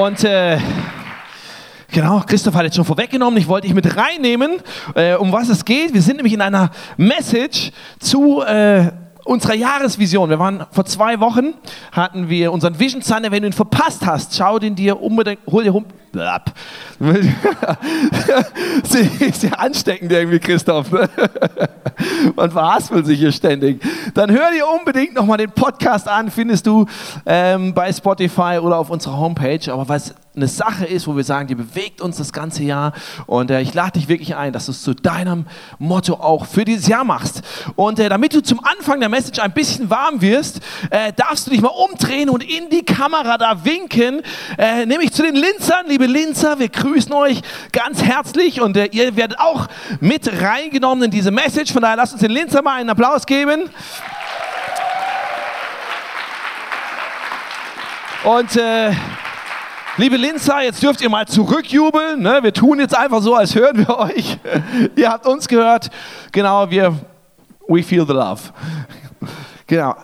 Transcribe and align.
Und 0.00 0.24
äh, 0.24 0.56
genau, 1.92 2.22
Christoph 2.26 2.54
hat 2.54 2.64
jetzt 2.64 2.76
schon 2.76 2.86
vorweggenommen, 2.86 3.38
ich 3.38 3.46
wollte 3.46 3.66
dich 3.66 3.74
mit 3.74 3.98
reinnehmen, 3.98 4.52
äh, 4.94 5.14
um 5.14 5.30
was 5.30 5.50
es 5.50 5.62
geht. 5.62 5.92
Wir 5.92 6.00
sind 6.00 6.16
nämlich 6.16 6.32
in 6.32 6.40
einer 6.40 6.70
Message 6.96 7.70
zu 7.98 8.40
äh, 8.40 8.92
unserer 9.24 9.52
Jahresvision. 9.52 10.30
Wir 10.30 10.38
waren 10.38 10.64
vor 10.70 10.86
zwei 10.86 11.20
Wochen, 11.20 11.52
hatten 11.92 12.30
wir 12.30 12.50
unseren 12.50 12.78
Vision 12.78 13.02
Sunday. 13.02 13.30
Wenn 13.30 13.42
du 13.42 13.48
ihn 13.48 13.52
verpasst 13.52 14.06
hast, 14.06 14.34
schau 14.34 14.58
den 14.58 14.74
dir 14.74 15.02
unbedingt, 15.02 15.40
hol 15.46 15.64
dir 15.64 15.74
Blab. 16.12 16.52
Sehr 18.82 19.58
ansteckend 19.60 20.10
irgendwie, 20.12 20.38
Christoph. 20.38 20.90
Ne? 20.90 21.08
Man 22.34 22.50
verhaspelt 22.50 23.06
sich 23.06 23.18
hier 23.18 23.32
ständig. 23.32 23.82
Dann 24.14 24.30
hör 24.30 24.50
dir 24.50 24.66
unbedingt 24.68 25.14
nochmal 25.14 25.38
den 25.38 25.50
Podcast 25.50 26.08
an, 26.08 26.30
findest 26.30 26.66
du 26.66 26.86
ähm, 27.26 27.74
bei 27.74 27.92
Spotify 27.92 28.58
oder 28.60 28.78
auf 28.78 28.90
unserer 28.90 29.18
Homepage. 29.18 29.72
Aber 29.72 29.88
was 29.88 30.14
eine 30.34 30.46
Sache 30.46 30.86
ist, 30.86 31.08
wo 31.08 31.16
wir 31.16 31.24
sagen, 31.24 31.48
die 31.48 31.56
bewegt 31.56 32.00
uns 32.00 32.16
das 32.16 32.32
ganze 32.32 32.62
Jahr. 32.62 32.92
Und 33.26 33.50
äh, 33.50 33.60
ich 33.60 33.74
lade 33.74 33.98
dich 33.98 34.08
wirklich 34.08 34.36
ein, 34.36 34.52
dass 34.52 34.66
du 34.66 34.72
es 34.72 34.82
zu 34.82 34.94
deinem 34.94 35.46
Motto 35.78 36.14
auch 36.14 36.46
für 36.46 36.64
dieses 36.64 36.86
Jahr 36.86 37.04
machst. 37.04 37.42
Und 37.74 37.98
äh, 37.98 38.08
damit 38.08 38.34
du 38.34 38.40
zum 38.40 38.60
Anfang 38.64 39.00
der 39.00 39.08
Message 39.08 39.40
ein 39.40 39.52
bisschen 39.52 39.90
warm 39.90 40.20
wirst, 40.20 40.60
äh, 40.90 41.12
darfst 41.14 41.46
du 41.46 41.50
dich 41.50 41.60
mal 41.60 41.68
umdrehen 41.68 42.30
und 42.30 42.44
in 42.44 42.70
die 42.70 42.84
Kamera 42.84 43.38
da 43.38 43.64
winken. 43.64 44.22
Äh, 44.56 44.86
nämlich 44.86 45.12
zu 45.12 45.22
den 45.22 45.34
Linzern, 45.34 45.86
liebe 45.88 45.99
Linzer, 46.06 46.58
wir 46.58 46.68
grüßen 46.68 47.12
euch 47.12 47.42
ganz 47.72 48.02
herzlich 48.02 48.60
und 48.60 48.76
äh, 48.76 48.86
ihr 48.92 49.16
werdet 49.16 49.38
auch 49.38 49.68
mit 50.00 50.42
reingenommen 50.42 51.04
in 51.04 51.10
diese 51.10 51.30
Message. 51.30 51.72
Von 51.72 51.82
daher 51.82 51.96
lasst 51.96 52.12
uns 52.12 52.22
den 52.22 52.30
Linzer 52.30 52.62
mal 52.62 52.80
einen 52.80 52.90
Applaus 52.90 53.26
geben. 53.26 53.70
Und 58.24 58.56
äh, 58.56 58.92
Liebe 59.96 60.16
Linzer, 60.16 60.62
jetzt 60.62 60.82
dürft 60.82 61.02
ihr 61.02 61.10
mal 61.10 61.26
zurückjubeln. 61.26 62.22
Ne? 62.22 62.38
Wir 62.42 62.54
tun 62.54 62.78
jetzt 62.78 62.96
einfach 62.96 63.20
so, 63.20 63.34
als 63.34 63.54
hören 63.54 63.86
wir 63.86 63.98
euch. 63.98 64.38
ihr 64.96 65.10
habt 65.10 65.26
uns 65.26 65.46
gehört. 65.46 65.90
Genau, 66.32 66.70
wir, 66.70 66.96
we 67.68 67.82
feel 67.82 68.06
the 68.06 68.14
love. 68.14 68.40
Genau. 69.66 69.94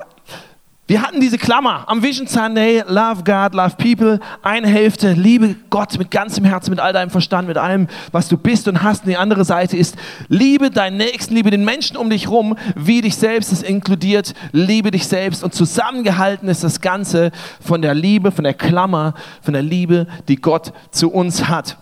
Wir 0.88 1.02
hatten 1.02 1.18
diese 1.18 1.36
Klammer 1.36 1.82
am 1.88 2.00
Vision 2.00 2.28
Sunday, 2.28 2.84
Love 2.86 3.24
God, 3.24 3.54
Love 3.54 3.74
People, 3.76 4.20
eine 4.42 4.68
Hälfte, 4.68 5.14
liebe 5.14 5.56
Gott 5.68 5.98
mit 5.98 6.12
ganzem 6.12 6.44
Herzen, 6.44 6.70
mit 6.70 6.78
all 6.78 6.92
deinem 6.92 7.10
Verstand, 7.10 7.48
mit 7.48 7.58
allem, 7.58 7.88
was 8.12 8.28
du 8.28 8.36
bist 8.36 8.68
und 8.68 8.84
hast. 8.84 9.02
Und 9.02 9.08
die 9.08 9.16
andere 9.16 9.44
Seite 9.44 9.76
ist, 9.76 9.96
liebe 10.28 10.70
deinen 10.70 10.96
Nächsten, 10.96 11.34
liebe 11.34 11.50
den 11.50 11.64
Menschen 11.64 11.96
um 11.96 12.08
dich 12.08 12.28
rum, 12.28 12.56
wie 12.76 13.00
dich 13.00 13.16
selbst, 13.16 13.50
das 13.50 13.62
inkludiert, 13.62 14.32
liebe 14.52 14.92
dich 14.92 15.08
selbst. 15.08 15.42
Und 15.42 15.54
zusammengehalten 15.54 16.48
ist 16.48 16.62
das 16.62 16.80
Ganze 16.80 17.32
von 17.60 17.82
der 17.82 17.94
Liebe, 17.94 18.30
von 18.30 18.44
der 18.44 18.54
Klammer, 18.54 19.14
von 19.42 19.54
der 19.54 19.62
Liebe, 19.62 20.06
die 20.28 20.36
Gott 20.36 20.72
zu 20.92 21.10
uns 21.10 21.48
hat. 21.48 21.78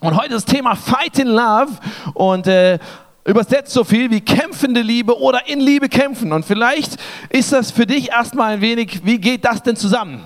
Und 0.00 0.14
heute 0.14 0.34
das 0.34 0.44
Thema 0.44 0.74
Fight 0.74 1.18
in 1.18 1.28
Love 1.28 1.72
und 2.12 2.46
äh, 2.46 2.78
übersetzt 3.26 3.72
so 3.72 3.84
viel 3.84 4.10
wie 4.10 4.20
kämpfende 4.20 4.80
Liebe 4.80 5.18
oder 5.20 5.48
in 5.48 5.60
Liebe 5.60 5.88
kämpfen. 5.88 6.32
Und 6.32 6.44
vielleicht 6.44 6.96
ist 7.28 7.52
das 7.52 7.70
für 7.70 7.86
dich 7.86 8.10
erstmal 8.10 8.54
ein 8.54 8.60
wenig, 8.60 9.00
wie 9.04 9.18
geht 9.18 9.44
das 9.44 9.62
denn 9.62 9.76
zusammen? 9.76 10.24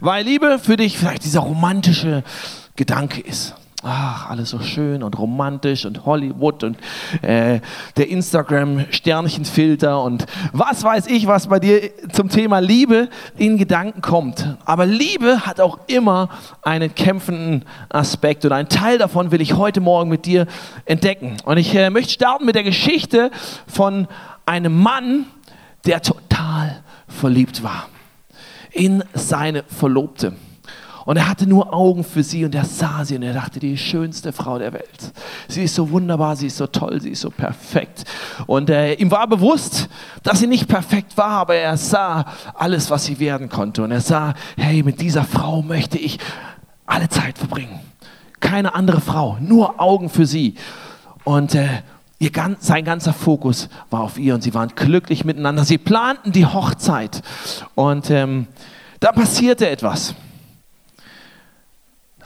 Weil 0.00 0.24
Liebe 0.24 0.58
für 0.58 0.76
dich 0.76 0.98
vielleicht 0.98 1.24
dieser 1.24 1.40
romantische 1.40 2.22
Gedanke 2.76 3.20
ist 3.20 3.54
ach, 3.82 4.30
alles 4.30 4.50
so 4.50 4.60
schön 4.60 5.02
und 5.02 5.18
romantisch 5.18 5.84
und 5.84 6.06
Hollywood 6.06 6.62
und 6.64 6.76
äh, 7.22 7.60
der 7.96 8.08
Instagram-Sternchenfilter 8.08 10.02
und 10.02 10.26
was 10.52 10.84
weiß 10.84 11.06
ich, 11.08 11.26
was 11.26 11.48
bei 11.48 11.58
dir 11.58 11.90
zum 12.12 12.28
Thema 12.28 12.60
Liebe 12.60 13.08
in 13.36 13.58
Gedanken 13.58 14.00
kommt. 14.00 14.56
Aber 14.64 14.86
Liebe 14.86 15.46
hat 15.46 15.60
auch 15.60 15.80
immer 15.88 16.28
einen 16.62 16.94
kämpfenden 16.94 17.64
Aspekt 17.88 18.44
und 18.44 18.52
einen 18.52 18.68
Teil 18.68 18.98
davon 18.98 19.30
will 19.30 19.40
ich 19.40 19.54
heute 19.54 19.80
Morgen 19.80 20.10
mit 20.10 20.26
dir 20.26 20.46
entdecken. 20.84 21.36
Und 21.44 21.56
ich 21.56 21.74
äh, 21.74 21.90
möchte 21.90 22.12
starten 22.12 22.44
mit 22.44 22.54
der 22.54 22.64
Geschichte 22.64 23.30
von 23.66 24.06
einem 24.46 24.80
Mann, 24.80 25.26
der 25.86 26.02
total 26.02 26.82
verliebt 27.08 27.62
war 27.62 27.88
in 28.70 29.04
seine 29.14 29.64
Verlobte. 29.64 30.34
Und 31.04 31.16
er 31.16 31.28
hatte 31.28 31.46
nur 31.46 31.72
Augen 31.74 32.04
für 32.04 32.22
sie 32.22 32.44
und 32.44 32.54
er 32.54 32.64
sah 32.64 33.04
sie 33.04 33.16
und 33.16 33.22
er 33.22 33.34
dachte, 33.34 33.60
die 33.60 33.76
schönste 33.76 34.32
Frau 34.32 34.58
der 34.58 34.72
Welt. 34.72 35.12
Sie 35.48 35.64
ist 35.64 35.74
so 35.74 35.90
wunderbar, 35.90 36.36
sie 36.36 36.46
ist 36.46 36.56
so 36.56 36.66
toll, 36.66 37.00
sie 37.00 37.10
ist 37.10 37.20
so 37.20 37.30
perfekt. 37.30 38.04
Und 38.46 38.70
äh, 38.70 38.94
ihm 38.94 39.10
war 39.10 39.26
bewusst, 39.26 39.88
dass 40.22 40.38
sie 40.38 40.46
nicht 40.46 40.68
perfekt 40.68 41.16
war, 41.16 41.30
aber 41.30 41.54
er 41.56 41.76
sah 41.76 42.24
alles, 42.54 42.90
was 42.90 43.04
sie 43.04 43.18
werden 43.18 43.48
konnte. 43.48 43.82
Und 43.82 43.90
er 43.90 44.00
sah, 44.00 44.34
hey, 44.56 44.82
mit 44.82 45.00
dieser 45.00 45.24
Frau 45.24 45.62
möchte 45.62 45.98
ich 45.98 46.18
alle 46.86 47.08
Zeit 47.08 47.38
verbringen. 47.38 47.80
Keine 48.40 48.74
andere 48.74 49.00
Frau, 49.00 49.38
nur 49.40 49.80
Augen 49.80 50.08
für 50.08 50.26
sie. 50.26 50.54
Und 51.24 51.54
äh, 51.54 51.68
ihr, 52.18 52.30
sein 52.60 52.84
ganzer 52.84 53.12
Fokus 53.12 53.68
war 53.90 54.02
auf 54.02 54.18
ihr 54.18 54.34
und 54.34 54.42
sie 54.42 54.54
waren 54.54 54.70
glücklich 54.74 55.24
miteinander. 55.24 55.64
Sie 55.64 55.78
planten 55.78 56.32
die 56.32 56.46
Hochzeit. 56.46 57.22
Und 57.74 58.10
ähm, 58.10 58.46
da 59.00 59.12
passierte 59.12 59.68
etwas. 59.68 60.14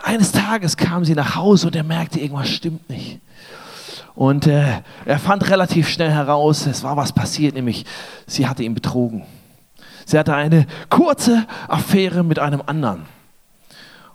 Eines 0.06 0.30
Tages 0.30 0.76
kam 0.76 1.04
sie 1.04 1.16
nach 1.16 1.34
Hause 1.34 1.66
und 1.66 1.74
er 1.74 1.82
merkte, 1.82 2.20
irgendwas 2.20 2.48
stimmt 2.48 2.88
nicht. 2.88 3.18
Und 4.14 4.46
äh, 4.46 4.82
er 5.04 5.18
fand 5.18 5.50
relativ 5.50 5.88
schnell 5.88 6.12
heraus, 6.12 6.64
es 6.66 6.84
war 6.84 6.96
was 6.96 7.12
passiert, 7.12 7.56
nämlich 7.56 7.84
sie 8.24 8.46
hatte 8.46 8.62
ihn 8.62 8.72
betrogen. 8.72 9.24
Sie 10.04 10.16
hatte 10.16 10.32
eine 10.32 10.68
kurze 10.90 11.44
Affäre 11.66 12.22
mit 12.22 12.38
einem 12.38 12.62
anderen. 12.66 13.06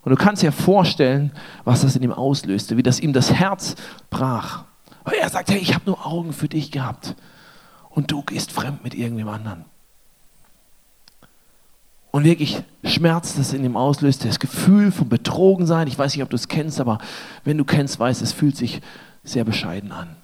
Und 0.03 0.11
du 0.11 0.15
kannst 0.15 0.43
dir 0.43 0.53
vorstellen, 0.53 1.33
was 1.65 1.81
das 1.81 1.97
in 1.97 2.03
ihm 2.03 2.13
auslöste, 2.13 2.77
wie 2.77 2.83
das 2.83 3.01
ihm 3.01 3.11
das 3.11 3.33
Herz 3.33 3.75
brach. 4.09 4.63
Weil 5.03 5.15
er 5.15 5.29
sagte, 5.29 5.51
hey, 5.51 5.61
ich 5.61 5.73
habe 5.75 5.83
nur 5.87 6.05
Augen 6.05 6.31
für 6.31 6.47
dich 6.47 6.71
gehabt 6.71 7.17
und 7.89 8.11
du 8.11 8.23
gehst 8.23 8.53
fremd 8.53 8.81
mit 8.81 8.95
irgendjemand 8.95 9.39
anderen. 9.39 9.65
Und 12.11 12.25
wirklich 12.25 12.61
Schmerz, 12.83 13.35
das 13.35 13.53
in 13.53 13.63
ihm 13.63 13.77
auslöst, 13.77 14.25
das 14.25 14.39
Gefühl 14.39 14.91
von 14.91 15.07
Betrogensein. 15.07 15.87
Ich 15.87 15.97
weiß 15.97 16.13
nicht, 16.13 16.23
ob 16.23 16.29
du 16.29 16.35
es 16.35 16.49
kennst, 16.49 16.81
aber 16.81 16.97
wenn 17.45 17.57
du 17.57 17.63
kennst, 17.63 17.99
weißt, 17.99 18.21
es 18.21 18.33
fühlt 18.33 18.57
sich 18.57 18.81
sehr 19.23 19.45
bescheiden 19.45 19.93
an. 19.93 20.15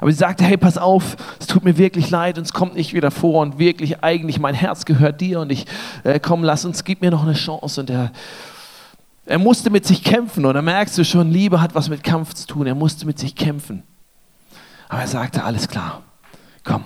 Aber 0.00 0.10
sie 0.10 0.18
sagte, 0.18 0.44
hey, 0.44 0.58
pass 0.58 0.76
auf, 0.76 1.16
es 1.40 1.46
tut 1.46 1.64
mir 1.64 1.78
wirklich 1.78 2.10
leid 2.10 2.36
und 2.36 2.44
es 2.44 2.52
kommt 2.52 2.74
nicht 2.74 2.92
wieder 2.92 3.10
vor 3.10 3.40
und 3.40 3.58
wirklich, 3.58 4.02
eigentlich, 4.04 4.38
mein 4.38 4.54
Herz 4.54 4.84
gehört 4.84 5.22
dir 5.22 5.40
und 5.40 5.50
ich, 5.50 5.66
äh, 6.02 6.20
komm, 6.20 6.44
lass 6.44 6.66
uns, 6.66 6.84
gib 6.84 7.00
mir 7.00 7.10
noch 7.10 7.22
eine 7.22 7.32
Chance. 7.32 7.80
Und 7.80 7.88
er, 7.88 8.12
er 9.24 9.38
musste 9.38 9.70
mit 9.70 9.86
sich 9.86 10.04
kämpfen 10.04 10.44
und 10.44 10.54
da 10.54 10.60
merkst 10.60 10.98
du 10.98 11.04
schon, 11.04 11.30
Liebe 11.30 11.62
hat 11.62 11.74
was 11.74 11.88
mit 11.88 12.04
Kampf 12.04 12.34
zu 12.34 12.46
tun, 12.46 12.66
er 12.66 12.74
musste 12.74 13.06
mit 13.06 13.18
sich 13.18 13.34
kämpfen. 13.34 13.82
Aber 14.88 15.00
er 15.00 15.08
sagte, 15.08 15.44
alles 15.44 15.68
klar, 15.68 16.02
komm, 16.62 16.84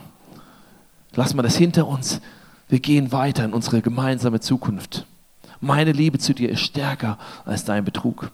lass 1.14 1.34
mal 1.34 1.42
das 1.42 1.56
hinter 1.56 1.88
uns, 1.88 2.20
wir 2.68 2.80
gehen 2.80 3.12
weiter 3.12 3.44
in 3.44 3.52
unsere 3.52 3.80
gemeinsame 3.82 4.40
Zukunft. 4.40 5.06
Meine 5.60 5.92
Liebe 5.92 6.18
zu 6.18 6.34
dir 6.34 6.50
ist 6.50 6.60
stärker 6.60 7.18
als 7.44 7.64
dein 7.64 7.84
Betrug. 7.84 8.30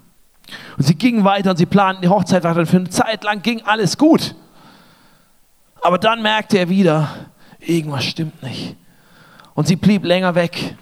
Und 0.76 0.84
sie 0.84 0.94
gingen 0.94 1.24
weiter 1.24 1.50
und 1.50 1.56
sie 1.56 1.66
planten 1.66 2.02
die 2.02 2.08
Hochzeit 2.08 2.44
weiter 2.44 2.60
und 2.60 2.66
für 2.66 2.76
eine 2.76 2.90
Zeit 2.90 3.24
lang 3.24 3.42
ging 3.42 3.62
alles 3.62 3.96
gut. 3.96 4.34
Aber 5.80 5.98
dann 5.98 6.22
merkte 6.22 6.58
er 6.58 6.68
wieder, 6.68 7.08
irgendwas 7.60 8.04
stimmt 8.04 8.42
nicht. 8.42 8.76
Und 9.54 9.69
sie 9.69 9.76
blieb 9.76 10.04
länger 10.04 10.34
weg. 10.34 10.76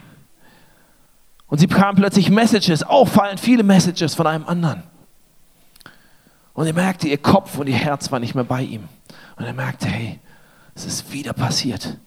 Und 1.47 1.59
sie 1.59 1.67
bekamen 1.67 1.97
plötzlich 1.97 2.31
Messages, 2.31 2.83
auffallend 2.83 3.39
viele 3.39 3.63
Messages 3.63 4.15
von 4.15 4.27
einem 4.27 4.47
anderen. 4.47 4.83
Und 6.55 6.67
er 6.67 6.73
merkte, 6.73 7.09
ihr 7.09 7.19
Kopf 7.19 7.59
und 7.59 7.67
ihr 7.67 7.77
Herz 7.77 8.11
war 8.11 8.21
nicht 8.21 8.35
mehr 8.35 8.45
bei 8.45 8.63
ihm. 8.63 8.89
Und 9.37 9.45
er 9.45 9.53
merkte, 9.53 9.87
hey, 9.87 10.19
es 10.75 10.87
ist 10.87 11.13
wieder 11.13 11.33
passiert. 11.33 11.99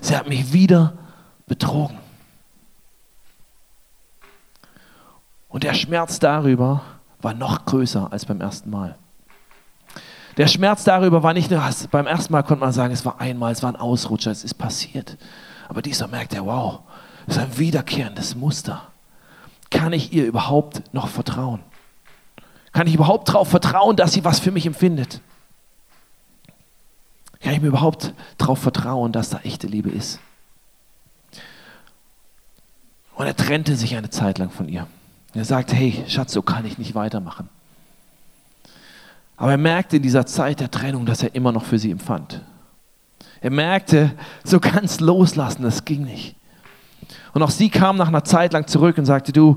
Sie 0.00 0.16
hat 0.16 0.28
mich 0.28 0.52
wieder 0.52 0.94
betrogen. 1.46 1.98
Und 5.48 5.64
der 5.64 5.74
Schmerz 5.74 6.18
darüber 6.18 6.82
war 7.20 7.34
noch 7.34 7.64
größer 7.64 8.12
als 8.12 8.24
beim 8.24 8.40
ersten 8.40 8.70
Mal. 8.70 8.96
Der 10.36 10.46
Schmerz 10.46 10.84
darüber 10.84 11.22
war 11.22 11.34
nicht 11.34 11.50
nur, 11.50 11.62
beim 11.90 12.06
ersten 12.06 12.32
Mal 12.32 12.42
konnte 12.42 12.64
man 12.64 12.72
sagen, 12.72 12.94
es 12.94 13.04
war 13.04 13.20
einmal, 13.20 13.52
es 13.52 13.62
war 13.62 13.72
ein 13.72 13.76
Ausrutscher, 13.76 14.30
es 14.30 14.44
ist 14.44 14.54
passiert. 14.54 15.18
Aber 15.68 15.82
dieser 15.82 16.06
merkt 16.06 16.34
er, 16.34 16.46
wow, 16.46 16.80
es 17.26 17.36
ist 17.36 17.42
ein 17.42 17.58
wiederkehrendes 17.58 18.36
Muster. 18.36 18.82
Kann 19.70 19.92
ich 19.92 20.12
ihr 20.12 20.24
überhaupt 20.24 20.94
noch 20.94 21.08
vertrauen? 21.08 21.60
Kann 22.72 22.86
ich 22.86 22.94
überhaupt 22.94 23.28
darauf 23.28 23.48
vertrauen, 23.48 23.96
dass 23.96 24.12
sie 24.12 24.24
was 24.24 24.38
für 24.38 24.52
mich 24.52 24.66
empfindet? 24.66 25.20
Kann 27.40 27.54
ich 27.54 27.60
mir 27.60 27.68
überhaupt 27.68 28.12
darauf 28.38 28.58
vertrauen, 28.58 29.12
dass 29.12 29.30
da 29.30 29.40
echte 29.42 29.66
Liebe 29.66 29.90
ist? 29.90 30.20
Und 33.14 33.26
er 33.26 33.36
trennte 33.36 33.76
sich 33.76 33.96
eine 33.96 34.10
Zeit 34.10 34.38
lang 34.38 34.50
von 34.50 34.68
ihr. 34.68 34.86
Er 35.34 35.44
sagte, 35.44 35.74
hey 35.74 36.04
Schatz, 36.08 36.32
so 36.32 36.42
kann 36.42 36.66
ich 36.66 36.78
nicht 36.78 36.94
weitermachen. 36.94 37.48
Aber 39.36 39.52
er 39.52 39.58
merkte 39.58 39.96
in 39.96 40.02
dieser 40.02 40.26
Zeit 40.26 40.60
der 40.60 40.70
Trennung, 40.70 41.06
dass 41.06 41.22
er 41.22 41.34
immer 41.34 41.52
noch 41.52 41.64
für 41.64 41.78
sie 41.78 41.90
empfand. 41.90 42.42
Er 43.40 43.50
merkte, 43.50 44.12
so 44.44 44.60
ganz 44.60 45.00
loslassen, 45.00 45.62
das 45.62 45.84
ging 45.84 46.04
nicht. 46.04 46.36
Und 47.32 47.42
auch 47.42 47.50
sie 47.50 47.70
kam 47.70 47.96
nach 47.96 48.08
einer 48.08 48.24
Zeit 48.24 48.52
lang 48.52 48.66
zurück 48.66 48.98
und 48.98 49.06
sagte, 49.06 49.32
du, 49.32 49.56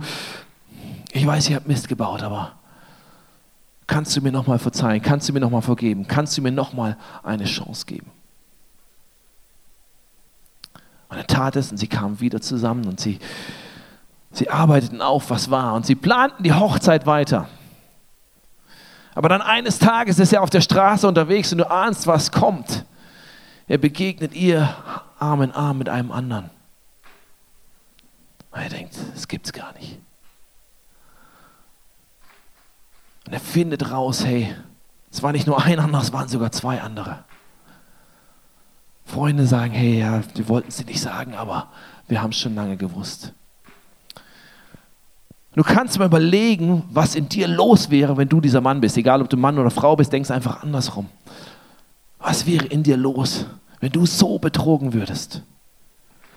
ich 1.11 1.27
weiß, 1.27 1.49
ihr 1.49 1.57
habt 1.57 1.67
Mist 1.67 1.87
gebaut, 1.87 2.23
aber 2.23 2.53
kannst 3.87 4.15
du 4.15 4.21
mir 4.21 4.31
nochmal 4.31 4.59
verzeihen? 4.59 5.01
Kannst 5.01 5.29
du 5.29 5.33
mir 5.33 5.39
nochmal 5.39 5.61
vergeben? 5.61 6.07
Kannst 6.07 6.37
du 6.37 6.41
mir 6.41 6.51
nochmal 6.51 6.97
eine 7.23 7.45
Chance 7.45 7.85
geben? 7.85 8.11
Und 11.09 11.17
er 11.17 11.27
tat 11.27 11.55
es 11.55 11.71
und 11.71 11.77
sie 11.77 11.87
kamen 11.87 12.19
wieder 12.19 12.41
zusammen 12.41 12.85
und 12.85 12.99
sie, 12.99 13.19
sie 14.31 14.49
arbeiteten 14.49 15.01
auf, 15.01 15.29
was 15.29 15.51
war 15.51 15.75
und 15.75 15.85
sie 15.85 15.95
planten 15.95 16.43
die 16.43 16.53
Hochzeit 16.53 17.05
weiter. 17.05 17.47
Aber 19.15 19.29
dann 19.29 19.41
eines 19.41 19.77
Tages 19.77 20.17
ist 20.17 20.33
er 20.33 20.41
auf 20.41 20.49
der 20.49 20.61
Straße 20.61 21.07
unterwegs 21.07 21.51
und 21.51 21.59
du 21.59 21.69
ahnst, 21.69 22.07
was 22.07 22.31
kommt. 22.31 22.85
Er 23.67 23.77
begegnet 23.77 24.33
ihr 24.33 24.75
Arm 25.19 25.41
in 25.43 25.51
Arm 25.51 25.77
mit 25.77 25.87
einem 25.87 26.11
anderen. 26.11 26.49
Und 28.51 28.61
er 28.61 28.69
denkt, 28.69 28.95
das 29.13 29.27
gibt's 29.27 29.53
gar 29.53 29.73
nicht. 29.73 29.99
Und 33.33 33.39
er 33.39 33.45
findet 33.45 33.89
raus, 33.89 34.23
hey, 34.23 34.53
es 35.11 35.23
war 35.23 35.31
nicht 35.31 35.47
nur 35.47 35.59
ein 35.59 35.79
anderer, 35.79 36.03
es 36.03 36.13
waren 36.13 36.27
sogar 36.27 36.51
zwei 36.51 36.79
andere. 36.81 37.23
Freunde 39.05 39.47
sagen, 39.47 39.73
hey, 39.73 40.01
ja, 40.01 40.21
wir 40.35 40.47
wollten 40.49 40.67
es 40.67 40.77
dir 40.77 40.85
nicht 40.85 41.01
sagen, 41.01 41.33
aber 41.33 41.69
wir 42.07 42.21
haben 42.21 42.29
es 42.29 42.37
schon 42.37 42.53
lange 42.53 42.77
gewusst. 42.77 43.33
Du 45.55 45.63
kannst 45.63 45.97
mal 45.97 46.05
überlegen, 46.05 46.83
was 46.91 47.15
in 47.15 47.27
dir 47.27 47.47
los 47.47 47.89
wäre, 47.89 48.17
wenn 48.17 48.29
du 48.29 48.39
dieser 48.39 48.61
Mann 48.61 48.81
bist. 48.81 48.97
Egal, 48.97 49.23
ob 49.23 49.31
du 49.31 49.37
Mann 49.37 49.57
oder 49.57 49.71
Frau 49.71 49.95
bist, 49.95 50.13
denkst 50.13 50.29
einfach 50.29 50.61
andersrum. 50.61 51.09
Was 52.19 52.45
wäre 52.45 52.67
in 52.67 52.83
dir 52.83 52.97
los, 52.97 53.47
wenn 53.79 53.91
du 53.91 54.05
so 54.05 54.37
betrogen 54.37 54.93
würdest? 54.93 55.41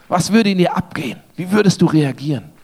Was 0.09 0.33
würde 0.33 0.49
in 0.49 0.57
dir 0.57 0.75
abgehen? 0.75 1.21
Wie 1.35 1.51
würdest 1.53 1.83
du 1.83 1.85
reagieren? 1.85 2.56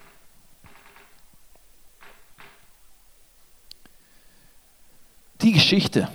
Die 5.42 5.52
Geschichte 5.52 6.08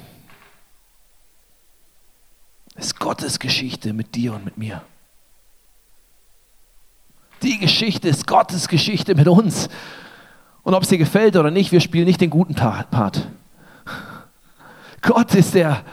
ist 2.75 2.99
Gottes 2.99 3.39
Geschichte 3.39 3.91
mit 3.91 4.15
dir 4.15 4.33
und 4.33 4.45
mit 4.45 4.57
mir. 4.57 4.81
Die 7.43 7.59
Geschichte 7.59 8.07
ist 8.07 8.25
Gottes 8.25 8.67
Geschichte 8.67 9.15
mit 9.15 9.27
uns. 9.27 9.69
Und 10.63 10.73
ob 10.73 10.83
es 10.83 10.89
dir 10.89 10.97
gefällt 10.97 11.35
oder 11.35 11.51
nicht, 11.51 11.71
wir 11.71 11.81
spielen 11.81 12.05
nicht 12.05 12.21
den 12.21 12.29
guten 12.29 12.55
Part. 12.55 13.27
Gott 15.01 15.35
ist 15.35 15.53
der 15.53 15.83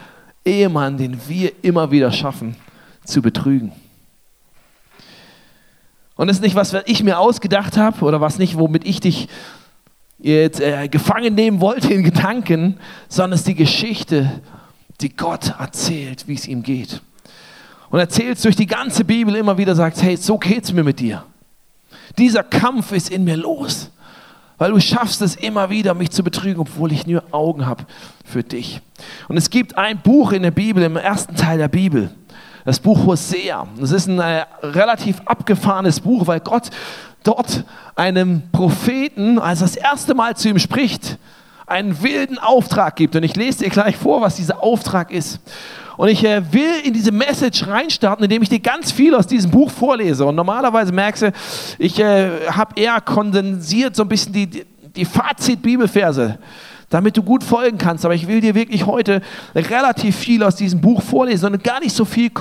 Ehemann, 0.43 0.97
den 0.97 1.27
wir 1.27 1.51
immer 1.63 1.91
wieder 1.91 2.11
schaffen 2.11 2.55
zu 3.03 3.21
betrügen. 3.21 3.71
Und 6.15 6.27
das 6.27 6.37
ist 6.37 6.43
nicht 6.43 6.55
was, 6.55 6.71
was 6.71 6.83
ich 6.85 7.03
mir 7.03 7.19
ausgedacht 7.19 7.77
habe 7.77 8.05
oder 8.05 8.21
was 8.21 8.37
nicht, 8.37 8.57
womit 8.57 8.85
ich 8.85 9.01
dich 9.01 9.27
jetzt 10.33 10.59
äh, 10.59 10.87
gefangen 10.87 11.35
nehmen 11.35 11.61
wollte 11.61 11.93
in 11.93 12.03
Gedanken, 12.03 12.77
sondern 13.07 13.33
es 13.33 13.41
ist 13.41 13.47
die 13.47 13.55
Geschichte, 13.55 14.41
die 15.01 15.15
Gott 15.15 15.53
erzählt, 15.59 16.27
wie 16.27 16.33
es 16.33 16.47
ihm 16.47 16.63
geht. 16.63 17.01
Und 17.89 17.99
erzählt 17.99 18.43
durch 18.43 18.55
die 18.55 18.65
ganze 18.65 19.05
Bibel 19.05 19.35
immer 19.35 19.57
wieder, 19.57 19.75
sagt, 19.75 20.01
hey, 20.01 20.17
so 20.17 20.37
geht 20.37 20.63
es 20.63 20.73
mir 20.73 20.83
mit 20.83 20.99
dir. 20.99 21.23
Dieser 22.17 22.43
Kampf 22.43 22.91
ist 22.91 23.09
in 23.09 23.23
mir 23.23 23.37
los, 23.37 23.91
weil 24.57 24.71
du 24.71 24.79
schaffst 24.79 25.21
es 25.21 25.35
immer 25.35 25.69
wieder, 25.69 25.93
mich 25.93 26.09
zu 26.09 26.23
betrügen, 26.23 26.59
obwohl 26.59 26.91
ich 26.91 27.05
nur 27.05 27.23
Augen 27.31 27.65
habe 27.65 27.85
für 28.23 28.41
dich. 28.41 28.81
Und 29.27 29.37
es 29.37 29.49
gibt 29.49 29.77
ein 29.77 29.99
Buch 30.01 30.31
in 30.31 30.41
der 30.41 30.51
Bibel, 30.51 30.81
im 30.83 30.95
ersten 30.95 31.35
Teil 31.35 31.59
der 31.59 31.67
Bibel, 31.67 32.09
das 32.63 32.79
Buch 32.79 33.05
Hosea. 33.05 33.67
Das 33.79 33.91
ist 33.91 34.07
ein 34.07 34.19
äh, 34.19 34.45
relativ 34.63 35.21
abgefahrenes 35.25 35.99
Buch, 35.99 36.25
weil 36.25 36.39
Gott 36.39 36.71
dort 37.25 37.65
einem 37.95 38.43
Propheten, 38.51 39.39
als 39.39 39.61
er 39.61 39.67
das 39.67 39.75
erste 39.75 40.13
Mal 40.15 40.37
zu 40.37 40.49
ihm 40.49 40.59
spricht, 40.59 41.17
einen 41.67 42.01
wilden 42.01 42.37
Auftrag 42.37 42.95
gibt. 42.95 43.15
Und 43.15 43.23
ich 43.23 43.35
lese 43.35 43.63
dir 43.63 43.69
gleich 43.69 43.97
vor, 43.97 44.21
was 44.21 44.35
dieser 44.35 44.61
Auftrag 44.61 45.11
ist. 45.11 45.39
Und 45.97 46.09
ich 46.09 46.23
äh, 46.23 46.41
will 46.53 46.81
in 46.83 46.93
diese 46.93 47.11
Message 47.11 47.65
reinstarten, 47.67 48.23
indem 48.23 48.41
ich 48.41 48.49
dir 48.49 48.59
ganz 48.59 48.91
viel 48.91 49.15
aus 49.15 49.27
diesem 49.27 49.51
Buch 49.51 49.71
vorlese. 49.71 50.25
Und 50.25 50.35
normalerweise 50.35 50.91
merkst 50.91 51.23
du, 51.23 51.31
ich 51.79 51.99
äh, 51.99 52.47
habe 52.49 52.79
eher 52.79 52.99
kondensiert 53.01 53.95
so 53.95 54.03
ein 54.03 54.09
bisschen 54.09 54.33
die, 54.33 54.65
die, 54.95 55.05
Fazit-Bibelverse 55.05 56.37
damit 56.89 57.17
du 57.17 57.23
gut 57.23 57.43
folgen 57.43 57.77
kannst. 57.77 58.05
Aber 58.05 58.15
ich 58.15 58.27
will 58.27 58.41
dir 58.41 58.55
wirklich 58.55 58.85
heute 58.85 59.21
relativ 59.53 60.15
viel 60.15 60.43
aus 60.43 60.55
diesem 60.55 60.81
Buch 60.81 61.01
vorlesen 61.01 61.53
und 61.53 61.63
gar 61.63 61.79
nicht 61.79 61.95
so 61.95 62.05
viel, 62.05 62.31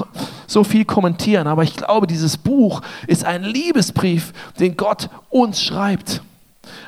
so 0.46 0.64
viel 0.64 0.84
kommentieren. 0.84 1.46
Aber 1.46 1.62
ich 1.62 1.76
glaube, 1.76 2.06
dieses 2.06 2.36
Buch 2.36 2.82
ist 3.06 3.24
ein 3.24 3.42
Liebesbrief, 3.42 4.32
den 4.58 4.76
Gott 4.76 5.08
uns 5.30 5.62
schreibt. 5.62 6.22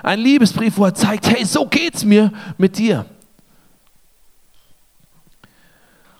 Ein 0.02 0.20
Liebesbrief, 0.20 0.76
wo 0.78 0.84
er 0.84 0.94
zeigt, 0.94 1.28
hey, 1.28 1.44
so 1.44 1.66
geht's 1.66 2.04
mir 2.04 2.32
mit 2.58 2.78
dir. 2.78 3.06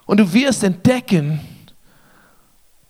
Und 0.06 0.18
du 0.18 0.32
wirst 0.32 0.62
entdecken, 0.62 1.40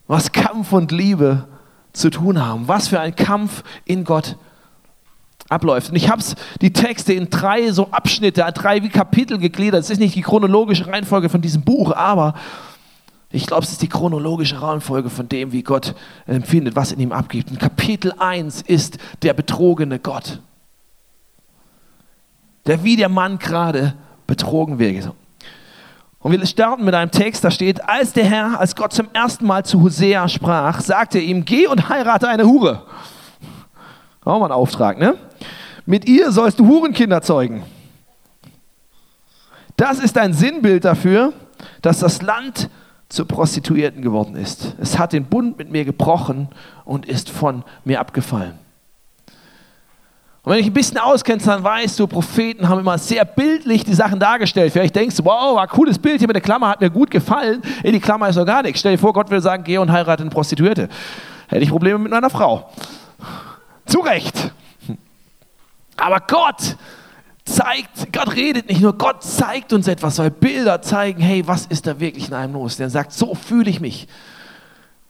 was 0.07 0.31
Kampf 0.31 0.73
und 0.73 0.93
Liebe 0.93 1.49
zu 1.93 2.11
tun 2.11 2.45
haben, 2.45 2.69
was 2.69 2.89
für 2.89 3.01
ein 3.01 3.17
Kampf 3.17 3.65
in 3.87 4.05
Gott 4.05 4.37
abläuft. 5.49 5.91
Und 5.91 5.97
ich 5.97 6.11
habe 6.11 6.23
die 6.61 6.73
Texte 6.73 7.13
in 7.13 7.31
drei 7.31 7.71
so 7.73 7.89
Abschnitte, 7.91 8.45
drei 8.55 8.83
wie 8.83 8.89
Kapitel 8.89 9.39
gegliedert. 9.39 9.81
Es 9.81 9.91
ist 9.91 9.99
nicht 9.99 10.15
die 10.15 10.23
chronologische 10.23 10.87
Reihenfolge 10.87 11.29
von 11.29 11.41
diesem 11.41 11.63
Buch, 11.63 11.95
aber 11.95 12.35
ich 13.31 13.47
glaube, 13.47 13.65
es 13.65 13.73
ist 13.73 13.83
die 13.83 13.89
chronologische 13.89 14.61
Reihenfolge 14.63 15.11
von 15.11 15.29
dem, 15.29 15.53
wie 15.53 15.63
Gott 15.63 15.95
empfindet, 16.27 16.77
was 16.77 16.93
in 16.93 17.01
ihm 17.01 17.13
abgibt. 17.13 17.51
Und 17.51 17.59
Kapitel 17.59 18.13
1 18.19 18.63
ist 18.63 18.99
der 19.23 19.35
betrogene 19.35 19.99
Gott, 19.99 20.41
der 22.67 22.83
wie 22.85 22.97
der 22.97 23.09
Mann 23.09 23.39
gerade 23.39 23.95
betrogen 24.27 24.79
wird. 24.79 25.13
Und 26.21 26.33
wir 26.33 26.45
starten 26.47 26.85
mit 26.85 26.95
einem 26.95 27.11
Text, 27.11 27.45
da 27.45 27.51
steht, 27.51 27.89
als 27.89 28.13
der 28.13 28.25
Herr, 28.25 28.59
als 28.59 28.75
Gott 28.75 28.93
zum 28.93 29.09
ersten 29.13 29.47
Mal 29.47 29.65
zu 29.65 29.81
Hosea 29.83 30.29
sprach, 30.29 30.81
sagte 30.81 31.19
er 31.19 31.25
ihm, 31.25 31.45
geh 31.45 31.67
und 31.69 31.89
heirate 31.89 32.29
eine 32.29 32.47
Hure. 32.47 32.83
Auch 34.25 34.41
mal 34.41 34.47
ein 34.47 34.53
Auftrag, 34.53 34.99
ne? 34.99 35.15
Mit 35.87 36.09
ihr 36.09 36.33
sollst 36.33 36.59
du 36.59 36.67
Hurenkinder 36.67 37.23
zeugen. 37.23 37.63
Das 39.77 40.01
ist 40.01 40.19
ein 40.19 40.33
Sinnbild 40.33 40.85
dafür, 40.85 41.33
dass 41.81 42.01
das 42.01 42.23
Land 42.23 42.69
zur 43.09 43.29
Prostituierten 43.29 44.03
geworden 44.03 44.35
ist. 44.35 44.75
Es 44.81 44.99
hat 44.99 45.13
den 45.13 45.27
Bund 45.27 45.59
mit 45.59 45.71
mir 45.71 45.85
gebrochen 45.85 46.49
und 46.85 47.07
ist 47.07 47.31
von 47.31 47.63
mir 47.85 48.01
abgefallen. 48.01 48.59
Und 50.43 50.53
wenn 50.53 50.61
ich 50.61 50.67
ein 50.67 50.73
bisschen 50.73 50.99
auskennst, 50.99 51.47
dann 51.47 51.63
weißt 51.63 51.99
du, 51.99 52.07
Propheten 52.07 52.69
haben 52.69 52.81
immer 52.81 52.99
sehr 52.99 53.25
bildlich 53.25 53.85
die 53.85 53.95
Sachen 53.95 54.19
dargestellt. 54.19 54.73
Vielleicht 54.73 54.95
denkst 54.95 55.17
du, 55.17 55.25
wow, 55.25 55.57
war 55.57 55.63
ein 55.63 55.69
cooles 55.69 55.99
Bild 55.99 56.19
hier 56.19 56.29
mit 56.29 56.37
der 56.37 56.43
Klammer, 56.43 56.69
hat 56.69 56.81
mir 56.81 56.91
gut 56.91 57.11
gefallen. 57.11 57.63
Ey, 57.83 57.93
die 57.93 58.01
Klammer 58.01 58.29
ist 58.29 58.37
doch 58.37 58.47
gar 58.47 58.63
nichts. 58.63 58.81
Stell 58.81 58.93
dir 58.93 58.99
vor, 58.99 59.13
Gott 59.13 59.29
würde 59.29 59.43
sagen, 59.43 59.65
geh 59.65 59.79
und 59.79 59.91
heirate 59.91 60.23
eine 60.23 60.31
Prostituierte. 60.31 60.89
Hätte 61.49 61.63
ich 61.63 61.71
Probleme 61.71 61.99
mit 61.99 62.13
meiner 62.13 62.31
Frau. 62.31 62.71
Zu 63.87 64.01
Recht. 64.01 64.53
Aber 65.97 66.21
Gott 66.21 66.77
zeigt, 67.45 68.13
Gott 68.13 68.35
redet 68.35 68.69
nicht 68.69 68.81
nur, 68.81 68.97
Gott 68.99 69.23
zeigt 69.23 69.73
uns 69.73 69.89
etwas, 69.89 70.19
weil 70.19 70.31
Bilder 70.31 70.83
zeigen, 70.83 71.23
hey, 71.23 71.47
was 71.47 71.67
ist 71.67 71.87
da 71.87 71.99
wirklich 72.01 72.29
in 72.29 72.35
einem 72.35 72.55
los? 72.55 72.77
Der 72.77 72.91
sagt, 72.91 73.13
so 73.13 73.35
fühle 73.35 73.71
ich 73.71 73.81
mich. 73.81 74.09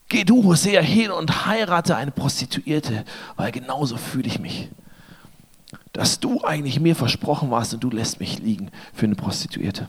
Geh 0.09 0.23
du, 0.23 0.45
Hosea, 0.45 0.81
hin 0.81 1.11
und 1.11 1.47
heirate 1.47 1.97
eine 1.97 2.13
Prostituierte, 2.13 3.05
weil 3.37 3.51
genauso 3.51 3.97
fühle 3.97 4.29
ich 4.29 4.39
mich. 4.39 4.69
Dass 5.93 6.21
du 6.21 6.45
eigentlich 6.45 6.79
mir 6.79 6.95
versprochen 6.95 7.51
warst 7.51 7.75
und 7.75 7.83
du 7.83 7.91
lässt 7.91 8.21
mich 8.21 8.39
liegen 8.39 8.71
für 8.95 9.07
eine 9.07 9.17
Prostituierte. 9.17 9.89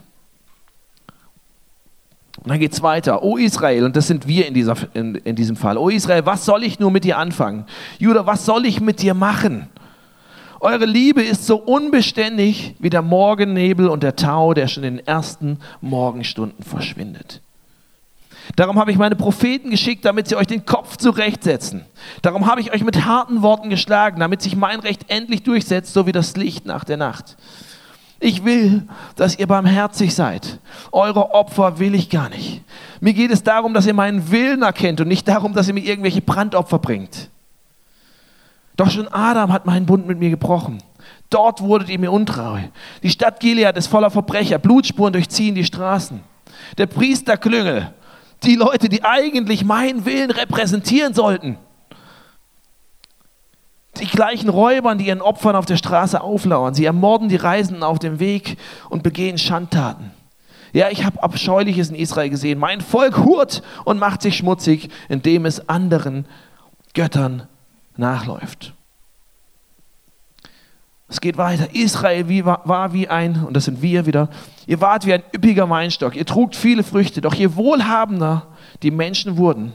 Und 2.42 2.48
dann 2.50 2.58
geht 2.58 2.72
es 2.72 2.82
weiter. 2.82 3.22
O 3.22 3.36
Israel, 3.36 3.84
und 3.84 3.94
das 3.94 4.06
sind 4.06 4.26
wir 4.26 4.46
in, 4.46 4.54
dieser, 4.54 4.76
in, 4.94 5.16
in 5.16 5.36
diesem 5.36 5.56
Fall. 5.56 5.76
O 5.76 5.88
Israel, 5.88 6.24
was 6.24 6.44
soll 6.44 6.64
ich 6.64 6.78
nur 6.78 6.90
mit 6.90 7.04
dir 7.04 7.18
anfangen? 7.18 7.66
Judah, 7.98 8.26
was 8.26 8.44
soll 8.44 8.64
ich 8.64 8.80
mit 8.80 9.02
dir 9.02 9.14
machen? 9.14 9.68
Eure 10.60 10.86
Liebe 10.86 11.22
ist 11.22 11.46
so 11.46 11.56
unbeständig 11.56 12.74
wie 12.78 12.90
der 12.90 13.02
Morgennebel 13.02 13.88
und 13.88 14.02
der 14.02 14.16
Tau, 14.16 14.54
der 14.54 14.66
schon 14.66 14.82
in 14.82 14.96
den 14.96 15.06
ersten 15.06 15.58
Morgenstunden 15.80 16.64
verschwindet. 16.64 17.40
Darum 18.56 18.78
habe 18.78 18.90
ich 18.90 18.98
meine 18.98 19.14
Propheten 19.14 19.70
geschickt, 19.70 20.04
damit 20.04 20.28
sie 20.28 20.36
euch 20.36 20.46
den 20.46 20.64
Kopf 20.64 20.96
zurechtsetzen. 20.96 21.84
Darum 22.22 22.46
habe 22.46 22.60
ich 22.60 22.72
euch 22.72 22.82
mit 22.82 23.04
harten 23.04 23.42
Worten 23.42 23.70
geschlagen, 23.70 24.18
damit 24.18 24.42
sich 24.42 24.56
mein 24.56 24.80
Recht 24.80 25.02
endlich 25.08 25.42
durchsetzt, 25.42 25.92
so 25.92 26.06
wie 26.06 26.12
das 26.12 26.36
Licht 26.36 26.66
nach 26.66 26.84
der 26.84 26.96
Nacht. 26.96 27.36
Ich 28.20 28.44
will, 28.44 28.82
dass 29.14 29.38
ihr 29.38 29.46
barmherzig 29.46 30.14
seid. 30.14 30.58
Eure 30.90 31.34
Opfer 31.34 31.78
will 31.78 31.94
ich 31.94 32.10
gar 32.10 32.30
nicht. 32.30 32.62
Mir 33.00 33.12
geht 33.12 33.30
es 33.30 33.44
darum, 33.44 33.74
dass 33.74 33.86
ihr 33.86 33.94
meinen 33.94 34.32
Willen 34.32 34.62
erkennt 34.62 35.00
und 35.00 35.06
nicht 35.06 35.28
darum, 35.28 35.54
dass 35.54 35.68
ihr 35.68 35.74
mir 35.74 35.84
irgendwelche 35.84 36.22
Brandopfer 36.22 36.80
bringt. 36.80 37.28
Doch 38.78 38.90
schon 38.90 39.08
Adam 39.08 39.52
hat 39.52 39.66
meinen 39.66 39.86
Bund 39.86 40.06
mit 40.06 40.20
mir 40.20 40.30
gebrochen. 40.30 40.78
Dort 41.30 41.60
wurdet 41.60 41.88
ihr 41.88 41.98
mir 41.98 42.12
untreu. 42.12 42.60
Die 43.02 43.10
Stadt 43.10 43.40
Gilead 43.40 43.76
ist 43.76 43.88
voller 43.88 44.08
Verbrecher. 44.08 44.58
Blutspuren 44.58 45.12
durchziehen 45.12 45.56
die 45.56 45.64
Straßen. 45.64 46.20
Der 46.78 46.86
Priesterklüngel, 46.86 47.92
die 48.44 48.54
Leute, 48.54 48.88
die 48.88 49.04
eigentlich 49.04 49.64
meinen 49.64 50.06
Willen 50.06 50.30
repräsentieren 50.30 51.12
sollten, 51.12 51.58
Die 54.00 54.06
gleichen 54.06 54.48
Räubern, 54.48 54.98
die 54.98 55.08
ihren 55.08 55.20
Opfern 55.20 55.56
auf 55.56 55.66
der 55.66 55.76
Straße 55.76 56.20
auflauern. 56.20 56.72
Sie 56.72 56.84
ermorden 56.84 57.28
die 57.28 57.34
Reisenden 57.34 57.82
auf 57.82 57.98
dem 57.98 58.20
Weg 58.20 58.56
und 58.90 59.02
begehen 59.02 59.38
Schandtaten. 59.38 60.12
Ja, 60.72 60.88
ich 60.90 61.04
habe 61.04 61.20
Abscheuliches 61.20 61.90
in 61.90 61.96
Israel 61.96 62.30
gesehen. 62.30 62.60
Mein 62.60 62.80
Volk 62.80 63.24
hurt 63.24 63.60
und 63.84 63.98
macht 63.98 64.22
sich 64.22 64.36
schmutzig, 64.36 64.90
indem 65.08 65.46
es 65.46 65.68
anderen 65.68 66.26
Göttern 66.94 67.48
nachläuft. 67.98 68.72
Es 71.08 71.20
geht 71.20 71.38
weiter. 71.38 71.74
Israel 71.74 72.28
wie, 72.28 72.44
war 72.44 72.92
wie 72.92 73.08
ein, 73.08 73.44
und 73.44 73.54
das 73.54 73.64
sind 73.64 73.80
wir 73.80 74.04
wieder, 74.04 74.28
ihr 74.66 74.80
wart 74.80 75.06
wie 75.06 75.14
ein 75.14 75.22
üppiger 75.34 75.68
Weinstock, 75.70 76.14
ihr 76.14 76.26
trugt 76.26 76.54
viele 76.54 76.82
Früchte, 76.82 77.22
doch 77.22 77.34
je 77.34 77.56
wohlhabender 77.56 78.46
die 78.82 78.90
Menschen 78.90 79.38
wurden, 79.38 79.72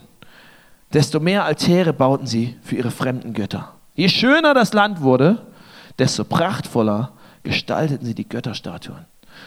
desto 0.94 1.20
mehr 1.20 1.44
Altäre 1.44 1.92
bauten 1.92 2.28
sie 2.28 2.56
für 2.62 2.76
ihre 2.76 2.92
fremden 2.92 3.34
Götter. 3.34 3.74
Je 3.96 4.10
schöner 4.10 4.54
das 4.54 4.74
Land 4.74 5.02
wurde, 5.02 5.42
desto 5.98 6.24
prachtvoller 6.24 7.14
gestalteten 7.42 8.06
sie 8.06 8.16
die 8.16 8.30
Götterstatuen. 8.30 9.06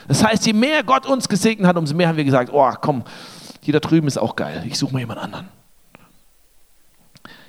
Das 0.09 0.25
heißt, 0.25 0.45
je 0.45 0.53
mehr 0.53 0.83
Gott 0.83 1.07
uns 1.07 1.29
gesegnet 1.29 1.69
hat, 1.69 1.77
umso 1.77 1.95
mehr 1.95 2.09
haben 2.09 2.17
wir 2.17 2.25
gesagt, 2.25 2.51
oh 2.53 2.73
komm, 2.81 3.05
hier 3.63 3.73
da 3.73 3.81
drüben 3.81 4.09
ist 4.09 4.19
auch 4.19 4.35
geil, 4.35 4.65
ich 4.67 4.77
suche 4.77 4.93
mal 4.93 4.99
jemand 4.99 5.21
anderen. 5.21 5.49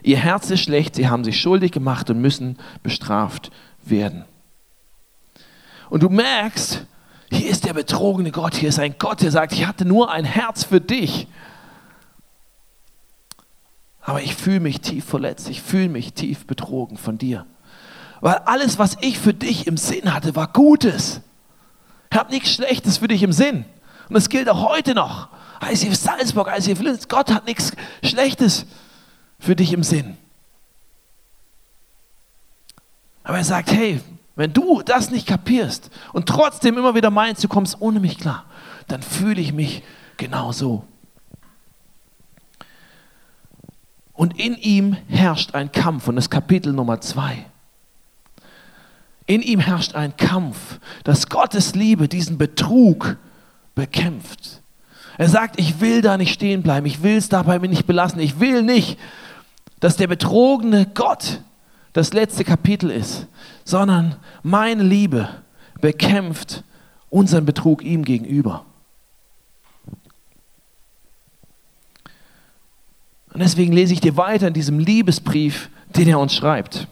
Ihr 0.07 0.19
Herz 0.19 0.49
ist 0.51 0.61
schlecht, 0.61 0.95
sie 0.95 1.09
haben 1.09 1.25
sich 1.25 1.37
schuldig 1.37 1.73
gemacht 1.73 2.09
und 2.09 2.21
müssen 2.21 2.57
bestraft 2.81 3.51
werden. 3.83 4.23
Und 5.89 6.01
du 6.01 6.07
merkst, 6.07 6.85
hier 7.29 7.49
ist 7.49 7.65
der 7.65 7.73
betrogene 7.73 8.31
Gott, 8.31 8.55
hier 8.55 8.69
ist 8.69 8.79
ein 8.79 8.95
Gott, 8.99 9.21
der 9.21 9.31
sagt, 9.31 9.51
ich 9.51 9.67
hatte 9.67 9.83
nur 9.83 10.09
ein 10.09 10.23
Herz 10.23 10.63
für 10.63 10.79
dich. 10.79 11.27
Aber 13.99 14.21
ich 14.21 14.33
fühle 14.33 14.61
mich 14.61 14.79
tief 14.79 15.03
verletzt, 15.03 15.49
ich 15.49 15.61
fühle 15.61 15.89
mich 15.89 16.13
tief 16.13 16.47
betrogen 16.47 16.95
von 16.95 17.17
dir. 17.17 17.45
Weil 18.21 18.35
alles, 18.45 18.79
was 18.79 18.95
ich 19.01 19.19
für 19.19 19.33
dich 19.33 19.67
im 19.67 19.75
Sinn 19.75 20.13
hatte, 20.13 20.37
war 20.37 20.47
Gutes. 20.53 21.19
Ich 22.09 22.17
habe 22.17 22.31
nichts 22.31 22.53
Schlechtes 22.53 22.99
für 22.99 23.09
dich 23.09 23.23
im 23.23 23.33
Sinn. 23.33 23.65
Und 24.07 24.13
das 24.13 24.29
gilt 24.29 24.47
auch 24.47 24.69
heute 24.69 24.95
noch. 24.95 25.27
ICF 25.69 25.95
Salzburg, 25.95 26.49
ICF 26.57 26.79
Linz, 26.79 27.09
Gott 27.09 27.29
hat 27.29 27.45
nichts 27.45 27.73
Schlechtes 28.01 28.65
für 29.39 29.55
dich 29.55 29.73
im 29.73 29.83
Sinn. 29.83 30.17
Aber 33.23 33.37
er 33.37 33.43
sagt, 33.43 33.71
hey, 33.71 34.01
wenn 34.35 34.53
du 34.53 34.81
das 34.83 35.11
nicht 35.11 35.27
kapierst 35.27 35.89
und 36.13 36.29
trotzdem 36.29 36.77
immer 36.77 36.95
wieder 36.95 37.09
meinst, 37.09 37.43
du 37.43 37.47
kommst 37.47 37.81
ohne 37.81 37.99
mich 37.99 38.17
klar, 38.17 38.45
dann 38.87 39.01
fühle 39.01 39.41
ich 39.41 39.51
mich 39.51 39.83
genauso. 40.15 40.85
Und 44.13 44.39
in 44.39 44.55
ihm 44.55 44.95
herrscht 45.09 45.53
ein 45.53 45.71
Kampf 45.71 46.07
und 46.07 46.15
das 46.15 46.29
Kapitel 46.29 46.73
Nummer 46.73 47.01
zwei. 47.01 47.45
In 49.27 49.41
ihm 49.41 49.59
herrscht 49.59 49.93
ein 49.93 50.15
Kampf, 50.17 50.79
dass 51.03 51.27
Gottes 51.27 51.75
Liebe 51.75 52.07
diesen 52.07 52.37
Betrug 52.37 53.17
bekämpft. 53.75 54.61
Er 55.17 55.29
sagt, 55.29 55.59
ich 55.59 55.81
will 55.81 56.01
da 56.01 56.17
nicht 56.17 56.33
stehen 56.33 56.63
bleiben, 56.63 56.85
ich 56.85 57.03
will 57.03 57.17
es 57.17 57.27
dabei 57.27 57.57
nicht 57.57 57.85
belassen, 57.85 58.19
ich 58.19 58.39
will 58.39 58.61
nicht, 58.61 58.97
dass 59.79 59.97
der 59.97 60.07
betrogene 60.07 60.87
Gott 60.93 61.41
das 61.93 62.13
letzte 62.13 62.43
Kapitel 62.43 62.91
ist, 62.91 63.27
sondern 63.63 64.15
meine 64.43 64.83
Liebe 64.83 65.29
bekämpft 65.81 66.63
unseren 67.09 67.45
Betrug 67.45 67.83
ihm 67.83 68.03
gegenüber. 68.03 68.65
Und 73.33 73.41
deswegen 73.41 73.71
lese 73.71 73.93
ich 73.93 74.01
dir 74.01 74.17
weiter 74.17 74.47
in 74.47 74.53
diesem 74.53 74.79
Liebesbrief, 74.79 75.69
den 75.95 76.07
er 76.07 76.19
uns 76.19 76.33
schreibt. 76.33 76.87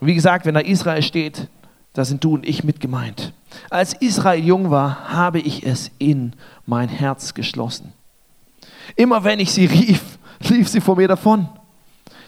Wie 0.00 0.14
gesagt, 0.14 0.46
wenn 0.46 0.54
da 0.54 0.60
Israel 0.60 1.02
steht, 1.02 1.48
da 1.92 2.04
sind 2.04 2.22
du 2.22 2.34
und 2.34 2.46
ich 2.46 2.64
mit 2.64 2.80
gemeint. 2.80 3.32
Als 3.70 3.92
Israel 3.94 4.42
jung 4.42 4.70
war, 4.70 5.12
habe 5.12 5.40
ich 5.40 5.66
es 5.66 5.90
in 5.98 6.32
mein 6.64 6.88
Herz 6.88 7.34
geschlossen. 7.34 7.92
Immer 8.96 9.24
wenn 9.24 9.40
ich 9.40 9.52
sie 9.52 9.66
rief, 9.66 10.17
lief 10.40 10.68
sie 10.68 10.80
vor 10.80 10.96
mir 10.96 11.08
davon. 11.08 11.48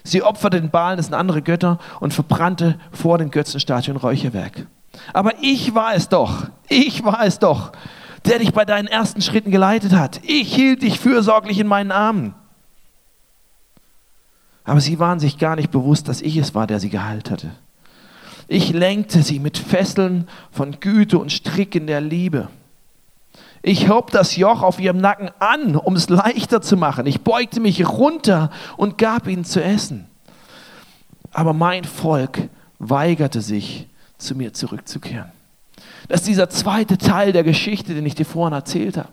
Sie 0.03 0.23
opferte 0.23 0.61
den 0.61 0.71
Balen, 0.71 0.97
das 0.97 1.07
sind 1.07 1.15
andere 1.15 1.43
Götter, 1.43 1.79
und 2.01 2.15
verbrannte 2.15 2.79
vor 2.91 3.19
den 3.19 3.31
Götzenstatuen 3.31 3.97
Räucherwerk. 3.97 4.67
Aber 5.13 5.33
ich 5.41 5.75
war 5.75 5.95
es 5.95 6.09
doch, 6.09 6.49
ich 6.69 7.05
war 7.05 7.25
es 7.25 7.39
doch, 7.39 7.73
der 8.25 8.39
dich 8.39 8.53
bei 8.53 8.65
deinen 8.65 8.89
ersten 8.89 9.23
Schritten 9.23 9.51
geleitet 9.51 9.93
hat. 9.93 10.21
Ich 10.25 10.55
hielt 10.55 10.83
dich 10.83 10.99
fürsorglich 10.99 11.59
in 11.59 11.67
meinen 11.67 11.93
Armen. 11.93 12.35
Aber 14.65 14.81
sie 14.81 14.99
waren 14.99 15.21
sich 15.21 15.39
gar 15.39 15.57
nicht 15.57 15.71
bewusst, 15.71 16.09
dass 16.09 16.21
ich 16.21 16.37
es 16.37 16.55
war, 16.55 16.67
der 16.67 16.81
sie 16.81 16.91
geheilt 16.91 17.31
hatte. 17.31 17.51
Ich 18.47 18.71
lenkte 18.73 19.23
sie 19.23 19.39
mit 19.39 19.59
Fesseln 19.59 20.29
von 20.51 20.81
Güte 20.81 21.19
und 21.19 21.33
Stricken 21.33 21.87
der 21.87 22.01
Liebe. 22.01 22.49
Ich 23.63 23.89
hob 23.89 24.11
das 24.11 24.37
Joch 24.37 24.63
auf 24.63 24.81
ihrem 24.81 24.99
Nacken 24.99 25.31
an, 25.39 25.77
um 25.77 25.95
es 25.95 26.09
leichter 26.09 26.63
zu 26.63 26.77
machen. 26.77 27.07
Ich 27.07 27.21
beugte 27.21 27.61
mich 27.61 27.87
runter 27.87 28.51
und 28.77 28.97
gab 28.97 29.27
ihnen 29.27 29.45
zu 29.45 29.63
essen. 29.63 30.07
Aber 31.31 31.53
mein 31.53 31.85
Volk 31.85 32.49
weigerte 32.79 33.43
sich, 33.43 33.87
zu 34.17 34.35
mir 34.35 34.55
zurückzukehren. 34.55 35.31
Das 36.09 36.21
ist 36.21 36.29
dieser 36.29 36.49
zweite 36.49 36.99
Teil 36.99 37.33
der 37.33 37.45
Geschichte, 37.45 37.95
den 37.95 38.07
ich 38.07 38.15
dir 38.15 38.25
vorhin 38.25 38.55
erzählt 38.55 38.97
habe. 38.97 39.09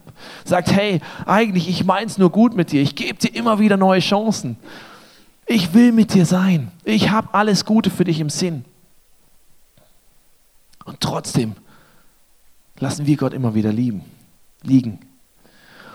Sagt, 0.46 0.72
hey, 0.72 1.02
eigentlich, 1.26 1.70
ich 1.70 1.84
meins 1.84 2.18
nur 2.18 2.32
gut 2.32 2.56
mit 2.56 2.72
dir. 2.72 2.82
Ich 2.82 2.96
gebe 2.96 3.20
dir 3.20 3.36
immer 3.36 3.60
wieder 3.60 3.78
neue 3.78 4.00
Chancen. 4.00 4.58
Ich 5.46 5.74
will 5.74 5.92
mit 5.92 6.14
dir 6.14 6.26
sein. 6.26 6.72
Ich 6.84 7.10
habe 7.10 7.34
alles 7.34 7.66
Gute 7.66 7.90
für 7.90 8.04
dich 8.06 8.20
im 8.20 8.30
Sinn. 8.30 8.66
Und 10.86 11.02
trotzdem 11.02 11.56
lassen 12.80 13.06
wir 13.06 13.18
Gott 13.18 13.34
immer 13.34 13.54
wieder 13.54 13.72
lieben 13.72 14.17
liegen. 14.68 15.00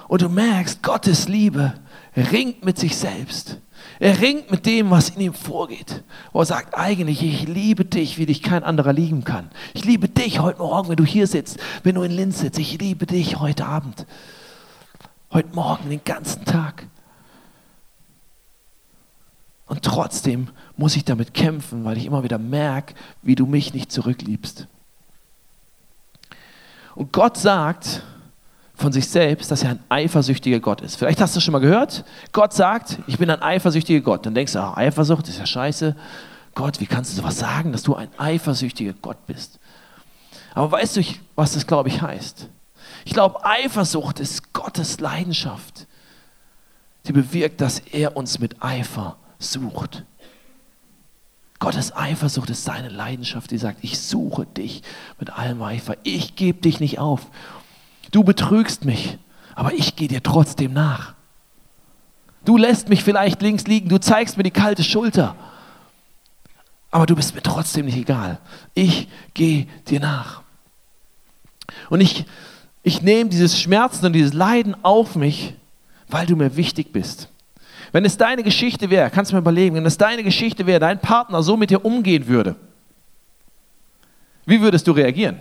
Und 0.08 0.22
du 0.22 0.28
merkst, 0.28 0.82
Gottes 0.82 1.28
Liebe 1.28 1.74
ringt 2.16 2.64
mit 2.64 2.78
sich 2.78 2.96
selbst. 2.96 3.58
Er 3.98 4.20
ringt 4.20 4.50
mit 4.50 4.66
dem, 4.66 4.90
was 4.90 5.10
in 5.10 5.20
ihm 5.20 5.34
vorgeht. 5.34 6.02
Wo 6.32 6.40
er 6.40 6.46
sagt, 6.46 6.76
eigentlich, 6.76 7.22
ich 7.22 7.48
liebe 7.48 7.84
dich, 7.84 8.18
wie 8.18 8.26
dich 8.26 8.42
kein 8.42 8.64
anderer 8.64 8.92
lieben 8.92 9.24
kann. 9.24 9.50
Ich 9.74 9.84
liebe 9.84 10.08
dich 10.08 10.40
heute 10.40 10.58
Morgen, 10.58 10.88
wenn 10.88 10.96
du 10.96 11.04
hier 11.04 11.26
sitzt, 11.26 11.58
wenn 11.82 11.94
du 11.94 12.02
in 12.02 12.12
Linz 12.12 12.40
sitzt. 12.40 12.58
Ich 12.58 12.78
liebe 12.78 13.06
dich 13.06 13.38
heute 13.38 13.64
Abend, 13.66 14.06
heute 15.30 15.54
Morgen, 15.54 15.88
den 15.88 16.04
ganzen 16.04 16.44
Tag. 16.44 16.86
Und 19.66 19.82
trotzdem 19.82 20.48
muss 20.76 20.96
ich 20.96 21.04
damit 21.04 21.32
kämpfen, 21.32 21.84
weil 21.84 21.96
ich 21.96 22.04
immer 22.04 22.22
wieder 22.22 22.38
merke, 22.38 22.94
wie 23.22 23.34
du 23.34 23.46
mich 23.46 23.72
nicht 23.72 23.90
zurückliebst. 23.90 24.66
Und 26.94 27.12
Gott 27.12 27.38
sagt, 27.38 28.02
von 28.82 28.92
sich 28.92 29.08
selbst, 29.08 29.50
dass 29.50 29.62
er 29.62 29.70
ein 29.70 29.80
eifersüchtiger 29.88 30.60
Gott 30.60 30.82
ist. 30.82 30.96
Vielleicht 30.96 31.20
hast 31.20 31.34
du 31.34 31.38
es 31.38 31.44
schon 31.44 31.52
mal 31.52 31.60
gehört. 31.60 32.04
Gott 32.32 32.52
sagt, 32.52 32.98
ich 33.06 33.16
bin 33.16 33.30
ein 33.30 33.40
eifersüchtiger 33.40 34.00
Gott. 34.00 34.26
Dann 34.26 34.34
denkst 34.34 34.52
du, 34.52 34.58
ach, 34.58 34.76
Eifersucht 34.76 35.28
ist 35.28 35.38
ja 35.38 35.46
scheiße. 35.46 35.96
Gott, 36.54 36.80
wie 36.80 36.86
kannst 36.86 37.12
du 37.12 37.16
sowas 37.16 37.38
sagen, 37.38 37.72
dass 37.72 37.82
du 37.82 37.94
ein 37.94 38.08
eifersüchtiger 38.18 38.92
Gott 38.92 39.26
bist? 39.26 39.58
Aber 40.54 40.70
weißt 40.70 40.98
du, 40.98 41.02
was 41.34 41.54
das, 41.54 41.66
glaube 41.66 41.88
ich, 41.88 42.02
heißt? 42.02 42.48
Ich 43.04 43.14
glaube, 43.14 43.44
Eifersucht 43.44 44.20
ist 44.20 44.52
Gottes 44.52 45.00
Leidenschaft, 45.00 45.86
die 47.06 47.12
bewirkt, 47.12 47.60
dass 47.60 47.78
er 47.78 48.16
uns 48.16 48.38
mit 48.38 48.62
Eifer 48.62 49.16
sucht. 49.38 50.04
Gottes 51.58 51.94
Eifersucht 51.94 52.50
ist 52.50 52.64
seine 52.64 52.88
Leidenschaft, 52.88 53.50
die 53.50 53.58
sagt, 53.58 53.78
ich 53.82 54.00
suche 54.00 54.46
dich 54.46 54.82
mit 55.18 55.30
allem 55.30 55.62
Eifer. 55.62 55.96
Ich 56.02 56.34
gebe 56.36 56.60
dich 56.60 56.80
nicht 56.80 56.98
auf. 56.98 57.28
Du 58.12 58.22
betrügst 58.22 58.84
mich, 58.84 59.18
aber 59.56 59.72
ich 59.72 59.96
gehe 59.96 60.06
dir 60.06 60.22
trotzdem 60.22 60.72
nach. 60.72 61.14
Du 62.44 62.56
lässt 62.56 62.88
mich 62.88 63.02
vielleicht 63.02 63.42
links 63.42 63.66
liegen, 63.66 63.88
du 63.88 63.98
zeigst 63.98 64.36
mir 64.36 64.42
die 64.42 64.50
kalte 64.50 64.84
Schulter, 64.84 65.34
aber 66.90 67.06
du 67.06 67.16
bist 67.16 67.34
mir 67.34 67.42
trotzdem 67.42 67.86
nicht 67.86 67.96
egal. 67.96 68.38
Ich 68.74 69.08
gehe 69.34 69.66
dir 69.88 69.98
nach. 69.98 70.42
Und 71.88 72.00
ich, 72.00 72.26
ich 72.82 73.02
nehme 73.02 73.30
dieses 73.30 73.58
Schmerzen 73.58 74.06
und 74.06 74.12
dieses 74.12 74.34
Leiden 74.34 74.76
auf 74.84 75.16
mich, 75.16 75.54
weil 76.08 76.26
du 76.26 76.36
mir 76.36 76.56
wichtig 76.56 76.92
bist. 76.92 77.28
Wenn 77.92 78.04
es 78.04 78.16
deine 78.16 78.42
Geschichte 78.42 78.90
wäre, 78.90 79.10
kannst 79.10 79.30
du 79.30 79.36
mir 79.36 79.40
überlegen, 79.40 79.74
wenn 79.74 79.86
es 79.86 79.98
deine 79.98 80.22
Geschichte 80.22 80.66
wäre, 80.66 80.80
dein 80.80 81.00
Partner 81.00 81.42
so 81.42 81.56
mit 81.56 81.70
dir 81.70 81.84
umgehen 81.84 82.26
würde, 82.26 82.56
wie 84.44 84.60
würdest 84.60 84.86
du 84.88 84.92
reagieren? 84.92 85.40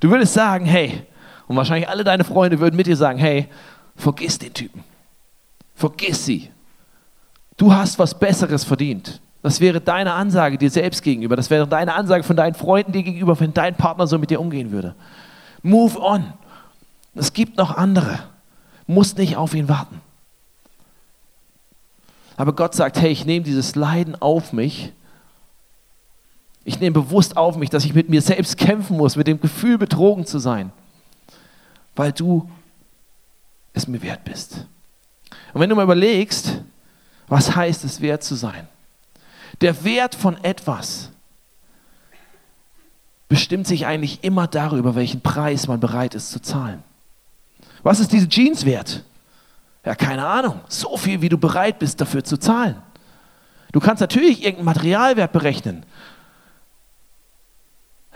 Du 0.00 0.08
würdest 0.10 0.32
sagen, 0.32 0.64
hey, 0.64 1.02
und 1.48 1.56
wahrscheinlich 1.56 1.88
alle 1.88 2.04
deine 2.04 2.24
Freunde 2.24 2.60
würden 2.60 2.76
mit 2.76 2.86
dir 2.86 2.96
sagen, 2.96 3.18
hey, 3.18 3.48
vergiss 3.96 4.38
den 4.38 4.54
Typen. 4.54 4.84
Vergiss 5.74 6.24
sie. 6.24 6.50
Du 7.56 7.72
hast 7.72 7.98
was 7.98 8.18
Besseres 8.18 8.64
verdient. 8.64 9.20
Das 9.42 9.60
wäre 9.60 9.80
deine 9.80 10.12
Ansage 10.12 10.58
dir 10.58 10.70
selbst 10.70 11.02
gegenüber. 11.02 11.36
Das 11.36 11.50
wäre 11.50 11.66
deine 11.66 11.94
Ansage 11.94 12.22
von 12.22 12.36
deinen 12.36 12.54
Freunden 12.54 12.92
dir 12.92 13.02
gegenüber, 13.02 13.38
wenn 13.40 13.54
dein 13.54 13.74
Partner 13.74 14.06
so 14.06 14.18
mit 14.18 14.30
dir 14.30 14.40
umgehen 14.40 14.72
würde. 14.72 14.94
Move 15.62 15.98
on. 16.00 16.32
Es 17.14 17.32
gibt 17.32 17.56
noch 17.56 17.76
andere. 17.76 18.18
Musst 18.86 19.18
nicht 19.18 19.36
auf 19.36 19.54
ihn 19.54 19.68
warten. 19.68 20.00
Aber 22.36 22.52
Gott 22.52 22.74
sagt, 22.74 23.00
hey, 23.00 23.10
ich 23.10 23.24
nehme 23.24 23.44
dieses 23.44 23.74
Leiden 23.74 24.20
auf 24.20 24.52
mich. 24.52 24.92
Ich 26.64 26.78
nehme 26.78 26.94
bewusst 26.94 27.36
auf 27.36 27.56
mich, 27.56 27.70
dass 27.70 27.84
ich 27.84 27.94
mit 27.94 28.08
mir 28.08 28.22
selbst 28.22 28.58
kämpfen 28.58 28.96
muss, 28.96 29.16
mit 29.16 29.26
dem 29.26 29.40
Gefühl 29.40 29.78
betrogen 29.78 30.26
zu 30.26 30.38
sein, 30.38 30.70
weil 31.98 32.12
du 32.12 32.48
es 33.72 33.88
mir 33.88 34.00
wert 34.02 34.24
bist. 34.24 34.66
Und 35.52 35.60
wenn 35.60 35.68
du 35.68 35.74
mal 35.74 35.82
überlegst, 35.82 36.62
was 37.26 37.56
heißt 37.56 37.84
es 37.84 38.00
wert 38.00 38.22
zu 38.22 38.36
sein? 38.36 38.68
Der 39.60 39.82
Wert 39.84 40.14
von 40.14 40.42
etwas 40.44 41.10
bestimmt 43.28 43.66
sich 43.66 43.84
eigentlich 43.84 44.22
immer 44.22 44.46
darüber, 44.46 44.94
welchen 44.94 45.20
Preis 45.20 45.66
man 45.66 45.80
bereit 45.80 46.14
ist 46.14 46.30
zu 46.30 46.40
zahlen. 46.40 46.84
Was 47.82 47.98
ist 47.98 48.12
diese 48.12 48.28
Jeans 48.28 48.64
wert? 48.64 49.04
Ja, 49.84 49.96
keine 49.96 50.24
Ahnung. 50.24 50.60
So 50.68 50.96
viel, 50.96 51.20
wie 51.20 51.28
du 51.28 51.36
bereit 51.36 51.80
bist, 51.80 52.00
dafür 52.00 52.22
zu 52.22 52.36
zahlen. 52.36 52.80
Du 53.72 53.80
kannst 53.80 54.00
natürlich 54.00 54.44
irgendeinen 54.44 54.66
Materialwert 54.66 55.32
berechnen, 55.32 55.84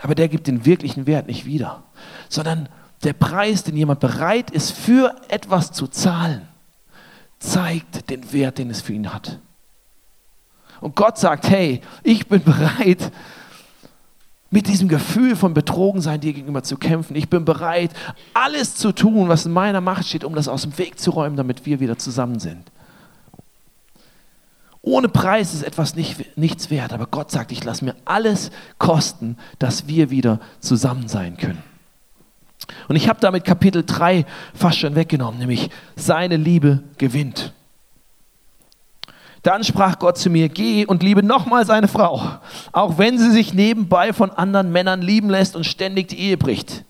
aber 0.01 0.15
der 0.15 0.29
gibt 0.29 0.47
den 0.47 0.65
wirklichen 0.65 1.05
Wert 1.05 1.27
nicht 1.27 1.45
wieder, 1.45 1.83
sondern 2.29 2.69
der 3.03 3.13
Preis, 3.13 3.63
den 3.63 3.75
jemand 3.75 3.99
bereit 3.99 4.51
ist, 4.51 4.71
für 4.71 5.15
etwas 5.27 5.71
zu 5.71 5.87
zahlen, 5.87 6.47
zeigt 7.39 8.09
den 8.09 8.31
Wert, 8.31 8.57
den 8.57 8.69
es 8.69 8.81
für 8.81 8.93
ihn 8.93 9.13
hat. 9.13 9.39
Und 10.81 10.95
Gott 10.95 11.17
sagt, 11.17 11.49
hey, 11.49 11.81
ich 12.03 12.27
bin 12.27 12.43
bereit, 12.43 13.11
mit 14.49 14.67
diesem 14.67 14.87
Gefühl 14.87 15.35
von 15.35 15.53
Betrogensein 15.53 16.21
dir 16.21 16.33
gegenüber 16.33 16.61
zu 16.61 16.77
kämpfen. 16.77 17.15
Ich 17.15 17.27
bin 17.27 17.43
bereit, 17.43 17.91
alles 18.33 18.75
zu 18.75 18.91
tun, 18.91 19.27
was 19.27 19.45
in 19.47 19.51
meiner 19.51 19.81
Macht 19.81 20.05
steht, 20.05 20.23
um 20.23 20.35
das 20.35 20.47
aus 20.47 20.61
dem 20.61 20.77
Weg 20.77 20.99
zu 20.99 21.09
räumen, 21.09 21.37
damit 21.37 21.65
wir 21.65 21.79
wieder 21.79 21.97
zusammen 21.97 22.39
sind. 22.39 22.71
Ohne 24.83 25.07
Preis 25.07 25.53
ist 25.53 25.63
etwas 25.63 25.95
nicht, 25.95 26.37
nichts 26.37 26.69
wert, 26.69 26.93
aber 26.93 27.07
Gott 27.07 27.31
sagt, 27.31 27.51
ich 27.51 27.63
lasse 27.63 27.85
mir 27.85 27.95
alles 28.05 28.51
kosten, 28.77 29.37
dass 29.57 29.87
wir 29.87 30.09
wieder 30.09 30.39
zusammen 30.59 31.07
sein 31.07 31.37
können. 31.37 31.72
Und 32.87 32.95
ich 32.95 33.09
habe 33.09 33.19
damit 33.19 33.45
Kapitel 33.45 33.83
3 33.85 34.25
fast 34.53 34.79
schon 34.79 34.95
weggenommen, 34.95 35.39
nämlich 35.39 35.69
seine 35.95 36.37
Liebe 36.37 36.83
gewinnt. 36.97 37.53
Dann 39.43 39.65
sprach 39.65 39.99
Gott 39.99 40.17
zu 40.17 40.29
mir, 40.29 40.47
geh 40.47 40.85
und 40.85 41.03
liebe 41.03 41.21
nochmal 41.21 41.65
seine 41.65 41.89
Frau, 41.89 42.39
auch 42.71 42.97
wenn 42.97 43.17
sie 43.17 43.29
sich 43.29 43.53
nebenbei 43.53 44.13
von 44.13 44.31
anderen 44.31 44.71
Männern 44.71 45.01
lieben 45.01 45.29
lässt 45.29 45.57
und 45.57 45.65
ständig 45.65 46.07
die 46.07 46.19
Ehe 46.19 46.37
bricht. 46.37 46.85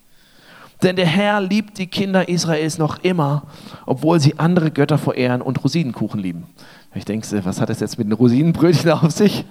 Denn 0.84 0.96
der 0.96 1.08
Herr 1.08 1.42
liebt 1.42 1.78
die 1.80 1.88
Kinder 1.88 2.30
Israels 2.30 2.78
noch 2.78 3.00
immer, 3.00 3.44
obwohl 3.86 4.20
sie 4.20 4.38
andere 4.38 4.70
Götter 4.70 5.00
verehren 5.00 5.42
und 5.42 5.64
Rosinenkuchen 5.64 6.20
lieben. 6.20 6.46
Ich 6.94 7.06
denke, 7.06 7.44
was 7.44 7.60
hat 7.60 7.70
das 7.70 7.80
jetzt 7.80 7.98
mit 7.98 8.08
den 8.08 8.14
Rosinenbrötchen 8.14 8.92
auf 8.92 9.12
sich? 9.12 9.46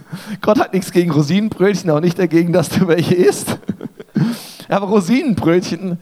Gott 0.40 0.58
hat 0.58 0.72
nichts 0.72 0.92
gegen 0.92 1.10
Rosinenbrötchen, 1.10 1.90
auch 1.90 2.00
nicht 2.00 2.18
dagegen, 2.18 2.52
dass 2.52 2.68
du 2.68 2.88
welche 2.88 3.14
isst. 3.14 3.58
Aber 4.68 4.86
Rosinenbrötchen 4.86 5.98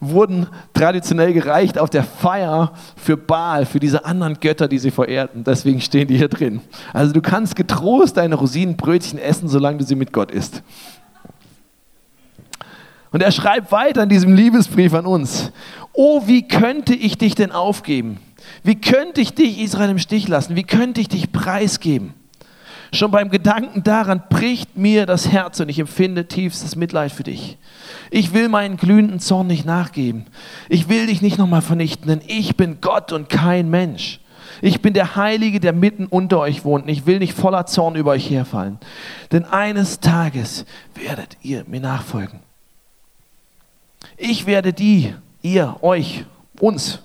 wurden 0.00 0.46
traditionell 0.72 1.32
gereicht 1.32 1.78
auf 1.78 1.90
der 1.90 2.04
Feier 2.04 2.72
für 2.96 3.16
Baal, 3.16 3.66
für 3.66 3.80
diese 3.80 4.04
anderen 4.04 4.40
Götter, 4.40 4.66
die 4.66 4.78
sie 4.78 4.90
verehrten. 4.90 5.44
Deswegen 5.44 5.80
stehen 5.80 6.08
die 6.08 6.16
hier 6.16 6.28
drin. 6.28 6.60
Also 6.92 7.12
du 7.12 7.20
kannst 7.20 7.54
getrost 7.54 8.16
deine 8.16 8.34
Rosinenbrötchen 8.34 9.18
essen, 9.18 9.48
solange 9.48 9.78
du 9.78 9.84
sie 9.84 9.94
mit 9.94 10.12
Gott 10.12 10.30
isst. 10.30 10.62
Und 13.12 13.22
er 13.22 13.32
schreibt 13.32 13.72
weiter 13.72 14.04
in 14.04 14.08
diesem 14.08 14.34
Liebesbrief 14.34 14.94
an 14.94 15.04
uns. 15.04 15.52
Oh, 15.92 16.22
wie 16.26 16.46
könnte 16.46 16.94
ich 16.94 17.18
dich 17.18 17.34
denn 17.34 17.52
aufgeben? 17.52 18.18
Wie 18.62 18.80
könnte 18.80 19.20
ich 19.20 19.34
dich, 19.34 19.60
Israel, 19.60 19.90
im 19.90 19.98
Stich 19.98 20.28
lassen? 20.28 20.56
Wie 20.56 20.62
könnte 20.62 21.00
ich 21.00 21.08
dich 21.08 21.32
preisgeben? 21.32 22.14
Schon 22.92 23.10
beim 23.10 23.30
Gedanken 23.30 23.84
daran 23.84 24.22
bricht 24.28 24.76
mir 24.76 25.06
das 25.06 25.28
Herz 25.28 25.60
und 25.60 25.68
ich 25.68 25.78
empfinde 25.78 26.26
tiefstes 26.26 26.74
Mitleid 26.74 27.12
für 27.12 27.22
dich. 27.22 27.56
Ich 28.10 28.34
will 28.34 28.48
meinen 28.48 28.76
glühenden 28.76 29.20
Zorn 29.20 29.46
nicht 29.46 29.64
nachgeben. 29.64 30.26
Ich 30.68 30.88
will 30.88 31.06
dich 31.06 31.22
nicht 31.22 31.38
nochmal 31.38 31.62
vernichten, 31.62 32.08
denn 32.08 32.20
ich 32.26 32.56
bin 32.56 32.80
Gott 32.80 33.12
und 33.12 33.28
kein 33.28 33.70
Mensch. 33.70 34.20
Ich 34.62 34.82
bin 34.82 34.92
der 34.92 35.16
Heilige, 35.16 35.60
der 35.60 35.72
mitten 35.72 36.06
unter 36.06 36.40
euch 36.40 36.64
wohnt. 36.64 36.84
Und 36.84 36.90
ich 36.90 37.06
will 37.06 37.20
nicht 37.20 37.32
voller 37.32 37.66
Zorn 37.66 37.94
über 37.94 38.10
euch 38.10 38.28
herfallen. 38.28 38.78
Denn 39.32 39.44
eines 39.44 40.00
Tages 40.00 40.66
werdet 40.94 41.36
ihr 41.42 41.64
mir 41.68 41.80
nachfolgen. 41.80 42.40
Ich 44.16 44.46
werde 44.46 44.72
die, 44.72 45.14
ihr, 45.42 45.76
euch, 45.82 46.24
uns 46.58 47.00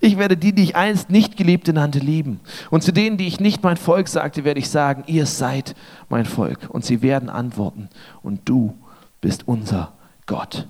ich 0.00 0.18
werde 0.18 0.36
die, 0.36 0.52
die 0.52 0.62
ich 0.62 0.76
einst 0.76 1.10
nicht 1.10 1.36
geliebt 1.36 1.68
nannte, 1.68 1.98
lieben. 1.98 2.40
Und 2.70 2.82
zu 2.82 2.92
denen, 2.92 3.16
die 3.16 3.26
ich 3.26 3.40
nicht 3.40 3.62
mein 3.62 3.76
Volk 3.76 4.08
sagte, 4.08 4.44
werde 4.44 4.60
ich 4.60 4.70
sagen, 4.70 5.04
ihr 5.06 5.26
seid 5.26 5.74
mein 6.08 6.24
Volk. 6.24 6.68
Und 6.70 6.84
sie 6.84 7.02
werden 7.02 7.28
antworten, 7.28 7.88
und 8.22 8.48
du 8.48 8.76
bist 9.20 9.46
unser 9.46 9.92
Gott. 10.26 10.66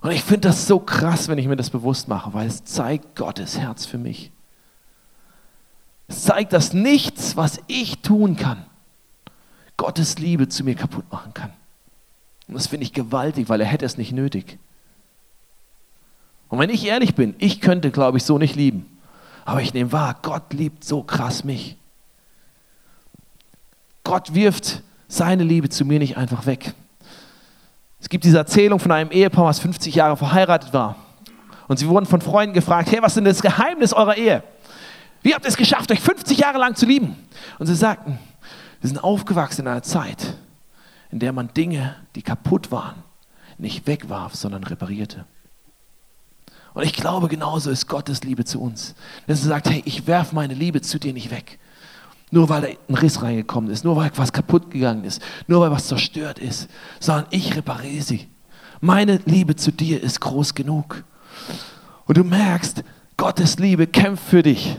Und 0.00 0.12
ich 0.12 0.22
finde 0.22 0.48
das 0.48 0.66
so 0.66 0.78
krass, 0.78 1.28
wenn 1.28 1.38
ich 1.38 1.48
mir 1.48 1.56
das 1.56 1.70
bewusst 1.70 2.08
mache, 2.08 2.32
weil 2.32 2.46
es 2.46 2.64
zeigt 2.64 3.16
Gottes 3.16 3.58
Herz 3.58 3.84
für 3.84 3.98
mich. 3.98 4.30
Es 6.06 6.22
zeigt, 6.22 6.52
dass 6.52 6.72
nichts, 6.72 7.36
was 7.36 7.60
ich 7.66 7.98
tun 7.98 8.36
kann, 8.36 8.64
Gottes 9.76 10.18
Liebe 10.18 10.48
zu 10.48 10.64
mir 10.64 10.74
kaputt 10.74 11.10
machen 11.10 11.34
kann. 11.34 11.52
Und 12.46 12.54
das 12.54 12.68
finde 12.68 12.84
ich 12.84 12.92
gewaltig, 12.92 13.48
weil 13.48 13.60
er 13.60 13.66
hätte 13.66 13.84
es 13.84 13.98
nicht 13.98 14.12
nötig. 14.12 14.58
Und 16.48 16.58
wenn 16.58 16.70
ich 16.70 16.86
ehrlich 16.86 17.14
bin, 17.14 17.34
ich 17.38 17.60
könnte, 17.60 17.90
glaube 17.90 18.18
ich, 18.18 18.24
so 18.24 18.38
nicht 18.38 18.56
lieben. 18.56 18.98
Aber 19.44 19.62
ich 19.62 19.74
nehme 19.74 19.92
wahr, 19.92 20.16
Gott 20.22 20.52
liebt 20.52 20.84
so 20.84 21.02
krass 21.02 21.44
mich. 21.44 21.76
Gott 24.04 24.34
wirft 24.34 24.82
seine 25.08 25.44
Liebe 25.44 25.68
zu 25.68 25.84
mir 25.84 25.98
nicht 25.98 26.16
einfach 26.16 26.46
weg. 26.46 26.74
Es 28.00 28.08
gibt 28.08 28.24
diese 28.24 28.38
Erzählung 28.38 28.78
von 28.78 28.92
einem 28.92 29.10
Ehepaar, 29.10 29.46
was 29.46 29.58
50 29.58 29.94
Jahre 29.94 30.16
verheiratet 30.16 30.72
war. 30.72 30.96
Und 31.66 31.78
sie 31.78 31.88
wurden 31.88 32.06
von 32.06 32.20
Freunden 32.20 32.54
gefragt, 32.54 32.90
hey, 32.90 33.02
was 33.02 33.12
ist 33.12 33.16
denn 33.16 33.24
das 33.24 33.42
Geheimnis 33.42 33.92
eurer 33.92 34.16
Ehe? 34.16 34.42
Wie 35.22 35.34
habt 35.34 35.44
ihr 35.44 35.48
es 35.48 35.56
geschafft, 35.56 35.90
euch 35.90 36.00
50 36.00 36.38
Jahre 36.38 36.58
lang 36.58 36.74
zu 36.76 36.86
lieben? 36.86 37.16
Und 37.58 37.66
sie 37.66 37.74
sagten, 37.74 38.18
wir 38.80 38.88
sind 38.88 39.02
aufgewachsen 39.02 39.62
in 39.62 39.68
einer 39.68 39.82
Zeit, 39.82 40.34
in 41.10 41.18
der 41.18 41.32
man 41.32 41.52
Dinge, 41.52 41.96
die 42.14 42.22
kaputt 42.22 42.70
waren, 42.70 43.02
nicht 43.58 43.86
wegwarf, 43.86 44.34
sondern 44.34 44.64
reparierte. 44.64 45.26
Und 46.78 46.84
ich 46.84 46.92
glaube, 46.92 47.26
genauso 47.26 47.70
ist 47.70 47.88
Gottes 47.88 48.22
Liebe 48.22 48.44
zu 48.44 48.60
uns. 48.60 48.94
Dass 49.26 49.40
er 49.40 49.48
sagt, 49.48 49.68
hey, 49.68 49.82
ich 49.84 50.06
werfe 50.06 50.32
meine 50.32 50.54
Liebe 50.54 50.80
zu 50.80 51.00
dir 51.00 51.12
nicht 51.12 51.32
weg. 51.32 51.58
Nur 52.30 52.48
weil 52.48 52.60
da 52.60 52.68
ein 52.68 52.94
Riss 52.94 53.20
reingekommen 53.20 53.68
ist, 53.68 53.84
nur 53.84 53.96
weil 53.96 54.12
was 54.14 54.32
kaputt 54.32 54.70
gegangen 54.70 55.02
ist, 55.02 55.20
nur 55.48 55.60
weil 55.60 55.72
was 55.72 55.88
zerstört 55.88 56.38
ist, 56.38 56.68
sondern 57.00 57.26
ich 57.30 57.56
repariere 57.56 58.04
sie. 58.04 58.28
Meine 58.80 59.18
Liebe 59.24 59.56
zu 59.56 59.72
dir 59.72 60.00
ist 60.00 60.20
groß 60.20 60.54
genug. 60.54 61.02
Und 62.06 62.16
du 62.16 62.22
merkst, 62.22 62.84
Gottes 63.16 63.58
Liebe 63.58 63.88
kämpft 63.88 64.28
für 64.28 64.44
dich. 64.44 64.78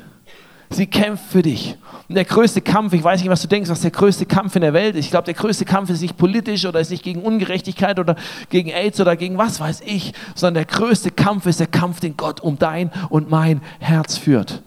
Sie 0.71 0.85
kämpft 0.85 1.31
für 1.31 1.41
dich. 1.41 1.75
Und 2.07 2.15
der 2.15 2.25
größte 2.25 2.61
Kampf, 2.61 2.93
ich 2.93 3.03
weiß 3.03 3.21
nicht, 3.21 3.29
was 3.29 3.41
du 3.41 3.47
denkst, 3.47 3.69
was 3.69 3.81
der 3.81 3.91
größte 3.91 4.25
Kampf 4.25 4.55
in 4.55 4.61
der 4.61 4.73
Welt 4.73 4.95
ist. 4.95 5.05
Ich 5.05 5.11
glaube, 5.11 5.25
der 5.25 5.33
größte 5.33 5.65
Kampf 5.65 5.89
ist 5.89 6.01
nicht 6.01 6.17
politisch 6.17 6.65
oder 6.65 6.79
ist 6.79 6.91
nicht 6.91 7.03
gegen 7.03 7.21
Ungerechtigkeit 7.21 7.97
oder 7.99 8.15
gegen 8.49 8.69
AIDS 8.69 8.99
oder 8.99 9.15
gegen 9.15 9.37
was 9.37 9.59
weiß 9.59 9.81
ich, 9.85 10.13
sondern 10.35 10.65
der 10.65 10.65
größte 10.65 11.11
Kampf 11.11 11.47
ist 11.47 11.59
der 11.59 11.67
Kampf, 11.67 11.99
den 11.99 12.17
Gott 12.17 12.39
um 12.39 12.57
dein 12.59 12.91
und 13.09 13.29
mein 13.29 13.61
Herz 13.79 14.17
führt. 14.17 14.61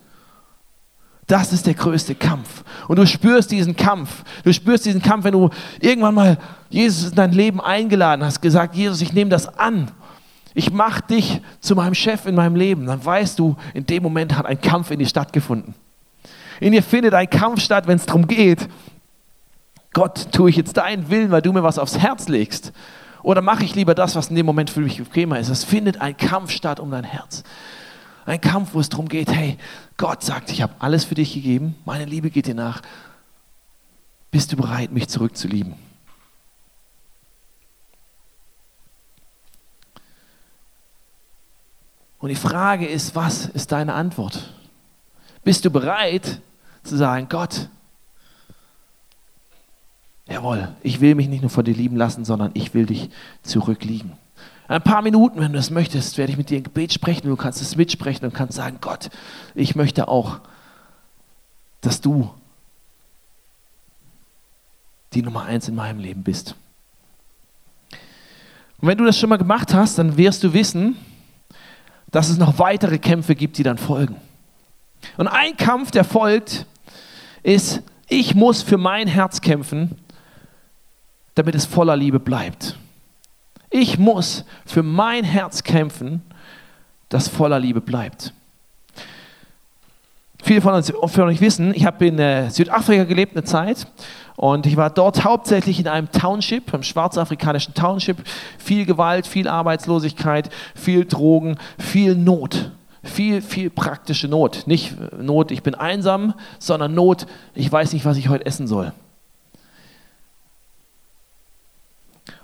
Das 1.28 1.52
ist 1.52 1.66
der 1.66 1.74
größte 1.74 2.16
Kampf. 2.16 2.64
Und 2.88 2.98
du 2.98 3.06
spürst 3.06 3.52
diesen 3.52 3.76
Kampf. 3.76 4.24
Du 4.42 4.52
spürst 4.52 4.84
diesen 4.84 5.00
Kampf, 5.00 5.24
wenn 5.24 5.32
du 5.32 5.50
irgendwann 5.80 6.14
mal 6.14 6.38
Jesus 6.68 7.10
in 7.10 7.16
dein 7.16 7.32
Leben 7.32 7.60
eingeladen 7.60 8.24
hast, 8.24 8.42
gesagt, 8.42 8.74
Jesus, 8.74 9.00
ich 9.02 9.12
nehme 9.12 9.30
das 9.30 9.46
an. 9.58 9.90
Ich 10.54 10.72
mache 10.72 11.02
dich 11.02 11.40
zu 11.60 11.74
meinem 11.74 11.94
Chef 11.94 12.26
in 12.26 12.34
meinem 12.34 12.56
Leben. 12.56 12.86
Dann 12.86 13.04
weißt 13.04 13.38
du, 13.38 13.56
in 13.72 13.86
dem 13.86 14.02
Moment 14.02 14.36
hat 14.36 14.46
ein 14.46 14.60
Kampf 14.60 14.90
in 14.90 14.98
dir 14.98 15.06
stattgefunden. 15.06 15.74
In 16.62 16.70
dir 16.70 16.84
findet 16.84 17.12
ein 17.12 17.28
Kampf 17.28 17.60
statt, 17.60 17.88
wenn 17.88 17.96
es 17.96 18.06
darum 18.06 18.28
geht, 18.28 18.68
Gott, 19.92 20.28
tue 20.30 20.48
ich 20.48 20.54
jetzt 20.54 20.76
deinen 20.76 21.10
Willen, 21.10 21.32
weil 21.32 21.42
du 21.42 21.52
mir 21.52 21.64
was 21.64 21.76
aufs 21.76 21.98
Herz 21.98 22.28
legst? 22.28 22.72
Oder 23.24 23.42
mache 23.42 23.64
ich 23.64 23.74
lieber 23.74 23.96
das, 23.96 24.14
was 24.14 24.28
in 24.28 24.36
dem 24.36 24.46
Moment 24.46 24.70
für 24.70 24.78
mich 24.78 24.98
bequemer 24.98 25.40
ist? 25.40 25.48
Es 25.48 25.64
findet 25.64 26.00
ein 26.00 26.16
Kampf 26.16 26.52
statt 26.52 26.78
um 26.78 26.92
dein 26.92 27.02
Herz. 27.02 27.42
Ein 28.26 28.40
Kampf, 28.40 28.74
wo 28.74 28.80
es 28.80 28.88
darum 28.88 29.08
geht, 29.08 29.32
hey, 29.32 29.58
Gott 29.96 30.22
sagt, 30.22 30.52
ich 30.52 30.62
habe 30.62 30.72
alles 30.78 31.04
für 31.04 31.16
dich 31.16 31.34
gegeben, 31.34 31.74
meine 31.84 32.04
Liebe 32.04 32.30
geht 32.30 32.46
dir 32.46 32.54
nach. 32.54 32.80
Bist 34.30 34.52
du 34.52 34.56
bereit, 34.56 34.92
mich 34.92 35.08
zurückzulieben? 35.08 35.74
Und 42.20 42.28
die 42.28 42.36
Frage 42.36 42.86
ist, 42.86 43.16
was 43.16 43.46
ist 43.46 43.72
deine 43.72 43.94
Antwort? 43.94 44.54
Bist 45.42 45.64
du 45.64 45.70
bereit, 45.70 46.40
zu 46.82 46.96
sagen, 46.96 47.28
Gott, 47.28 47.68
jawohl, 50.26 50.68
ich 50.82 51.00
will 51.00 51.14
mich 51.14 51.28
nicht 51.28 51.42
nur 51.42 51.50
vor 51.50 51.62
dir 51.62 51.74
lieben 51.74 51.96
lassen, 51.96 52.24
sondern 52.24 52.50
ich 52.54 52.74
will 52.74 52.86
dich 52.86 53.10
zurückliegen. 53.42 54.12
In 54.68 54.76
ein 54.76 54.82
paar 54.82 55.02
Minuten, 55.02 55.40
wenn 55.40 55.52
du 55.52 55.58
das 55.58 55.70
möchtest, 55.70 56.16
werde 56.18 56.32
ich 56.32 56.38
mit 56.38 56.50
dir 56.50 56.56
ein 56.56 56.62
Gebet 56.62 56.92
sprechen. 56.92 57.28
Du 57.28 57.36
kannst 57.36 57.60
es 57.60 57.76
mitsprechen 57.76 58.24
und 58.24 58.32
kannst 58.32 58.56
sagen, 58.56 58.78
Gott, 58.80 59.10
ich 59.54 59.74
möchte 59.74 60.08
auch, 60.08 60.40
dass 61.80 62.00
du 62.00 62.30
die 65.12 65.22
Nummer 65.22 65.44
eins 65.44 65.68
in 65.68 65.74
meinem 65.74 65.98
Leben 65.98 66.22
bist. 66.22 66.54
Und 68.80 68.88
wenn 68.88 68.98
du 68.98 69.04
das 69.04 69.18
schon 69.18 69.28
mal 69.28 69.36
gemacht 69.36 69.74
hast, 69.74 69.98
dann 69.98 70.16
wirst 70.16 70.42
du 70.42 70.54
wissen, 70.54 70.96
dass 72.10 72.28
es 72.28 72.38
noch 72.38 72.58
weitere 72.58 72.98
Kämpfe 72.98 73.34
gibt, 73.34 73.58
die 73.58 73.62
dann 73.62 73.78
folgen. 73.78 74.16
Und 75.16 75.28
ein 75.28 75.56
Kampf, 75.56 75.90
der 75.90 76.04
folgt, 76.04 76.66
ist, 77.42 77.82
ich 78.08 78.34
muss 78.34 78.62
für 78.62 78.78
mein 78.78 79.08
Herz 79.08 79.40
kämpfen, 79.40 79.96
damit 81.34 81.54
es 81.54 81.64
voller 81.64 81.96
Liebe 81.96 82.20
bleibt. 82.20 82.76
Ich 83.70 83.98
muss 83.98 84.44
für 84.66 84.82
mein 84.82 85.24
Herz 85.24 85.62
kämpfen, 85.62 86.22
das 87.08 87.28
voller 87.28 87.58
Liebe 87.58 87.80
bleibt. 87.80 88.34
Viele 90.42 90.60
von 90.60 90.74
uns 90.74 90.92
von 90.92 91.24
euch 91.24 91.40
wissen, 91.40 91.72
ich 91.74 91.86
habe 91.86 92.06
in 92.06 92.18
äh, 92.18 92.50
Südafrika 92.50 93.04
gelebt 93.04 93.36
eine 93.36 93.44
Zeit 93.44 93.86
und 94.36 94.66
ich 94.66 94.76
war 94.76 94.90
dort 94.90 95.24
hauptsächlich 95.24 95.78
in 95.78 95.86
einem 95.86 96.10
Township, 96.10 96.74
einem 96.74 96.82
schwarzafrikanischen 96.82 97.74
Township. 97.74 98.16
Viel 98.58 98.84
Gewalt, 98.84 99.26
viel 99.26 99.46
Arbeitslosigkeit, 99.46 100.50
viel 100.74 101.04
Drogen, 101.04 101.56
viel 101.78 102.16
Not. 102.16 102.72
Viel, 103.02 103.42
viel 103.42 103.68
praktische 103.70 104.28
Not. 104.28 104.66
Nicht 104.66 104.94
Not, 105.18 105.50
ich 105.50 105.62
bin 105.62 105.74
einsam, 105.74 106.34
sondern 106.58 106.94
Not, 106.94 107.26
ich 107.54 107.70
weiß 107.70 107.92
nicht, 107.92 108.04
was 108.04 108.16
ich 108.16 108.28
heute 108.28 108.46
essen 108.46 108.66
soll. 108.66 108.92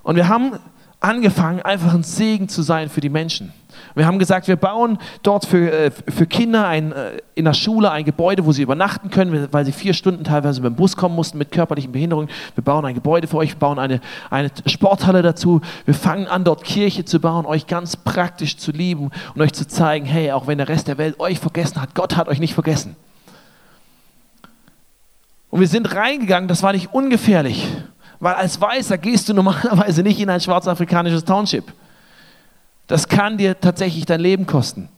Und 0.02 0.16
wir 0.16 0.28
haben 0.28 0.58
angefangen, 1.00 1.60
einfach 1.62 1.94
ein 1.94 2.02
Segen 2.02 2.48
zu 2.48 2.62
sein 2.62 2.88
für 2.88 3.00
die 3.00 3.08
Menschen. 3.08 3.52
Wir 3.94 4.06
haben 4.06 4.18
gesagt, 4.18 4.48
wir 4.48 4.56
bauen 4.56 4.98
dort 5.22 5.46
für, 5.46 5.70
äh, 5.70 5.90
für 5.90 6.26
Kinder 6.26 6.66
ein, 6.66 6.92
äh, 6.92 7.18
in 7.34 7.44
der 7.44 7.54
Schule 7.54 7.90
ein 7.90 8.04
Gebäude, 8.04 8.44
wo 8.44 8.52
sie 8.52 8.62
übernachten 8.62 9.10
können, 9.10 9.48
weil 9.50 9.64
sie 9.64 9.72
vier 9.72 9.94
Stunden 9.94 10.24
teilweise 10.24 10.60
mit 10.60 10.72
dem 10.72 10.76
Bus 10.76 10.96
kommen 10.96 11.14
mussten 11.14 11.38
mit 11.38 11.50
körperlichen 11.50 11.92
Behinderungen. 11.92 12.28
Wir 12.54 12.64
bauen 12.64 12.84
ein 12.84 12.94
Gebäude 12.94 13.26
für 13.26 13.38
euch, 13.38 13.50
wir 13.50 13.58
bauen 13.58 13.78
eine, 13.78 14.00
eine 14.30 14.50
Sporthalle 14.66 15.22
dazu. 15.22 15.60
Wir 15.84 15.94
fangen 15.94 16.26
an, 16.26 16.44
dort 16.44 16.64
Kirche 16.64 17.04
zu 17.04 17.20
bauen, 17.20 17.46
euch 17.46 17.66
ganz 17.66 17.96
praktisch 17.96 18.56
zu 18.56 18.72
lieben 18.72 19.10
und 19.34 19.40
euch 19.40 19.52
zu 19.52 19.66
zeigen, 19.66 20.06
hey, 20.06 20.32
auch 20.32 20.46
wenn 20.46 20.58
der 20.58 20.68
Rest 20.68 20.88
der 20.88 20.98
Welt 20.98 21.18
euch 21.20 21.38
vergessen 21.38 21.80
hat, 21.80 21.94
Gott 21.94 22.16
hat 22.16 22.28
euch 22.28 22.40
nicht 22.40 22.54
vergessen. 22.54 22.96
Und 25.50 25.60
wir 25.60 25.68
sind 25.68 25.94
reingegangen, 25.94 26.48
das 26.48 26.62
war 26.62 26.72
nicht 26.72 26.92
ungefährlich. 26.92 27.66
Weil 28.20 28.34
als 28.34 28.60
Weißer 28.60 28.98
gehst 28.98 29.28
du 29.28 29.34
normalerweise 29.34 30.02
nicht 30.02 30.20
in 30.20 30.28
ein 30.30 30.40
schwarzafrikanisches 30.40 31.24
Township. 31.24 31.64
Das 32.88 33.06
kann 33.06 33.38
dir 33.38 33.60
tatsächlich 33.60 34.06
dein 34.06 34.20
Leben 34.20 34.46
kosten. 34.46 34.88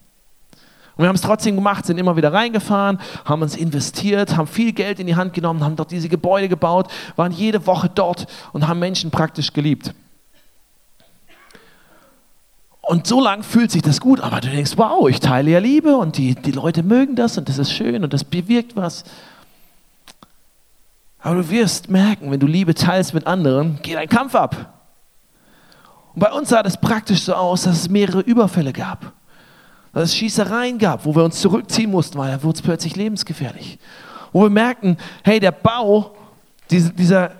Und 0.97 1.05
wir 1.05 1.09
haben 1.09 1.17
es 1.17 1.23
trotzdem 1.23 1.57
gemacht, 1.57 1.87
sind 1.87 1.99
immer 1.99 2.17
wieder 2.17 2.33
reingefahren, 2.33 3.01
haben 3.25 3.43
uns 3.43 3.57
investiert, 3.57 4.37
haben 4.37 4.47
viel 4.47 4.73
Geld 4.73 5.01
in 5.01 5.07
die 5.07 5.17
Hand 5.17 5.35
genommen, 5.35 5.65
haben 5.65 5.77
dort 5.77 5.91
diese 5.91 6.09
Gebäude 6.09 6.49
gebaut, 6.49 6.91
waren 7.17 7.33
jede 7.33 7.67
Woche 7.67 7.91
dort 7.93 8.27
und 8.53 8.69
haben 8.69 8.79
Menschen 8.79 9.11
praktisch 9.11 9.53
geliebt. 9.53 9.95
Und 12.83 13.07
so 13.07 13.21
lang 13.21 13.43
fühlt 13.43 13.71
sich 13.71 13.83
das 13.83 14.01
gut, 14.01 14.21
aber 14.21 14.41
du 14.41 14.49
denkst, 14.49 14.73
wow, 14.77 15.09
ich 15.09 15.21
teile 15.21 15.51
ja 15.51 15.59
Liebe 15.59 15.97
und 15.97 16.17
die, 16.17 16.35
die 16.35 16.53
Leute 16.53 16.83
mögen 16.83 17.17
das 17.17 17.39
und 17.39 17.49
das 17.49 17.59
ist 17.59 17.73
schön 17.73 18.03
und 18.05 18.13
das 18.13 18.25
bewirkt 18.25 18.77
was. 18.77 19.05
Aber 21.21 21.37
du 21.37 21.51
wirst 21.51 21.89
merken, 21.89 22.31
wenn 22.31 22.41
du 22.41 22.47
Liebe 22.47 22.75
teilst 22.75 23.15
mit 23.15 23.27
anderen, 23.27 23.81
geht 23.83 23.97
ein 23.97 24.09
Kampf 24.09 24.35
ab. 24.35 24.80
Und 26.15 26.21
bei 26.21 26.33
uns 26.33 26.49
sah 26.49 26.63
das 26.63 26.81
praktisch 26.81 27.23
so 27.23 27.35
aus, 27.35 27.63
dass 27.63 27.77
es 27.77 27.89
mehrere 27.89 28.21
Überfälle 28.21 28.73
gab. 28.73 29.13
Dass 29.93 30.11
es 30.11 30.17
Schießereien 30.17 30.79
gab, 30.79 31.05
wo 31.05 31.15
wir 31.15 31.25
uns 31.25 31.41
zurückziehen 31.41 31.91
mussten, 31.91 32.19
weil 32.19 32.31
da 32.31 32.43
wurde 32.43 32.57
es 32.57 32.63
plötzlich 32.63 32.97
lebensgefährlich. 32.97 33.79
Wo 34.33 34.43
wir 34.43 34.51
merkten, 34.51 34.97
hey, 35.25 35.41
der 35.41 35.53
Bau, 35.53 36.15
diese, 36.71 36.93
dieser, 36.93 37.33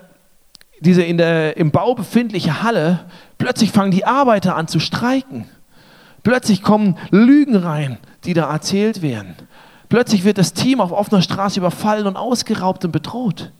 diese 0.79 1.03
in 1.03 1.17
der, 1.17 1.57
im 1.57 1.71
Bau 1.71 1.95
befindliche 1.95 2.63
Halle, 2.63 3.05
plötzlich 3.37 3.71
fangen 3.71 3.91
die 3.91 4.05
Arbeiter 4.05 4.55
an 4.55 4.67
zu 4.67 4.79
streiken. 4.79 5.45
Plötzlich 6.23 6.61
kommen 6.61 6.97
Lügen 7.09 7.55
rein, 7.55 7.97
die 8.25 8.33
da 8.33 8.51
erzählt 8.51 9.01
werden. 9.01 9.35
Plötzlich 9.89 10.23
wird 10.23 10.37
das 10.37 10.53
Team 10.53 10.79
auf 10.79 10.91
offener 10.91 11.21
Straße 11.21 11.59
überfallen 11.59 12.07
und 12.07 12.15
ausgeraubt 12.15 12.85
und 12.85 12.91
bedroht. 12.91 13.51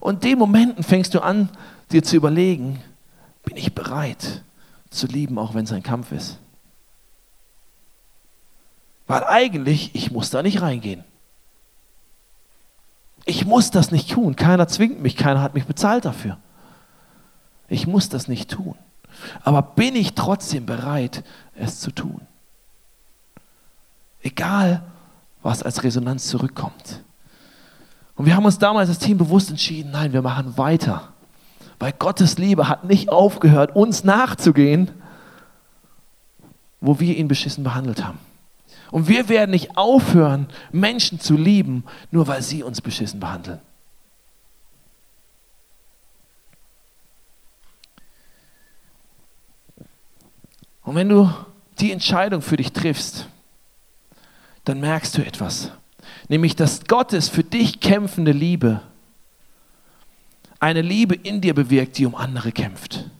Und 0.00 0.24
in 0.24 0.30
den 0.30 0.38
Momenten 0.38 0.82
fängst 0.82 1.14
du 1.14 1.20
an, 1.20 1.48
dir 1.92 2.02
zu 2.02 2.16
überlegen, 2.16 2.80
bin 3.44 3.56
ich 3.56 3.74
bereit 3.74 4.42
zu 4.90 5.06
lieben, 5.06 5.38
auch 5.38 5.54
wenn 5.54 5.64
es 5.64 5.72
ein 5.72 5.82
Kampf 5.82 6.12
ist? 6.12 6.38
Weil 9.06 9.24
eigentlich, 9.24 9.94
ich 9.94 10.10
muss 10.10 10.30
da 10.30 10.42
nicht 10.42 10.62
reingehen. 10.62 11.04
Ich 13.24 13.44
muss 13.44 13.70
das 13.70 13.90
nicht 13.90 14.10
tun. 14.10 14.36
Keiner 14.36 14.68
zwingt 14.68 15.00
mich, 15.00 15.16
keiner 15.16 15.42
hat 15.42 15.54
mich 15.54 15.66
bezahlt 15.66 16.04
dafür. 16.04 16.38
Ich 17.68 17.86
muss 17.86 18.08
das 18.08 18.28
nicht 18.28 18.50
tun. 18.50 18.74
Aber 19.44 19.62
bin 19.62 19.96
ich 19.96 20.14
trotzdem 20.14 20.66
bereit, 20.66 21.24
es 21.54 21.80
zu 21.80 21.90
tun? 21.90 22.20
Egal, 24.22 24.82
was 25.42 25.62
als 25.62 25.82
Resonanz 25.82 26.26
zurückkommt. 26.28 27.02
Und 28.14 28.26
wir 28.26 28.36
haben 28.36 28.44
uns 28.44 28.58
damals 28.58 28.88
als 28.88 28.98
Team 28.98 29.18
bewusst 29.18 29.50
entschieden, 29.50 29.90
nein, 29.90 30.12
wir 30.12 30.22
machen 30.22 30.56
weiter. 30.56 31.12
Weil 31.82 31.92
Gottes 31.94 32.38
Liebe 32.38 32.68
hat 32.68 32.84
nicht 32.84 33.08
aufgehört, 33.08 33.74
uns 33.74 34.04
nachzugehen, 34.04 34.92
wo 36.80 37.00
wir 37.00 37.16
ihn 37.16 37.26
beschissen 37.26 37.64
behandelt 37.64 38.04
haben. 38.04 38.20
Und 38.92 39.08
wir 39.08 39.28
werden 39.28 39.50
nicht 39.50 39.76
aufhören, 39.76 40.46
Menschen 40.70 41.18
zu 41.18 41.36
lieben, 41.36 41.82
nur 42.12 42.28
weil 42.28 42.40
sie 42.40 42.62
uns 42.62 42.80
beschissen 42.80 43.18
behandeln. 43.18 43.58
Und 50.84 50.94
wenn 50.94 51.08
du 51.08 51.34
die 51.80 51.90
Entscheidung 51.90 52.42
für 52.42 52.58
dich 52.58 52.72
triffst, 52.72 53.26
dann 54.64 54.78
merkst 54.78 55.18
du 55.18 55.26
etwas 55.26 55.72
nämlich 56.28 56.56
dass 56.56 56.84
Gottes 56.84 57.28
für 57.28 57.44
dich 57.44 57.80
kämpfende 57.80 58.32
Liebe 58.32 58.80
eine 60.62 60.80
Liebe 60.80 61.16
in 61.16 61.40
dir 61.40 61.54
bewirkt, 61.54 61.98
die 61.98 62.06
um 62.06 62.14
andere 62.14 62.52
kämpft. 62.52 63.10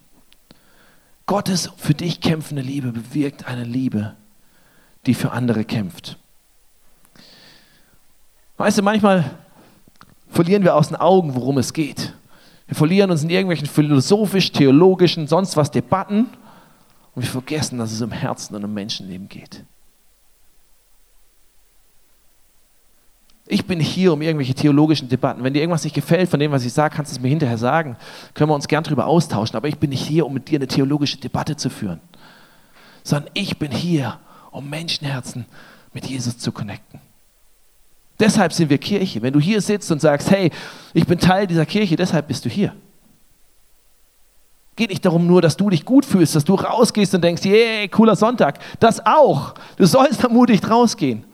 Gottes 1.26 1.70
für 1.76 1.92
dich 1.92 2.20
kämpfende 2.20 2.62
Liebe 2.62 2.92
bewirkt 2.92 3.48
eine 3.48 3.64
Liebe, 3.64 4.14
die 5.07 5.14
für 5.14 5.33
andere 5.33 5.64
kämpft. 5.64 6.18
Weißt 8.59 8.78
du, 8.78 8.83
manchmal 8.83 9.28
verlieren 10.28 10.62
wir 10.62 10.76
aus 10.76 10.88
den 10.88 10.96
Augen, 10.96 11.35
worum 11.35 11.59
es 11.59 11.72
geht. 11.72 12.14
Wir 12.68 12.76
verlieren 12.76 13.11
uns 13.11 13.24
in 13.24 13.31
irgendwelchen 13.31 13.66
philosophisch, 13.66 14.52
theologischen, 14.52 15.26
sonst 15.26 15.57
was 15.57 15.72
Debatten 15.72 16.28
und 17.16 17.22
wir 17.22 17.31
vergessen, 17.31 17.76
dass 17.76 17.90
es 17.90 18.00
um 18.02 18.12
Herzen 18.12 18.55
und 18.55 18.64
um 18.64 18.72
Menschenleben 18.72 19.28
geht. 19.28 19.64
Ich 23.53 23.67
bin 23.67 23.81
hier 23.81 24.15
um 24.15 24.23
irgendwelche 24.23 24.55
theologischen 24.55 25.11
Debatten. 25.11 25.45
Wenn 25.45 25.53
dir 25.53 25.61
irgendwas 25.61 25.85
nicht 25.85 25.93
gefällt 25.93 26.31
von 26.31 26.41
dem, 26.41 26.53
was 26.53 26.65
ich 26.65 26.73
sage, 26.73 26.97
kannst 26.97 27.12
du 27.12 27.17
es 27.17 27.21
mir 27.21 27.29
hinterher 27.29 27.59
sagen. 27.59 27.99
Können 28.33 28.49
wir 28.49 28.55
uns 28.55 28.67
gern 28.67 28.83
darüber 28.83 29.07
austauschen. 29.07 29.57
Aber 29.57 29.69
ich 29.69 29.77
bin 29.77 29.91
nicht 29.91 30.07
hier, 30.07 30.25
um 30.25 30.33
mit 30.33 30.49
dir 30.49 30.59
eine 30.59 30.67
theologische 30.67 31.19
Debatte 31.19 31.55
zu 31.55 31.69
führen. 31.69 32.01
Sondern 33.05 33.31
ich 33.35 33.59
bin 33.59 33.71
hier, 33.71 34.19
um 34.53 34.71
Menschenherzen 34.71 35.45
mit 35.93 36.07
Jesus 36.07 36.38
zu 36.38 36.51
connecten. 36.51 36.99
Deshalb 38.19 38.55
sind 38.55 38.71
wir 38.71 38.79
Kirche. 38.79 39.21
Wenn 39.21 39.35
du 39.35 39.41
hier 39.41 39.61
sitzt 39.61 39.93
und 39.93 40.01
sagst, 40.01 40.31
hey, 40.31 40.51
ich 40.95 41.07
bin 41.07 41.19
Teil 41.19 41.47
dieser 41.47 41.67
Kirche, 41.67 41.95
deshalb 41.95 42.29
bist 42.29 42.47
du 42.47 42.49
hier. 42.49 42.75
Geht 44.77 44.88
nicht 44.88 45.05
darum 45.05 45.27
nur, 45.27 45.43
dass 45.43 45.59
du 45.59 45.69
dich 45.69 45.85
gut 45.85 46.07
fühlst, 46.07 46.35
dass 46.35 46.45
du 46.45 46.55
rausgehst 46.55 47.15
und 47.15 47.23
denkst, 47.23 47.45
yeah, 47.45 47.87
cooler 47.88 48.17
Sonntag. 48.17 48.61
Das 48.81 49.05
auch. 49.05 49.53
Du 49.77 49.85
sollst 49.85 50.25
ermutigt 50.25 50.71
rausgehen. 50.71 51.25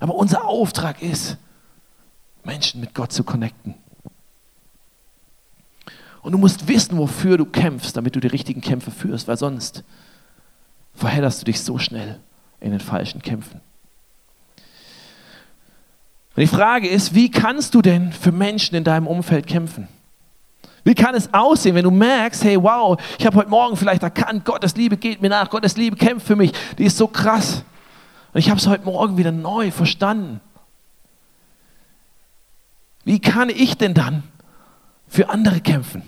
Aber 0.00 0.16
unser 0.16 0.44
Auftrag 0.44 1.00
ist, 1.00 1.38
Menschen 2.46 2.80
mit 2.80 2.94
Gott 2.94 3.12
zu 3.12 3.24
connecten. 3.24 3.74
Und 6.22 6.32
du 6.32 6.38
musst 6.38 6.66
wissen, 6.66 6.96
wofür 6.98 7.36
du 7.36 7.44
kämpfst, 7.44 7.96
damit 7.96 8.16
du 8.16 8.20
die 8.20 8.28
richtigen 8.28 8.60
Kämpfe 8.60 8.90
führst, 8.90 9.28
weil 9.28 9.36
sonst 9.36 9.84
verhedderst 10.94 11.42
du 11.42 11.44
dich 11.44 11.60
so 11.60 11.78
schnell 11.78 12.18
in 12.60 12.70
den 12.70 12.80
falschen 12.80 13.20
Kämpfen. 13.22 13.60
Und 16.34 16.40
die 16.42 16.48
Frage 16.48 16.88
ist, 16.88 17.14
wie 17.14 17.30
kannst 17.30 17.74
du 17.74 17.82
denn 17.82 18.12
für 18.12 18.32
Menschen 18.32 18.74
in 18.74 18.84
deinem 18.84 19.06
Umfeld 19.06 19.46
kämpfen? 19.46 19.88
Wie 20.84 20.94
kann 20.94 21.14
es 21.14 21.32
aussehen, 21.32 21.74
wenn 21.74 21.84
du 21.84 21.90
merkst, 21.90 22.44
hey, 22.44 22.62
wow, 22.62 23.00
ich 23.18 23.26
habe 23.26 23.36
heute 23.36 23.50
Morgen 23.50 23.76
vielleicht 23.76 24.02
erkannt, 24.02 24.44
Gottes 24.44 24.76
Liebe 24.76 24.96
geht 24.96 25.22
mir 25.22 25.30
nach, 25.30 25.50
Gottes 25.50 25.76
Liebe 25.76 25.96
kämpft 25.96 26.26
für 26.26 26.36
mich, 26.36 26.52
die 26.78 26.84
ist 26.84 26.96
so 26.96 27.08
krass. 27.08 27.64
Und 28.32 28.38
ich 28.38 28.50
habe 28.50 28.60
es 28.60 28.66
heute 28.66 28.84
Morgen 28.84 29.16
wieder 29.16 29.32
neu 29.32 29.70
verstanden. 29.70 30.40
Wie 33.06 33.20
kann 33.20 33.50
ich 33.50 33.78
denn 33.78 33.94
dann 33.94 34.24
für 35.06 35.28
andere 35.28 35.60
kämpfen? 35.60 36.02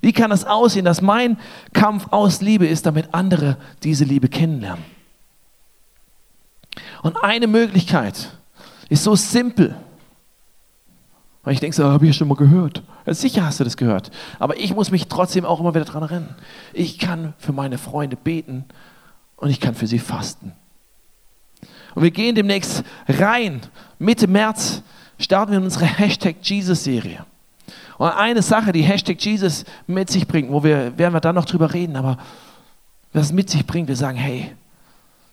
Wie 0.00 0.12
kann 0.12 0.30
das 0.30 0.44
aussehen, 0.44 0.84
dass 0.84 1.02
mein 1.02 1.36
Kampf 1.72 2.06
aus 2.12 2.40
Liebe 2.40 2.64
ist, 2.64 2.86
damit 2.86 3.12
andere 3.12 3.56
diese 3.82 4.04
Liebe 4.04 4.28
kennenlernen? 4.28 4.84
Und 7.02 7.16
eine 7.24 7.48
Möglichkeit 7.48 8.30
ist 8.88 9.02
so 9.02 9.16
simpel. 9.16 9.74
Weil 11.42 11.54
ich 11.54 11.60
denke, 11.60 11.74
so 11.74 11.86
habe 11.86 12.04
ich 12.06 12.14
ja 12.14 12.18
schon 12.18 12.28
mal 12.28 12.36
gehört. 12.36 12.84
Sicher 13.06 13.44
hast 13.44 13.58
du 13.58 13.64
das 13.64 13.76
gehört. 13.76 14.12
Aber 14.38 14.56
ich 14.56 14.72
muss 14.72 14.92
mich 14.92 15.08
trotzdem 15.08 15.44
auch 15.44 15.58
immer 15.58 15.74
wieder 15.74 15.84
dran 15.84 16.04
erinnern. 16.04 16.36
Ich 16.72 17.00
kann 17.00 17.34
für 17.38 17.52
meine 17.52 17.78
Freunde 17.78 18.14
beten 18.14 18.64
und 19.34 19.50
ich 19.50 19.58
kann 19.58 19.74
für 19.74 19.88
sie 19.88 19.98
fasten. 19.98 20.52
Und 21.96 22.04
wir 22.04 22.12
gehen 22.12 22.36
demnächst 22.36 22.84
rein. 23.08 23.60
Mitte 23.98 24.28
März 24.28 24.82
starten 25.22 25.52
wir 25.52 25.60
unsere 25.60 25.84
Hashtag 25.98 26.36
Jesus-Serie. 26.42 27.24
Und 27.98 28.08
eine 28.08 28.42
Sache, 28.42 28.72
die 28.72 28.82
Hashtag 28.82 29.20
Jesus 29.20 29.64
mit 29.86 30.10
sich 30.10 30.26
bringt, 30.26 30.50
wo 30.50 30.64
wir, 30.64 30.96
werden 30.98 31.14
wir 31.14 31.20
dann 31.20 31.34
noch 31.34 31.44
drüber 31.44 31.72
reden, 31.72 31.96
aber 31.96 32.18
was 33.12 33.26
es 33.26 33.32
mit 33.32 33.50
sich 33.50 33.66
bringt, 33.66 33.88
wir 33.88 33.96
sagen, 33.96 34.16
hey, 34.16 34.52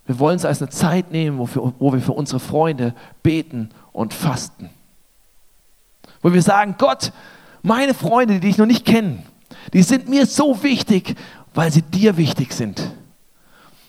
wir 0.06 0.20
wollen 0.20 0.36
es 0.36 0.46
als 0.46 0.62
eine 0.62 0.70
Zeit 0.70 1.12
nehmen, 1.12 1.38
wo, 1.38 1.46
für, 1.46 1.74
wo 1.80 1.94
wir 1.94 2.02
für 2.02 2.14
unsere 2.14 2.40
Freunde 2.40 2.94
beten 3.24 3.70
und 3.92 4.14
fasten. 4.14 4.70
Wo 6.22 6.34
wir 6.34 6.42
sagen, 6.42 6.76
Gott, 6.78 7.12
meine 7.62 7.94
Freunde, 7.94 8.40
die 8.40 8.50
ich 8.50 8.58
noch 8.58 8.66
nicht 8.66 8.86
kenne, 8.86 9.24
die 9.74 9.84
sind 9.84 10.10
mir 10.10 10.26
so 10.26 10.64
wichtig, 10.64 11.16
weil 11.54 11.72
sie 11.72 11.82
dir 11.82 12.18
wichtig 12.18 12.54
sind. 12.54 12.92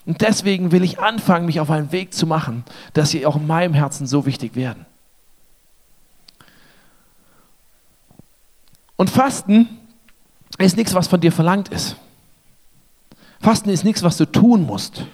Und 0.06 0.20
deswegen 0.20 0.72
will 0.72 0.82
ich 0.82 0.98
anfangen, 1.00 1.46
mich 1.46 1.60
auf 1.60 1.70
einen 1.70 1.92
Weg 1.92 2.14
zu 2.14 2.26
machen, 2.26 2.64
dass 2.94 3.10
sie 3.10 3.26
auch 3.26 3.36
in 3.36 3.46
meinem 3.46 3.74
Herzen 3.74 4.06
so 4.06 4.26
wichtig 4.26 4.56
werden. 4.56 4.86
Und 9.00 9.08
Fasten 9.08 9.66
ist 10.58 10.76
nichts, 10.76 10.92
was 10.92 11.08
von 11.08 11.22
dir 11.22 11.32
verlangt 11.32 11.70
ist. 11.70 11.96
Fasten 13.40 13.70
ist 13.70 13.82
nichts, 13.82 14.02
was 14.02 14.18
du 14.18 14.26
tun 14.26 14.66
musst, 14.66 15.06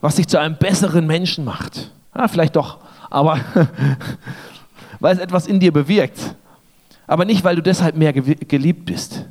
was 0.00 0.14
dich 0.14 0.28
zu 0.28 0.40
einem 0.40 0.56
besseren 0.56 1.06
Menschen 1.06 1.44
macht. 1.44 1.90
Ja, 2.16 2.26
vielleicht 2.26 2.56
doch, 2.56 2.78
aber 3.10 3.38
weil 4.98 5.14
es 5.14 5.20
etwas 5.20 5.46
in 5.46 5.60
dir 5.60 5.74
bewirkt. 5.74 6.36
Aber 7.06 7.26
nicht, 7.26 7.44
weil 7.44 7.54
du 7.56 7.60
deshalb 7.60 7.96
mehr 7.96 8.14
geliebt 8.14 8.86
bist. 8.86 9.26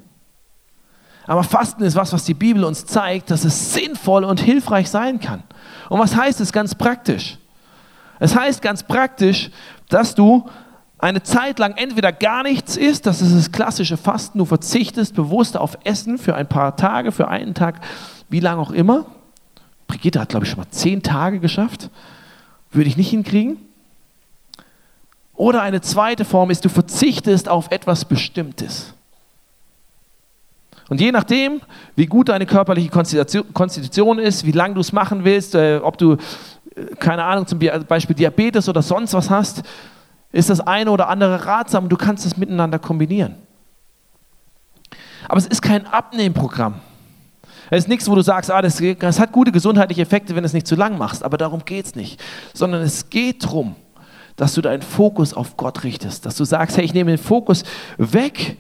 Aber 1.26 1.44
Fasten 1.44 1.82
ist 1.82 1.96
was, 1.96 2.14
was 2.14 2.26
die 2.26 2.36
Bibel 2.36 2.64
uns 2.64 2.86
zeigt, 2.86 3.32
dass 3.32 3.46
es 3.46 3.74
sinnvoll 3.74 4.26
und 4.26 4.42
hilfreich 4.42 4.92
sein 4.92 5.20
kann. 5.20 5.42
Und 5.90 6.00
was 6.00 6.16
heißt 6.16 6.40
es 6.40 6.54
ganz 6.54 6.76
praktisch? 6.76 7.40
Es 8.20 8.36
heißt 8.36 8.62
ganz 8.62 8.84
praktisch, 8.84 9.50
dass 9.90 10.14
du 10.14 10.48
eine 11.04 11.22
Zeit 11.22 11.60
lang 11.60 11.76
entweder 11.76 12.14
gar 12.14 12.44
nichts 12.44 12.78
isst, 12.78 13.06
das 13.06 13.22
ist 13.22 13.36
das 13.36 13.52
klassische 13.52 13.98
Fasten, 13.98 14.38
du 14.38 14.46
verzichtest 14.46 15.14
bewusst 15.14 15.58
auf 15.58 15.78
Essen 15.84 16.18
für 16.18 16.34
ein 16.34 16.48
paar 16.48 16.78
Tage, 16.78 17.12
für 17.12 17.28
einen 17.28 17.54
Tag, 17.54 17.82
wie 18.30 18.40
lange 18.40 18.62
auch 18.62 18.72
immer. 18.72 19.06
Brigitte 19.86 20.22
hat, 20.22 20.30
glaube 20.30 20.46
ich, 20.46 20.52
schon 20.52 20.60
mal 20.60 20.70
zehn 20.70 21.04
Tage 21.04 21.42
geschafft. 21.42 21.90
Würde 22.72 22.88
ich 22.88 22.96
nicht 22.96 23.10
hinkriegen. 23.10 23.58
Oder 25.36 25.62
eine 25.62 25.82
zweite 25.82 26.24
Form 26.24 26.50
ist, 26.50 26.64
du 26.64 26.70
verzichtest 26.70 27.50
auf 27.50 27.70
etwas 27.72 28.06
Bestimmtes. 28.06 28.94
Und 30.88 31.02
je 31.02 31.12
nachdem, 31.12 31.60
wie 31.98 32.06
gut 32.06 32.30
deine 32.30 32.46
körperliche 32.46 32.90
Konstitution 32.90 34.20
ist, 34.20 34.46
wie 34.46 34.52
lange 34.52 34.76
du 34.76 34.80
es 34.80 34.94
machen 34.94 35.26
willst, 35.26 35.54
äh, 35.56 35.82
ob 35.84 35.98
du, 35.98 36.14
äh, 36.14 36.96
keine 36.98 37.26
Ahnung, 37.26 37.46
zum 37.46 37.60
Beispiel 37.60 38.16
Diabetes 38.16 38.70
oder 38.70 38.82
sonst 38.82 39.14
was 39.14 39.30
hast, 39.30 39.64
ist 40.34 40.50
das 40.50 40.60
eine 40.60 40.92
oder 40.92 41.08
andere 41.08 41.46
ratsam 41.46 41.86
und 41.86 41.90
du 41.90 41.96
kannst 41.96 42.26
es 42.26 42.36
miteinander 42.36 42.80
kombinieren. 42.80 43.36
Aber 45.30 45.38
es 45.38 45.46
ist 45.46 45.62
kein 45.62 45.86
Abnehmprogramm. 45.86 46.82
Es 47.70 47.86
ist 47.86 47.88
nichts, 47.88 48.10
wo 48.10 48.16
du 48.16 48.22
sagst, 48.22 48.52
ah, 48.52 48.62
das, 48.62 48.82
das 49.00 49.20
hat 49.20 49.32
gute 49.32 49.52
gesundheitliche 49.52 50.02
Effekte, 50.02 50.36
wenn 50.36 50.44
du 50.44 50.48
es 50.48 50.54
nicht 50.54 50.68
zu 50.68 50.76
lang 50.76 50.98
machst. 50.98 51.24
Aber 51.24 51.38
darum 51.38 51.64
geht 51.64 51.86
es 51.86 51.96
nicht. 51.96 52.22
Sondern 52.54 52.82
es 52.82 53.10
geht 53.10 53.46
darum, 53.46 53.76
dass 54.36 54.54
du 54.54 54.62
deinen 54.62 54.82
Fokus 54.82 55.34
auf 55.34 55.56
Gott 55.56 55.84
richtest. 55.84 56.26
Dass 56.26 56.36
du 56.36 56.44
sagst, 56.44 56.78
hey, 56.78 56.84
ich 56.84 56.94
nehme 56.94 57.12
den 57.12 57.18
Fokus 57.18 57.64
weg 57.98 58.58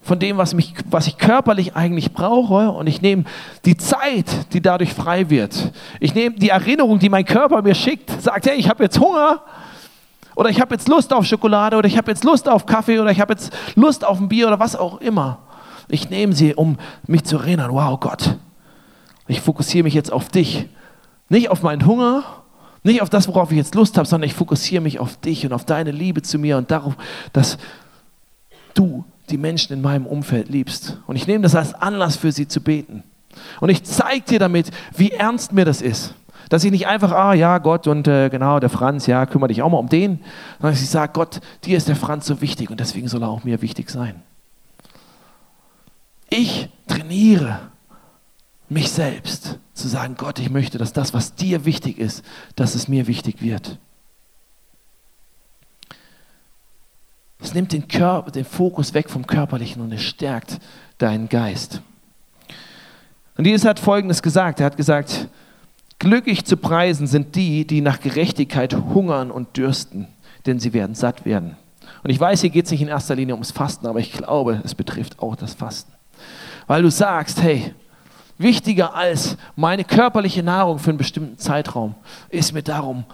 von 0.00 0.18
dem, 0.18 0.36
was, 0.36 0.52
mich, 0.52 0.74
was 0.90 1.06
ich 1.06 1.16
körperlich 1.16 1.76
eigentlich 1.76 2.12
brauche 2.12 2.72
und 2.72 2.88
ich 2.88 3.02
nehme 3.02 3.24
die 3.64 3.76
Zeit, 3.76 4.52
die 4.52 4.60
dadurch 4.60 4.94
frei 4.94 5.30
wird. 5.30 5.72
Ich 6.00 6.14
nehme 6.14 6.34
die 6.34 6.48
Erinnerung, 6.48 6.98
die 6.98 7.08
mein 7.08 7.24
Körper 7.24 7.62
mir 7.62 7.76
schickt, 7.76 8.10
sagt, 8.20 8.46
hey, 8.46 8.56
ich 8.56 8.68
habe 8.68 8.82
jetzt 8.82 8.98
Hunger 8.98 9.44
oder 10.34 10.50
ich 10.50 10.60
habe 10.60 10.74
jetzt 10.74 10.88
Lust 10.88 11.12
auf 11.12 11.24
Schokolade 11.24 11.76
oder 11.76 11.86
ich 11.86 11.96
habe 11.96 12.10
jetzt 12.10 12.24
Lust 12.24 12.48
auf 12.48 12.66
Kaffee 12.66 12.98
oder 12.98 13.10
ich 13.10 13.20
habe 13.20 13.32
jetzt 13.32 13.52
Lust 13.74 14.04
auf 14.04 14.20
ein 14.20 14.28
Bier 14.28 14.48
oder 14.48 14.58
was 14.58 14.76
auch 14.76 15.00
immer. 15.00 15.38
Ich 15.88 16.10
nehme 16.10 16.32
sie, 16.32 16.54
um 16.54 16.78
mich 17.06 17.24
zu 17.24 17.38
erinnern, 17.38 17.72
wow 17.72 17.98
Gott, 17.98 18.36
ich 19.26 19.40
fokussiere 19.40 19.84
mich 19.84 19.94
jetzt 19.94 20.12
auf 20.12 20.28
dich. 20.28 20.68
Nicht 21.28 21.50
auf 21.50 21.62
meinen 21.62 21.86
Hunger, 21.86 22.24
nicht 22.82 23.02
auf 23.02 23.10
das, 23.10 23.28
worauf 23.28 23.50
ich 23.50 23.56
jetzt 23.56 23.74
Lust 23.74 23.96
habe, 23.96 24.08
sondern 24.08 24.28
ich 24.28 24.34
fokussiere 24.34 24.82
mich 24.82 24.98
auf 24.98 25.16
dich 25.16 25.46
und 25.46 25.52
auf 25.52 25.64
deine 25.64 25.90
Liebe 25.90 26.22
zu 26.22 26.38
mir 26.38 26.56
und 26.56 26.70
darauf, 26.70 26.94
dass 27.32 27.58
du 28.74 29.04
die 29.30 29.38
Menschen 29.38 29.72
in 29.72 29.82
meinem 29.82 30.06
Umfeld 30.06 30.48
liebst. 30.48 30.98
Und 31.06 31.16
ich 31.16 31.26
nehme 31.26 31.42
das 31.42 31.54
als 31.54 31.74
Anlass 31.74 32.16
für 32.16 32.32
sie 32.32 32.48
zu 32.48 32.60
beten. 32.60 33.04
Und 33.60 33.70
ich 33.70 33.84
zeige 33.84 34.24
dir 34.24 34.38
damit, 34.38 34.70
wie 34.96 35.10
ernst 35.10 35.52
mir 35.52 35.64
das 35.64 35.80
ist. 35.80 36.14
Dass 36.52 36.64
ich 36.64 36.70
nicht 36.70 36.86
einfach, 36.86 37.12
ah 37.12 37.32
ja, 37.32 37.56
Gott 37.56 37.86
und 37.86 38.06
äh, 38.06 38.28
genau, 38.28 38.60
der 38.60 38.68
Franz, 38.68 39.06
ja, 39.06 39.24
kümmere 39.24 39.48
dich 39.48 39.62
auch 39.62 39.70
mal 39.70 39.78
um 39.78 39.88
den, 39.88 40.18
sondern 40.58 40.74
dass 40.74 40.82
ich 40.82 40.90
sage, 40.90 41.14
Gott, 41.14 41.40
dir 41.64 41.78
ist 41.78 41.88
der 41.88 41.96
Franz 41.96 42.26
so 42.26 42.42
wichtig 42.42 42.68
und 42.68 42.78
deswegen 42.78 43.08
soll 43.08 43.22
er 43.22 43.30
auch 43.30 43.42
mir 43.42 43.62
wichtig 43.62 43.88
sein. 43.88 44.22
Ich 46.28 46.68
trainiere 46.88 47.58
mich 48.68 48.92
selbst 48.92 49.60
zu 49.72 49.88
sagen, 49.88 50.14
Gott, 50.18 50.40
ich 50.40 50.50
möchte, 50.50 50.76
dass 50.76 50.92
das, 50.92 51.14
was 51.14 51.34
dir 51.34 51.64
wichtig 51.64 51.96
ist, 51.96 52.22
dass 52.54 52.74
es 52.74 52.86
mir 52.86 53.06
wichtig 53.06 53.40
wird. 53.40 53.78
Es 57.40 57.54
nimmt 57.54 57.72
den, 57.72 57.88
Körper, 57.88 58.30
den 58.30 58.44
Fokus 58.44 58.92
weg 58.92 59.08
vom 59.08 59.26
Körperlichen 59.26 59.80
und 59.80 59.90
es 59.90 60.02
stärkt 60.02 60.58
deinen 60.98 61.30
Geist. 61.30 61.80
Und 63.38 63.46
Jesus 63.46 63.66
hat 63.66 63.80
Folgendes 63.80 64.20
gesagt. 64.20 64.60
Er 64.60 64.66
hat 64.66 64.76
gesagt, 64.76 65.28
glücklich 66.02 66.44
zu 66.44 66.56
preisen 66.56 67.06
sind 67.06 67.36
die, 67.36 67.64
die 67.64 67.80
nach 67.80 68.00
Gerechtigkeit 68.00 68.74
hungern 68.74 69.30
und 69.30 69.56
dürsten, 69.56 70.08
denn 70.46 70.58
sie 70.58 70.72
werden 70.72 70.96
satt 70.96 71.24
werden. 71.24 71.56
Und 72.02 72.10
ich 72.10 72.18
weiß, 72.18 72.40
hier 72.40 72.50
geht 72.50 72.64
es 72.64 72.72
nicht 72.72 72.82
in 72.82 72.88
erster 72.88 73.14
Linie 73.14 73.34
ums 73.34 73.52
Fasten, 73.52 73.86
aber 73.86 74.00
ich 74.00 74.12
glaube, 74.12 74.60
es 74.64 74.74
betrifft 74.74 75.20
auch 75.20 75.36
das 75.36 75.54
Fasten. 75.54 75.92
Weil 76.66 76.82
du 76.82 76.90
sagst, 76.90 77.40
hey, 77.40 77.72
wichtiger 78.36 78.96
als 78.96 79.36
meine 79.54 79.84
körperliche 79.84 80.42
Nahrung 80.42 80.80
für 80.80 80.90
einen 80.90 80.98
bestimmten 80.98 81.38
Zeitraum 81.38 81.94
ist 82.30 82.52
mir 82.52 82.64
darum, 82.64 83.04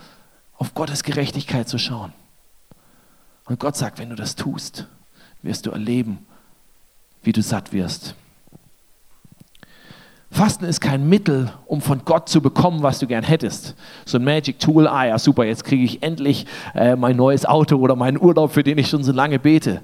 auf 0.57 0.72
Gottes 0.72 1.03
Gerechtigkeit 1.03 1.68
zu 1.68 1.77
schauen. 1.77 2.14
Und 3.44 3.61
Gott 3.61 3.77
sagt, 3.77 3.98
wenn 3.98 4.09
du 4.09 4.16
das 4.16 4.35
tust, 4.35 4.87
wirst 5.42 5.66
du 5.66 5.72
erleben, 5.72 6.27
wie 7.22 7.33
du 7.33 7.42
satt 7.42 7.74
wirst. 7.74 8.14
Fasten 10.31 10.67
ist 10.67 10.81
kein 10.81 11.09
Mittel, 11.09 11.51
um 11.67 11.81
von 11.81 12.05
Gott 12.05 12.29
zu 12.29 12.43
bekommen, 12.43 12.83
was 12.83 12.99
du 12.99 13.07
gern 13.07 13.25
hättest. 13.25 13.75
So 14.05 14.19
ein 14.19 14.25
Magic 14.25 14.59
Tool, 14.59 14.87
ah 14.87 15.07
ja, 15.07 15.19
super, 15.19 15.45
jetzt 15.45 15.64
kriege 15.64 15.85
ich 15.85 16.03
endlich 16.03 16.47
äh, 16.75 16.97
mein 16.97 17.17
neues 17.17 17.47
Auto 17.47 17.77
oder 17.77 17.97
meinen 17.97 18.21
Urlaub, 18.21 18.53
für 18.53 18.62
den 18.62 18.77
ich 18.79 18.88
schon 18.88 19.03
so 19.03 19.12
lange 19.12 19.38
bete. 19.38 19.83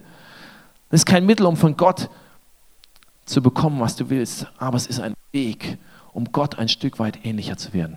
Es 0.91 1.01
ist 1.01 1.07
kein 1.07 1.25
Mittel, 1.25 1.47
um 1.47 1.57
von 1.57 1.77
Gott 1.77 2.11
zu 3.25 3.43
bekommen, 3.43 3.81
was 3.81 3.97
du 3.97 4.11
willst, 4.11 4.47
aber 4.59 4.77
es 4.77 4.87
ist 4.87 5.01
ein 5.01 5.15
Weg, 5.33 5.79
um 6.13 6.31
Gott 6.31 6.59
ein 6.59 6.69
Stück 6.69 6.99
weit 6.99 7.25
ähnlicher 7.25 7.57
zu 7.57 7.73
werden. 7.73 7.97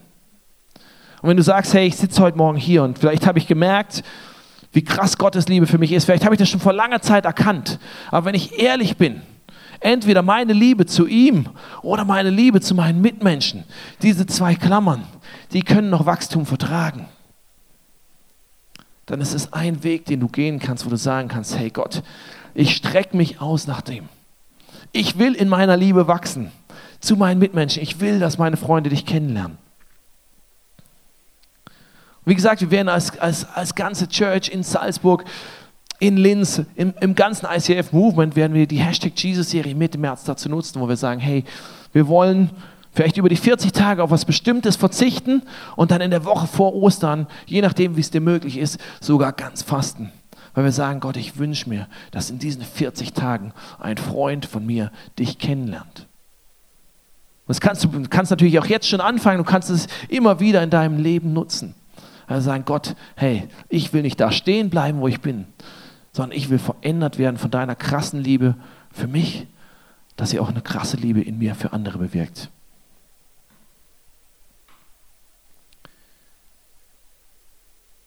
Und 1.22 1.30
wenn 1.30 1.38
du 1.38 1.44
sagst, 1.44 1.74
hey, 1.74 1.88
ich 1.88 1.98
sitze 1.98 2.22
heute 2.22 2.38
Morgen 2.38 2.58
hier 2.58 2.84
und 2.84 3.00
vielleicht 3.00 3.28
habe 3.28 3.40
ich 3.40 3.48
gemerkt, 3.48 4.04
wie 4.72 4.84
krass 4.84 5.18
Gottes 5.18 5.48
Liebe 5.48 5.68
für 5.68 5.78
mich 5.78 5.92
ist. 5.92 6.06
Vielleicht 6.06 6.24
habe 6.24 6.36
ich 6.36 6.40
das 6.40 6.50
schon 6.50 6.60
vor 6.60 6.74
langer 6.74 7.02
Zeit 7.02 7.26
erkannt. 7.26 7.80
Aber 8.12 8.26
wenn 8.26 8.36
ich 8.36 8.60
ehrlich 8.60 8.98
bin, 8.98 9.22
entweder 9.80 10.22
meine 10.22 10.54
Liebe 10.54 10.86
zu 10.86 11.08
ihm 11.08 11.48
oder 11.82 12.06
meine 12.06 12.30
Liebe 12.30 12.62
zu 12.62 12.76
meinen 12.76 13.02
Mitmenschen, 13.02 13.64
diese 14.02 14.26
zwei 14.26 14.56
Klammern, 14.56 15.04
die 15.54 15.62
können 15.62 15.90
noch 15.90 16.06
Wachstum 16.06 16.46
vertragen. 16.46 17.08
Dann 19.06 19.22
ist 19.22 19.34
es 19.34 19.54
ein 19.54 19.84
Weg, 19.84 20.06
den 20.06 20.20
du 20.20 20.28
gehen 20.28 20.60
kannst, 20.60 20.86
wo 20.86 20.90
du 20.90 20.98
sagen 20.98 21.30
kannst, 21.30 21.58
hey 21.58 21.70
Gott, 21.70 22.04
ich 22.54 22.76
strecke 22.76 23.16
mich 23.16 23.40
aus 23.40 23.68
nach 23.68 23.82
dem. 23.82 24.10
Ich 24.92 25.18
will 25.18 25.34
in 25.34 25.48
meiner 25.48 25.78
Liebe 25.78 26.08
wachsen 26.08 26.52
zu 27.00 27.16
meinen 27.16 27.40
Mitmenschen. 27.40 27.82
Ich 27.82 28.00
will, 28.00 28.20
dass 28.20 28.38
meine 28.38 28.58
Freunde 28.58 28.90
dich 28.90 29.06
kennenlernen. 29.06 29.58
Wie 32.26 32.36
gesagt, 32.36 32.60
wir 32.60 32.72
werden 32.72 32.90
als, 32.90 33.18
als, 33.20 33.46
als 33.56 33.74
ganze 33.74 34.10
Church 34.10 34.50
in 34.50 34.62
Salzburg, 34.62 35.24
in 36.00 36.18
Linz, 36.18 36.62
im, 36.76 36.94
im 37.02 37.16
ganzen 37.16 37.48
ICF-Movement 37.48 38.36
werden 38.36 38.54
wir 38.54 38.68
die 38.68 38.78
Hashtag 38.78 39.14
Jesus-Serie 39.16 39.76
Mitte 39.76 39.98
März 39.98 40.24
dazu 40.24 40.50
nutzen, 40.50 40.80
wo 40.80 40.88
wir 40.88 40.98
sagen, 40.98 41.20
hey, 41.20 41.44
wir 41.92 42.08
wollen 42.08 42.52
vielleicht 42.92 43.18
über 43.18 43.30
die 43.30 43.36
40 43.36 43.72
Tage 43.72 44.04
auf 44.04 44.12
was 44.12 44.26
Bestimmtes 44.26 44.76
verzichten 44.76 45.44
und 45.76 45.92
dann 45.92 46.02
in 46.02 46.12
der 46.12 46.26
Woche 46.26 46.48
vor 46.48 46.76
Ostern, 46.76 47.28
je 47.46 47.62
nachdem, 47.62 47.96
wie 47.96 48.02
es 48.02 48.12
dir 48.12 48.22
möglich 48.22 48.58
ist, 48.58 48.80
sogar 49.00 49.34
ganz 49.34 49.62
fasten. 49.62 50.12
weil 50.54 50.64
wir 50.64 50.72
sagen, 50.72 51.00
Gott, 51.00 51.18
ich 51.18 51.38
wünsche 51.38 51.70
mir, 51.70 51.88
dass 52.10 52.32
in 52.32 52.40
diesen 52.40 52.64
40 52.64 53.14
Tagen 53.14 53.54
ein 53.80 53.98
Freund 53.98 54.48
von 54.48 54.66
mir 54.66 54.92
dich 55.20 55.38
kennenlernt. 55.38 56.08
Das 57.48 57.62
kannst 57.62 57.84
du 57.84 57.90
kannst 58.10 58.32
natürlich 58.32 58.60
auch 58.60 58.66
jetzt 58.66 58.88
schon 58.90 59.00
anfangen, 59.00 59.38
du 59.38 59.44
kannst 59.44 59.70
es 59.70 59.88
immer 60.10 60.40
wieder 60.40 60.62
in 60.64 60.70
deinem 60.70 60.98
Leben 60.98 61.32
nutzen. 61.32 61.76
Also 62.26 62.46
sagen, 62.46 62.66
Gott, 62.66 62.96
hey, 63.16 63.48
ich 63.70 63.94
will 63.94 64.02
nicht 64.02 64.20
da 64.20 64.32
stehen 64.32 64.70
bleiben, 64.70 65.00
wo 65.00 65.08
ich 65.08 65.22
bin, 65.22 65.46
sondern 66.18 66.36
ich 66.36 66.50
will 66.50 66.58
verändert 66.58 67.20
werden 67.20 67.38
von 67.38 67.52
deiner 67.52 67.76
krassen 67.76 68.20
Liebe 68.20 68.56
für 68.92 69.08
mich, 69.08 69.46
dass 70.16 70.32
sie 70.32 70.40
auch 70.40 70.50
eine 70.50 70.62
krasse 70.62 70.98
Liebe 70.98 71.22
in 71.22 71.38
mir 71.38 71.54
für 71.54 71.74
andere 71.74 72.00
bewirkt. 72.00 72.50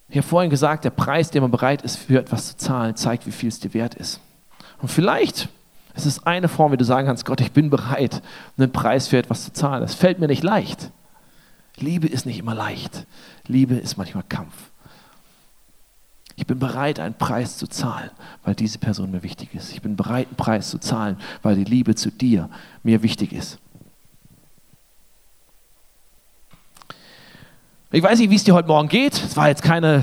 Ich 0.09 0.17
habe 0.17 0.27
vorhin 0.27 0.51
gesagt, 0.51 0.85
der 0.85 0.91
Preis, 0.91 1.31
den 1.31 1.43
man 1.43 1.53
bereit 1.53 1.83
ist, 1.83 1.99
für 1.99 2.19
etwas 2.19 2.49
zu 2.49 2.57
zahlen, 2.57 2.97
zeigt, 2.97 3.29
wie 3.29 3.33
viel 3.33 3.49
es 3.49 3.61
dir 3.61 3.75
wert 3.75 3.95
ist. 3.95 4.21
Und 4.83 4.89
vielleicht 4.89 5.49
ist 5.95 6.07
es 6.07 6.27
eine 6.27 6.49
Form, 6.49 6.73
wie 6.73 6.77
du 6.77 6.85
sagen 6.85 7.07
kannst, 7.07 7.25
Gott, 7.25 7.41
ich 7.41 7.53
bin 7.53 7.71
bereit, 7.71 8.23
einen 8.59 8.73
Preis 8.73 9.07
für 9.07 9.19
etwas 9.19 9.45
zu 9.45 9.53
zahlen. 9.53 9.83
Das 9.83 9.95
fällt 9.95 10.19
mir 10.19 10.27
nicht 10.27 10.43
leicht. 10.43 10.91
Liebe 11.77 12.09
ist 12.09 12.27
nicht 12.27 12.41
immer 12.41 12.57
leicht. 12.57 13.07
Liebe 13.47 13.77
ist 13.77 13.99
manchmal 13.99 14.25
Kampf. 14.29 14.70
Ich 16.41 16.47
bin 16.47 16.59
bereit, 16.59 16.99
einen 16.99 17.13
Preis 17.13 17.59
zu 17.59 17.67
zahlen, 17.67 18.11
weil 18.45 18.55
diese 18.55 18.79
Person 18.79 19.11
mir 19.11 19.23
wichtig 19.23 19.55
ist. 19.55 19.75
Ich 19.75 19.83
bin 19.83 19.95
bereit, 19.95 20.27
einen 20.27 20.37
Preis 20.37 20.71
zu 20.71 20.79
zahlen, 20.79 21.19
weil 21.43 21.55
die 21.55 21.65
Liebe 21.65 21.95
zu 21.95 22.11
dir 22.11 22.49
mir 22.83 23.03
wichtig 23.03 23.35
ist. 23.35 23.59
Ich 27.93 28.03
weiß 28.03 28.19
nicht, 28.21 28.31
wie 28.31 28.37
es 28.37 28.45
dir 28.45 28.55
heute 28.55 28.69
Morgen 28.69 28.89
geht. 28.89 29.13
Es 29.23 29.37
war 29.37 29.49
jetzt 29.49 29.63
keine 29.63 30.03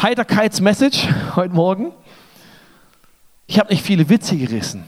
Heiterkeitsmessage 0.00 1.08
heute 1.34 1.52
Morgen. 1.52 1.90
Ich 3.48 3.58
habe 3.58 3.70
nicht 3.70 3.82
viele 3.82 4.08
Witze 4.08 4.36
gerissen. 4.36 4.84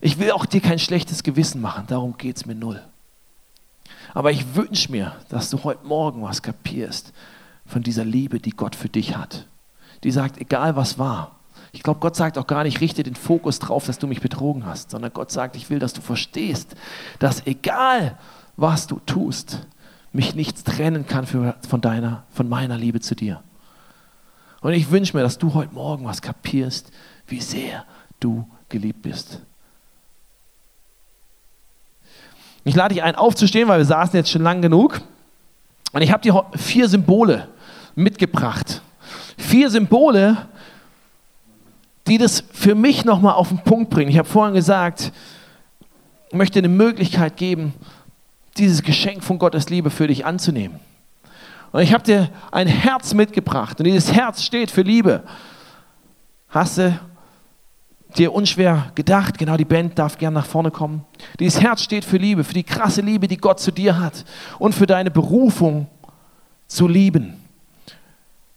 Ich 0.00 0.18
will 0.18 0.32
auch 0.32 0.46
dir 0.46 0.60
kein 0.60 0.80
schlechtes 0.80 1.22
Gewissen 1.22 1.60
machen, 1.60 1.84
darum 1.86 2.18
geht 2.18 2.36
es 2.36 2.46
mir 2.46 2.56
null. 2.56 2.82
Aber 4.12 4.32
ich 4.32 4.56
wünsche 4.56 4.90
mir, 4.90 5.14
dass 5.28 5.50
du 5.50 5.62
heute 5.62 5.86
Morgen 5.86 6.24
was 6.24 6.42
kapierst 6.42 7.12
von 7.66 7.82
dieser 7.82 8.04
Liebe, 8.04 8.40
die 8.40 8.50
Gott 8.50 8.74
für 8.74 8.88
dich 8.88 9.16
hat. 9.16 9.46
Die 10.04 10.10
sagt, 10.10 10.40
egal 10.40 10.76
was 10.76 10.98
war. 10.98 11.36
Ich 11.72 11.82
glaube, 11.82 12.00
Gott 12.00 12.16
sagt 12.16 12.38
auch 12.38 12.46
gar 12.46 12.62
nicht, 12.62 12.80
richte 12.80 13.02
den 13.02 13.14
Fokus 13.14 13.58
drauf, 13.58 13.86
dass 13.86 13.98
du 13.98 14.06
mich 14.06 14.20
betrogen 14.20 14.64
hast, 14.64 14.90
sondern 14.90 15.12
Gott 15.12 15.30
sagt, 15.30 15.56
ich 15.56 15.68
will, 15.68 15.78
dass 15.78 15.92
du 15.92 16.00
verstehst, 16.00 16.74
dass 17.18 17.46
egal 17.46 18.18
was 18.56 18.86
du 18.86 19.00
tust, 19.04 19.66
mich 20.12 20.34
nichts 20.34 20.64
trennen 20.64 21.06
kann 21.06 21.26
für, 21.26 21.56
von, 21.68 21.80
deiner, 21.80 22.24
von 22.30 22.48
meiner 22.48 22.78
Liebe 22.78 23.00
zu 23.00 23.14
dir. 23.14 23.42
Und 24.62 24.72
ich 24.72 24.90
wünsche 24.90 25.16
mir, 25.16 25.22
dass 25.22 25.38
du 25.38 25.52
heute 25.54 25.74
Morgen 25.74 26.06
was 26.06 26.22
kapierst, 26.22 26.90
wie 27.26 27.40
sehr 27.40 27.84
du 28.20 28.48
geliebt 28.68 29.02
bist. 29.02 29.40
Ich 32.64 32.74
lade 32.74 32.94
dich 32.94 33.02
ein, 33.02 33.14
aufzustehen, 33.14 33.68
weil 33.68 33.78
wir 33.78 33.84
saßen 33.84 34.16
jetzt 34.16 34.30
schon 34.30 34.42
lang 34.42 34.62
genug. 34.62 35.00
Und 35.92 36.02
ich 36.02 36.10
habe 36.10 36.22
dir 36.22 36.44
vier 36.56 36.88
Symbole 36.88 37.48
mitgebracht. 37.96 38.82
Vier 39.36 39.70
Symbole, 39.70 40.46
die 42.06 42.18
das 42.18 42.44
für 42.52 42.74
mich 42.76 43.04
nochmal 43.04 43.34
auf 43.34 43.48
den 43.48 43.58
Punkt 43.58 43.90
bringen. 43.90 44.10
Ich 44.10 44.18
habe 44.18 44.28
vorhin 44.28 44.54
gesagt, 44.54 45.12
ich 46.28 46.34
möchte 46.34 46.58
eine 46.58 46.68
Möglichkeit 46.68 47.36
geben, 47.36 47.74
dieses 48.56 48.82
Geschenk 48.82 49.24
von 49.24 49.38
Gottes 49.38 49.68
Liebe 49.68 49.90
für 49.90 50.06
dich 50.06 50.24
anzunehmen. 50.24 50.78
Und 51.72 51.82
ich 51.82 51.92
habe 51.92 52.04
dir 52.04 52.30
ein 52.52 52.68
Herz 52.68 53.12
mitgebracht 53.12 53.78
und 53.80 53.84
dieses 53.84 54.12
Herz 54.12 54.42
steht 54.42 54.70
für 54.70 54.82
Liebe. 54.82 55.24
Hast 56.48 56.78
du 56.78 56.98
dir 58.16 58.32
unschwer 58.32 58.92
gedacht, 58.94 59.36
genau 59.36 59.56
die 59.56 59.64
Band 59.64 59.98
darf 59.98 60.16
gern 60.16 60.32
nach 60.32 60.46
vorne 60.46 60.70
kommen. 60.70 61.04
Dieses 61.38 61.60
Herz 61.60 61.82
steht 61.82 62.04
für 62.04 62.16
Liebe, 62.16 62.44
für 62.44 62.54
die 62.54 62.62
krasse 62.62 63.02
Liebe, 63.02 63.28
die 63.28 63.36
Gott 63.36 63.60
zu 63.60 63.72
dir 63.72 63.98
hat 63.98 64.24
und 64.58 64.74
für 64.74 64.86
deine 64.86 65.10
Berufung 65.10 65.88
zu 66.66 66.88
lieben. 66.88 67.45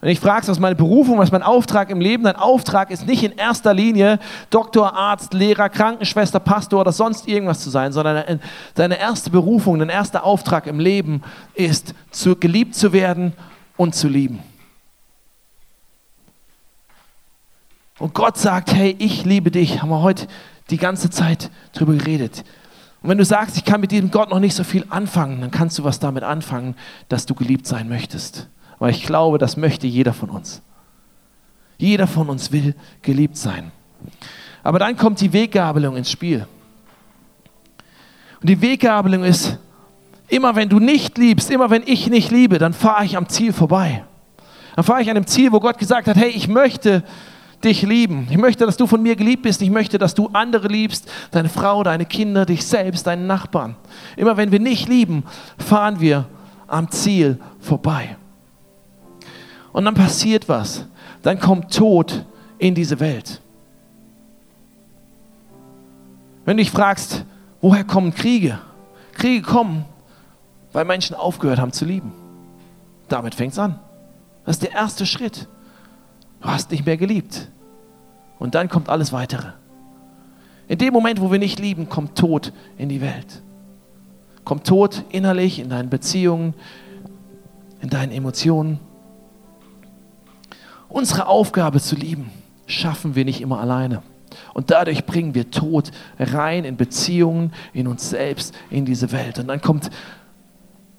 Wenn 0.02 0.12
ich 0.12 0.20
fragst, 0.22 0.48
was 0.48 0.58
ist 0.58 0.62
meine 0.62 0.76
Berufung, 0.76 1.18
was 1.18 1.28
ist 1.28 1.34
mein 1.34 1.44
Auftrag 1.44 1.90
im 1.90 2.00
Leben, 2.00 2.24
dein 2.24 2.38
Auftrag 2.38 2.90
ist 2.90 3.06
nicht 3.06 3.22
in 3.22 3.34
erster 3.34 3.74
Linie 3.74 4.20
Doktor, 4.50 4.96
Arzt, 4.96 5.34
Lehrer, 5.34 5.68
Krankenschwester, 5.68 6.40
Pastor 6.40 6.82
oder 6.82 6.94
sonst 6.94 7.28
irgendwas 7.28 7.60
zu 7.60 7.70
sein, 7.70 7.92
sondern 7.92 8.40
deine 8.76 8.98
erste 8.98 9.30
Berufung, 9.30 9.78
dein 9.80 9.90
erster 9.90 10.24
Auftrag 10.24 10.68
im 10.68 10.80
Leben 10.80 11.22
ist, 11.54 11.94
zu, 12.12 12.38
geliebt 12.38 12.76
zu 12.76 12.94
werden 12.94 13.34
und 13.76 13.94
zu 13.94 14.08
lieben. 14.08 14.40
Und 17.98 18.14
Gott 18.14 18.38
sagt, 18.38 18.74
hey, 18.74 18.96
ich 19.00 19.26
liebe 19.26 19.52
dich, 19.52 19.82
haben 19.82 19.90
wir 19.90 20.02
heute 20.02 20.28
die 20.70 20.78
ganze 20.78 21.10
Zeit 21.10 21.52
drüber 21.74 21.94
geredet. 21.94 22.46
Und 23.02 23.10
wenn 23.10 23.18
du 23.18 23.26
sagst, 23.26 23.58
ich 23.58 23.66
kann 23.66 23.82
mit 23.82 23.92
diesem 23.92 24.12
Gott 24.12 24.30
noch 24.30 24.40
nicht 24.40 24.56
so 24.56 24.64
viel 24.64 24.86
anfangen, 24.90 25.42
dann 25.42 25.52
kannst 25.52 25.78
du 25.78 25.84
was 25.84 26.00
damit 26.00 26.24
anfangen, 26.24 26.76
dass 27.10 27.26
du 27.26 27.36
geliebt 27.36 27.68
sein 27.68 27.90
möchtest. 27.90 28.48
Weil 28.80 28.92
ich 28.92 29.04
glaube, 29.04 29.38
das 29.38 29.58
möchte 29.58 29.88
jeder 29.88 30.14
von 30.14 30.30
uns. 30.30 30.62
Jeder 31.78 32.08
von 32.08 32.30
uns 32.30 32.52
will 32.52 32.76
geliebt 33.02 33.38
sein. 33.38 33.72
Aber 34.64 34.80
dann 34.80 34.98
kommt 34.98 35.22
die 35.22 35.32
Weggabelung 35.32 35.96
ins 35.96 36.12
Spiel. 36.12 36.46
Und 38.42 38.50
die 38.50 38.62
Weggabelung 38.62 39.24
ist, 39.24 39.58
immer 40.28 40.56
wenn 40.56 40.70
du 40.70 40.80
nicht 40.80 41.18
liebst, 41.18 41.52
immer 41.52 41.70
wenn 41.70 41.84
ich 41.86 42.08
nicht 42.08 42.32
liebe, 42.32 42.58
dann 42.58 42.74
fahre 42.74 43.06
ich 43.06 43.18
am 43.18 43.28
Ziel 43.28 43.54
vorbei. 43.54 44.04
Dann 44.76 44.86
fahre 44.86 45.02
ich 45.02 45.10
an 45.10 45.16
dem 45.16 45.28
Ziel, 45.28 45.52
wo 45.52 45.60
Gott 45.60 45.78
gesagt 45.78 46.08
hat, 46.08 46.16
hey, 46.16 46.30
ich 46.30 46.48
möchte 46.48 47.04
dich 47.64 47.82
lieben. 47.82 48.28
Ich 48.30 48.38
möchte, 48.38 48.66
dass 48.66 48.78
du 48.78 48.88
von 48.88 49.02
mir 49.02 49.16
geliebt 49.16 49.44
bist. 49.44 49.62
Ich 49.62 49.70
möchte, 49.70 49.98
dass 49.98 50.16
du 50.16 50.30
andere 50.32 50.68
liebst, 50.68 51.10
deine 51.32 51.50
Frau, 51.50 51.84
deine 51.84 52.06
Kinder, 52.06 52.46
dich 52.46 52.66
selbst, 52.66 53.08
deinen 53.08 53.28
Nachbarn. 53.28 53.76
Immer 54.16 54.38
wenn 54.38 54.52
wir 54.52 54.60
nicht 54.60 54.88
lieben, 54.88 55.24
fahren 55.58 56.00
wir 56.00 56.26
am 56.68 56.90
Ziel 56.92 57.40
vorbei. 57.60 58.16
Und 59.72 59.86
dann 59.86 59.94
passiert 59.94 60.50
was. 60.50 60.86
Dann 61.22 61.40
kommt 61.40 61.74
Tod 61.74 62.26
in 62.58 62.76
diese 62.76 63.00
Welt. 63.00 63.42
Wenn 66.46 66.58
du 66.58 66.64
dich 66.64 66.72
fragst, 66.72 67.26
woher 67.62 67.84
kommen 67.84 68.14
Kriege? 68.14 68.60
Kriege 69.14 69.42
kommen, 69.42 69.86
weil 70.74 70.86
Menschen 70.86 71.16
aufgehört 71.16 71.60
haben 71.60 71.74
zu 71.74 71.86
lieben. 71.86 72.12
Damit 73.08 73.36
fängt 73.36 73.54
es 73.54 73.60
an. 73.60 73.80
Das 74.46 74.56
ist 74.56 74.64
der 74.64 74.72
erste 74.72 75.06
Schritt. 75.06 75.48
Du 76.42 76.48
hast 76.48 76.72
nicht 76.72 76.86
mehr 76.86 76.98
geliebt. 76.98 77.50
Und 78.40 78.56
dann 78.56 78.70
kommt 78.70 78.90
alles 78.90 79.12
weitere. 79.12 79.52
In 80.68 80.78
dem 80.78 80.94
Moment, 80.94 81.20
wo 81.20 81.32
wir 81.32 81.40
nicht 81.40 81.60
lieben, 81.60 81.90
kommt 81.90 82.18
Tod 82.18 82.54
in 82.78 82.90
die 82.90 83.02
Welt. 83.02 83.42
Kommt 84.46 84.66
Tod 84.66 85.04
innerlich, 85.10 85.60
in 85.60 85.70
deinen 85.70 85.90
Beziehungen, 85.90 86.54
in 87.82 87.90
deinen 87.90 88.12
Emotionen. 88.12 88.80
Unsere 90.90 91.28
Aufgabe 91.28 91.80
zu 91.80 91.96
lieben, 91.96 92.32
schaffen 92.66 93.16
wir 93.16 93.26
nicht 93.26 93.42
immer 93.42 93.60
alleine. 93.60 94.02
Und 94.54 94.72
dadurch 94.72 95.06
bringen 95.06 95.34
wir 95.34 95.52
Tod 95.52 95.92
rein 96.20 96.66
in 96.66 96.78
Beziehungen, 96.78 97.54
in 97.74 97.88
uns 97.88 98.10
selbst, 98.10 98.54
in 98.70 98.86
diese 98.86 99.12
Welt. 99.12 99.40
Und 99.40 99.48
dann 99.48 99.62
kommt 99.62 99.90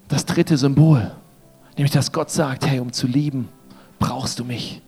das 0.09 0.27
dritte 0.27 0.57
Symbol, 0.57 1.11
nämlich 1.77 1.93
dass 1.93 2.13
Gott 2.13 2.31
sagt, 2.31 2.67
hey, 2.67 2.81
um 2.81 2.93
zu 2.93 3.07
lieben, 3.07 3.49
brauchst 3.99 4.39
du 4.39 4.45
mich. 4.45 4.83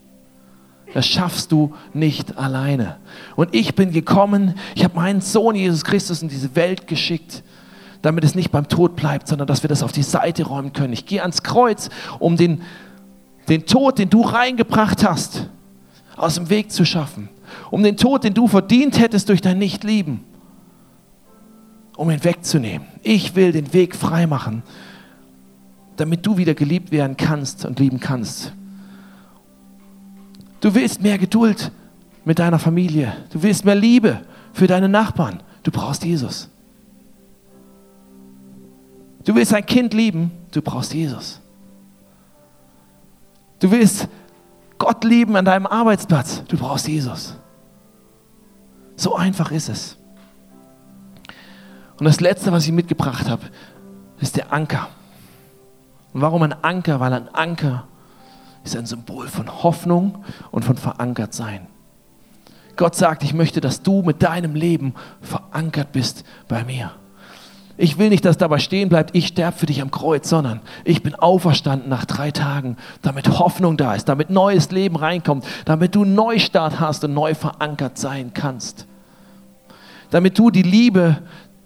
Das 0.95 1.07
schaffst 1.07 1.53
du 1.53 1.75
nicht 1.95 2.37
alleine. 2.37 2.97
Und 3.37 3.55
ich 3.55 3.75
bin 3.75 3.93
gekommen, 3.93 4.55
ich 4.75 4.85
habe 4.85 4.97
meinen 4.97 5.21
Sohn 5.21 5.55
Jesus 5.55 5.85
Christus 5.85 6.23
in 6.23 6.29
diese 6.29 6.55
Welt 6.55 6.87
geschickt, 6.87 7.43
damit 8.03 8.25
es 8.25 8.35
nicht 8.35 8.51
beim 8.51 8.69
Tod 8.69 8.97
bleibt, 8.97 9.29
sondern 9.29 9.47
dass 9.47 9.63
wir 9.63 9.69
das 9.69 9.83
auf 9.83 9.93
die 9.93 10.03
Seite 10.03 10.45
räumen 10.45 10.73
können. 10.73 10.93
Ich 10.93 11.07
gehe 11.07 11.23
ans 11.23 11.43
Kreuz, 11.43 11.89
um 12.19 12.37
den 12.37 12.63
den 13.49 13.67
Tod, 13.67 13.99
den 13.99 14.11
du 14.11 14.23
reingebracht 14.23 15.05
hast, 15.05 15.49
aus 16.17 16.37
dem 16.37 16.51
Weg 16.51 16.71
zu 16.71 16.85
schaffen. 16.85 17.29
Um 17.71 17.83
den 17.83 17.97
Tod, 17.97 18.25
den 18.25 18.35
du 18.35 18.47
verdient 18.49 18.99
hättest 18.99 19.29
durch 19.29 19.41
dein 19.41 19.59
Nichtlieben, 19.59 20.21
um 21.97 22.11
ihn 22.11 22.25
wegzunehmen. 22.25 22.87
Ich 23.03 23.35
will 23.35 23.53
den 23.53 23.73
Weg 23.73 23.95
freimachen, 23.95 24.63
damit 25.97 26.25
du 26.25 26.37
wieder 26.37 26.55
geliebt 26.55 26.91
werden 26.93 27.17
kannst 27.17 27.65
und 27.65 27.79
lieben 27.79 28.01
kannst. 28.01 28.53
Du 30.61 30.75
willst 30.75 31.03
mehr 31.03 31.19
Geduld 31.19 31.73
mit 32.25 32.39
deiner 32.39 32.59
Familie. 32.59 33.13
Du 33.33 33.43
willst 33.43 33.65
mehr 33.65 33.75
Liebe 33.75 34.21
für 34.53 34.67
deine 34.67 34.89
Nachbarn. 34.89 35.43
Du 35.63 35.71
brauchst 35.71 36.05
Jesus. 36.05 36.49
Du 39.25 39.35
willst 39.35 39.53
ein 39.53 39.67
Kind 39.67 39.93
lieben. 39.93 40.31
Du 40.53 40.63
brauchst 40.63 40.95
Jesus. 40.95 41.42
Du 43.63 43.71
willst 43.71 44.09
Gott 44.77 45.05
lieben 45.05 45.37
an 45.37 45.45
deinem 45.45 45.69
Arbeitsplatz. 45.69 46.43
Du 46.49 46.59
brauchst 46.59 46.89
Jesus. 46.89 47.37
So 48.97 49.15
einfach 49.15 49.53
ist 49.53 49.69
es. 49.69 49.97
Und 51.97 52.07
das 52.07 52.21
Letzte, 52.21 52.51
was 52.51 52.67
ich 52.67 52.73
mitgebracht 52.73 53.29
habe, 53.29 53.45
ist 54.19 54.37
der 54.37 54.53
Anker. 54.53 54.89
Und 56.13 56.23
warum 56.23 56.43
ein 56.43 56.53
Anker? 56.65 56.99
Weil 56.99 57.13
ein 57.13 57.29
Anker 57.29 57.87
ist 58.65 58.77
ein 58.77 58.87
Symbol 58.87 59.29
von 59.29 59.63
Hoffnung 59.63 60.25
und 60.51 60.65
von 60.65 60.77
verankert 60.77 61.33
sein. 61.33 61.69
Gott 62.75 62.97
sagt, 62.97 63.23
ich 63.23 63.33
möchte, 63.33 63.61
dass 63.61 63.81
du 63.85 64.03
mit 64.03 64.25
deinem 64.25 64.57
Leben 64.57 64.93
verankert 65.21 65.93
bist 65.93 66.25
bei 66.49 66.65
mir. 66.65 66.91
Ich 67.83 67.99
will 67.99 68.11
nicht, 68.11 68.25
dass 68.25 68.39
dabei 68.39 68.61
stehen 68.61 68.89
bleibt, 68.89 69.13
ich 69.13 69.27
sterbe 69.27 69.59
für 69.59 69.67
dich 69.67 69.83
am 69.83 69.91
Kreuz, 69.91 70.29
sondern 70.29 70.61
ich 70.85 71.03
bin 71.03 71.17
auferstanden 71.17 71.89
nach 71.89 72.05
drei 72.05 72.31
Tagen, 72.31 72.77
damit 73.03 73.41
Hoffnung 73.41 73.77
da 73.77 73.97
ist, 73.97 74.09
damit 74.09 74.31
neues 74.31 74.71
Leben 74.71 74.95
reinkommt, 74.95 75.45
damit 75.65 75.97
du 75.97 76.05
Neustart 76.05 76.79
hast 76.79 77.03
und 77.03 77.13
neu 77.13 77.35
verankert 77.35 77.99
sein 77.99 78.31
kannst. 78.35 78.87
Damit 80.11 80.39
du 80.39 80.53
die 80.53 80.63
Liebe, 80.63 81.25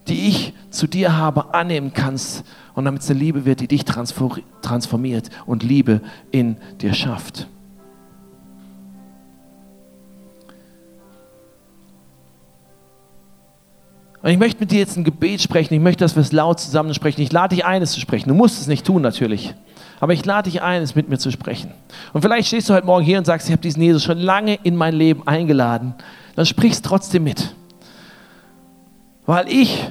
die 0.08 0.28
ich 0.28 0.54
zu 0.70 0.86
dir 0.86 1.18
habe, 1.18 1.52
annehmen 1.52 1.92
kannst 1.92 2.46
und 2.72 2.86
damit 2.86 3.02
es 3.02 3.10
eine 3.10 3.18
Liebe 3.18 3.44
wird, 3.44 3.60
die 3.60 3.68
dich 3.68 3.84
transformiert 3.84 5.28
und 5.44 5.64
Liebe 5.64 6.00
in 6.30 6.56
dir 6.80 6.94
schafft. 6.94 7.46
Und 14.22 14.30
ich 14.30 14.38
möchte 14.38 14.60
mit 14.60 14.70
dir 14.70 14.78
jetzt 14.78 14.96
ein 14.96 15.04
Gebet 15.04 15.42
sprechen. 15.42 15.74
Ich 15.74 15.80
möchte, 15.80 16.04
dass 16.04 16.16
wir 16.16 16.22
es 16.22 16.32
laut 16.32 16.58
zusammen 16.58 16.94
sprechen. 16.94 17.20
Ich 17.20 17.32
lade 17.32 17.54
dich 17.54 17.64
ein, 17.64 17.82
es 17.82 17.92
zu 17.92 18.00
sprechen. 18.00 18.28
Du 18.28 18.34
musst 18.34 18.60
es 18.60 18.66
nicht 18.66 18.86
tun, 18.86 19.02
natürlich. 19.02 19.54
Aber 20.00 20.12
ich 20.12 20.24
lade 20.24 20.50
dich 20.50 20.62
ein, 20.62 20.82
es 20.82 20.94
mit 20.94 21.08
mir 21.08 21.18
zu 21.18 21.30
sprechen. 21.30 21.70
Und 22.12 22.22
vielleicht 22.22 22.48
stehst 22.48 22.68
du 22.68 22.74
heute 22.74 22.86
Morgen 22.86 23.04
hier 23.04 23.18
und 23.18 23.24
sagst, 23.24 23.46
ich 23.46 23.52
habe 23.52 23.62
diesen 23.62 23.82
Jesus 23.82 24.02
schon 24.02 24.18
lange 24.18 24.58
in 24.62 24.76
mein 24.76 24.94
Leben 24.94 25.26
eingeladen. 25.26 25.94
Dann 26.34 26.46
sprich 26.46 26.72
es 26.72 26.82
trotzdem 26.82 27.24
mit. 27.24 27.54
Weil 29.26 29.48
ich 29.48 29.88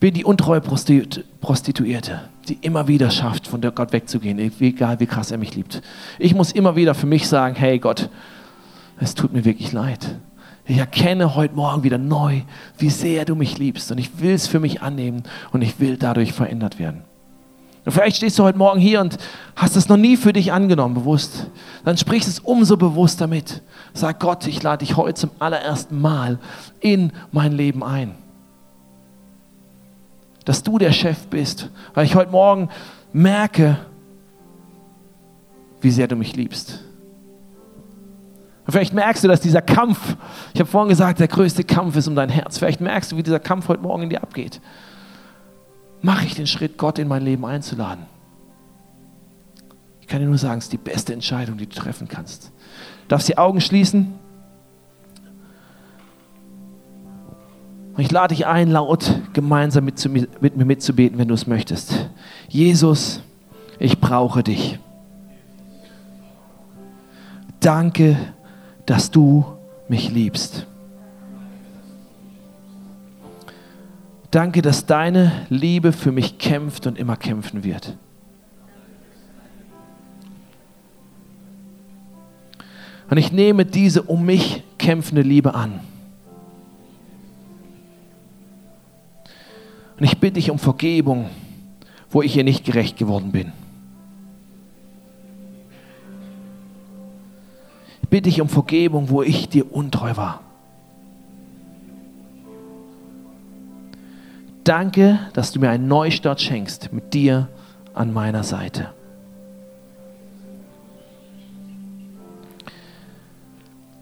bin 0.00 0.14
die 0.14 0.24
untreue 0.24 0.60
Prostituierte, 0.60 2.20
die 2.48 2.58
immer 2.60 2.88
wieder 2.88 3.10
schafft, 3.10 3.46
von 3.46 3.60
Gott 3.60 3.92
wegzugehen, 3.92 4.38
egal 4.38 5.00
wie 5.00 5.06
krass 5.06 5.30
er 5.30 5.38
mich 5.38 5.54
liebt. 5.54 5.82
Ich 6.18 6.34
muss 6.34 6.52
immer 6.52 6.76
wieder 6.76 6.94
für 6.94 7.06
mich 7.06 7.26
sagen, 7.26 7.54
hey 7.54 7.78
Gott, 7.78 8.10
es 9.00 9.14
tut 9.14 9.32
mir 9.32 9.44
wirklich 9.44 9.72
leid. 9.72 10.16
Ich 10.66 10.78
erkenne 10.78 11.34
heute 11.34 11.54
Morgen 11.54 11.82
wieder 11.82 11.98
neu, 11.98 12.40
wie 12.78 12.88
sehr 12.88 13.24
du 13.26 13.34
mich 13.34 13.58
liebst 13.58 13.90
und 13.92 13.98
ich 13.98 14.20
will 14.20 14.32
es 14.32 14.46
für 14.46 14.60
mich 14.60 14.80
annehmen 14.80 15.24
und 15.52 15.60
ich 15.60 15.78
will 15.78 15.96
dadurch 15.98 16.32
verändert 16.32 16.78
werden. 16.78 17.02
Und 17.84 17.92
vielleicht 17.92 18.16
stehst 18.16 18.38
du 18.38 18.44
heute 18.44 18.56
Morgen 18.56 18.80
hier 18.80 19.02
und 19.02 19.18
hast 19.56 19.76
es 19.76 19.90
noch 19.90 19.98
nie 19.98 20.16
für 20.16 20.32
dich 20.32 20.52
angenommen, 20.52 20.94
bewusst. 20.94 21.48
Dann 21.84 21.98
sprichst 21.98 22.28
es 22.28 22.38
umso 22.38 22.78
bewusster 22.78 23.26
mit. 23.26 23.60
Sag 23.92 24.20
Gott, 24.20 24.46
ich 24.46 24.62
lade 24.62 24.86
dich 24.86 24.96
heute 24.96 25.14
zum 25.20 25.30
allerersten 25.38 26.00
Mal 26.00 26.38
in 26.80 27.12
mein 27.30 27.52
Leben 27.52 27.84
ein. 27.84 28.14
Dass 30.46 30.62
du 30.62 30.78
der 30.78 30.92
Chef 30.92 31.26
bist, 31.26 31.68
weil 31.92 32.06
ich 32.06 32.14
heute 32.14 32.30
Morgen 32.30 32.70
merke, 33.12 33.78
wie 35.82 35.90
sehr 35.90 36.08
du 36.08 36.16
mich 36.16 36.34
liebst. 36.36 36.83
Und 38.66 38.72
vielleicht 38.72 38.94
merkst 38.94 39.22
du, 39.22 39.28
dass 39.28 39.40
dieser 39.40 39.60
Kampf, 39.60 40.16
ich 40.54 40.60
habe 40.60 40.70
vorhin 40.70 40.88
gesagt, 40.88 41.20
der 41.20 41.28
größte 41.28 41.64
Kampf 41.64 41.96
ist 41.96 42.08
um 42.08 42.14
dein 42.14 42.30
Herz. 42.30 42.58
Vielleicht 42.58 42.80
merkst 42.80 43.12
du, 43.12 43.16
wie 43.16 43.22
dieser 43.22 43.40
Kampf 43.40 43.68
heute 43.68 43.82
Morgen 43.82 44.04
in 44.04 44.10
dir 44.10 44.22
abgeht. 44.22 44.60
Mache 46.00 46.24
ich 46.24 46.34
den 46.34 46.46
Schritt, 46.46 46.78
Gott 46.78 46.98
in 46.98 47.08
mein 47.08 47.22
Leben 47.22 47.44
einzuladen? 47.44 48.06
Ich 50.00 50.06
kann 50.06 50.20
dir 50.20 50.26
nur 50.26 50.38
sagen, 50.38 50.58
es 50.58 50.64
ist 50.64 50.72
die 50.72 50.78
beste 50.78 51.12
Entscheidung, 51.12 51.58
die 51.58 51.66
du 51.66 51.74
treffen 51.74 52.08
kannst. 52.08 52.52
Du 53.02 53.08
darfst 53.08 53.28
die 53.28 53.38
Augen 53.38 53.60
schließen. 53.60 54.14
Und 57.94 58.02
ich 58.02 58.10
lade 58.10 58.34
dich 58.34 58.46
ein, 58.46 58.70
laut 58.70 59.20
gemeinsam 59.34 59.84
mit, 59.84 60.42
mit 60.42 60.56
mir 60.56 60.64
mitzubeten, 60.64 61.18
wenn 61.18 61.28
du 61.28 61.34
es 61.34 61.46
möchtest. 61.46 62.10
Jesus, 62.48 63.22
ich 63.78 64.00
brauche 64.00 64.42
dich. 64.42 64.78
Danke, 67.60 68.16
dass 68.86 69.10
du 69.10 69.44
mich 69.88 70.10
liebst. 70.10 70.66
Danke, 74.30 74.62
dass 74.62 74.86
deine 74.86 75.46
Liebe 75.48 75.92
für 75.92 76.10
mich 76.10 76.38
kämpft 76.38 76.86
und 76.86 76.98
immer 76.98 77.16
kämpfen 77.16 77.62
wird. 77.62 77.96
Und 83.08 83.18
ich 83.18 83.30
nehme 83.30 83.64
diese 83.64 84.02
um 84.02 84.24
mich 84.24 84.64
kämpfende 84.78 85.22
Liebe 85.22 85.54
an. 85.54 85.80
Und 89.96 90.04
ich 90.04 90.18
bitte 90.18 90.34
dich 90.34 90.50
um 90.50 90.58
Vergebung, 90.58 91.30
wo 92.10 92.22
ich 92.22 92.36
ihr 92.36 92.44
nicht 92.44 92.64
gerecht 92.64 92.96
geworden 92.96 93.30
bin. 93.30 93.52
Bitte 98.14 98.28
ich 98.28 98.40
um 98.40 98.48
Vergebung, 98.48 99.08
wo 99.08 99.22
ich 99.22 99.48
dir 99.48 99.74
untreu 99.74 100.16
war. 100.16 100.40
Danke, 104.62 105.18
dass 105.32 105.50
du 105.50 105.58
mir 105.58 105.70
einen 105.70 105.88
Neustart 105.88 106.40
schenkst 106.40 106.92
mit 106.92 107.12
dir 107.12 107.48
an 107.92 108.12
meiner 108.12 108.44
Seite. 108.44 108.92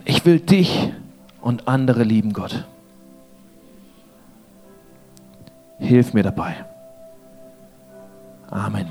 Ich 0.05 0.27
will 0.27 0.41
dich 0.41 0.93
und 1.41 1.67
andere 1.67 2.03
lieben, 2.03 2.35
Gott. 2.35 2.67
Hilf 5.79 6.13
mir 6.13 6.23
dabei. 6.23 6.67
Amen. 8.51 8.89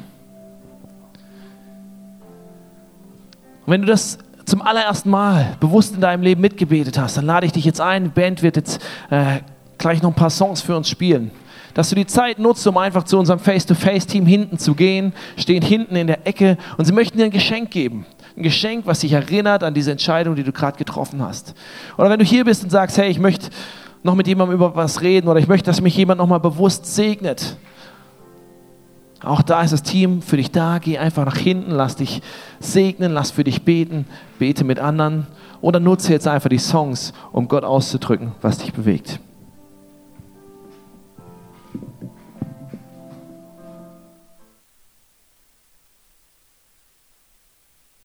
Und 3.68 3.72
wenn 3.72 3.82
du 3.82 3.88
das 3.88 4.18
zum 4.46 4.62
allerersten 4.62 5.10
Mal 5.10 5.56
bewusst 5.60 5.96
in 5.96 6.02
deinem 6.02 6.24
Leben 6.24 6.42
mitgebetet 6.42 6.98
hast, 6.98 7.18
dann 7.18 7.26
lade 7.26 7.46
ich 7.46 7.52
dich 7.52 7.66
jetzt 7.66 7.82
ein. 7.82 8.06
Die 8.06 8.10
Band 8.10 8.44
wird 8.44 8.56
jetzt 8.56 8.82
äh, 9.10 9.40
gleich 9.78 10.02
noch 10.02 10.10
ein 10.10 10.16
paar 10.16 10.30
Songs 10.30 10.62
für 10.62 10.76
uns 10.76 10.90
spielen. 10.90 11.32
Dass 11.74 11.90
du 11.90 11.96
die 11.96 12.06
Zeit 12.06 12.38
nutzt, 12.38 12.66
um 12.68 12.78
einfach 12.78 13.04
zu 13.04 13.18
unserem 13.18 13.40
Face-to-Face-Team 13.40 14.26
hinten 14.26 14.58
zu 14.58 14.76
gehen, 14.76 15.14
stehen 15.38 15.64
hinten 15.64 15.96
in 15.96 16.08
der 16.08 16.28
Ecke 16.28 16.58
und 16.78 16.86
sie 16.86 16.92
möchten 16.92 17.18
dir 17.18 17.26
ein 17.26 17.32
Geschenk 17.32 17.72
geben. 17.72 18.06
Ein 18.36 18.44
Geschenk, 18.44 18.86
was 18.86 19.00
dich 19.00 19.14
erinnert 19.14 19.64
an 19.64 19.74
diese 19.74 19.92
Entscheidung, 19.92 20.36
die 20.36 20.44
du 20.44 20.52
gerade 20.52 20.78
getroffen 20.78 21.22
hast. 21.22 21.54
Oder 21.98 22.10
wenn 22.10 22.20
du 22.20 22.26
hier 22.26 22.46
bist 22.46 22.64
und 22.64 22.70
sagst, 22.70 22.98
hey, 22.98 23.10
ich 23.10 23.20
möchte 23.20 23.50
noch 24.04 24.16
mit 24.16 24.28
jemandem 24.28 24.56
über 24.56 24.76
was 24.76 25.02
reden 25.02 25.28
oder 25.28 25.40
ich 25.40 25.48
möchte, 25.48 25.70
dass 25.70 25.82
mich 25.82 25.96
jemand 25.96 26.20
nochmal 26.20 26.40
bewusst 26.40 26.94
segnet, 26.94 27.58
auch 29.24 29.42
da 29.42 29.62
ist 29.62 29.72
das 29.72 29.84
Team 29.84 30.22
für 30.22 30.38
dich 30.38 30.52
da. 30.52 30.80
Geh 30.80 30.98
einfach 30.98 31.26
nach 31.26 31.38
hinten, 31.38 31.72
lass 31.72 31.96
dich 31.96 32.22
segnen, 32.60 33.12
lass 33.12 33.32
für 33.32 33.44
dich 33.44 33.64
beten, 33.64 34.06
bete 34.40 34.64
mit 34.64 34.80
anderen 34.80 35.28
oder 35.62 35.80
nutze 35.80 36.12
jetzt 36.12 36.28
einfach 36.28 36.50
die 36.50 36.58
Songs, 36.58 37.14
um 37.32 37.48
Gott 37.48 37.64
auszudrücken, 37.64 38.32
was 38.42 38.58
dich 38.58 38.74
bewegt. 38.74 39.20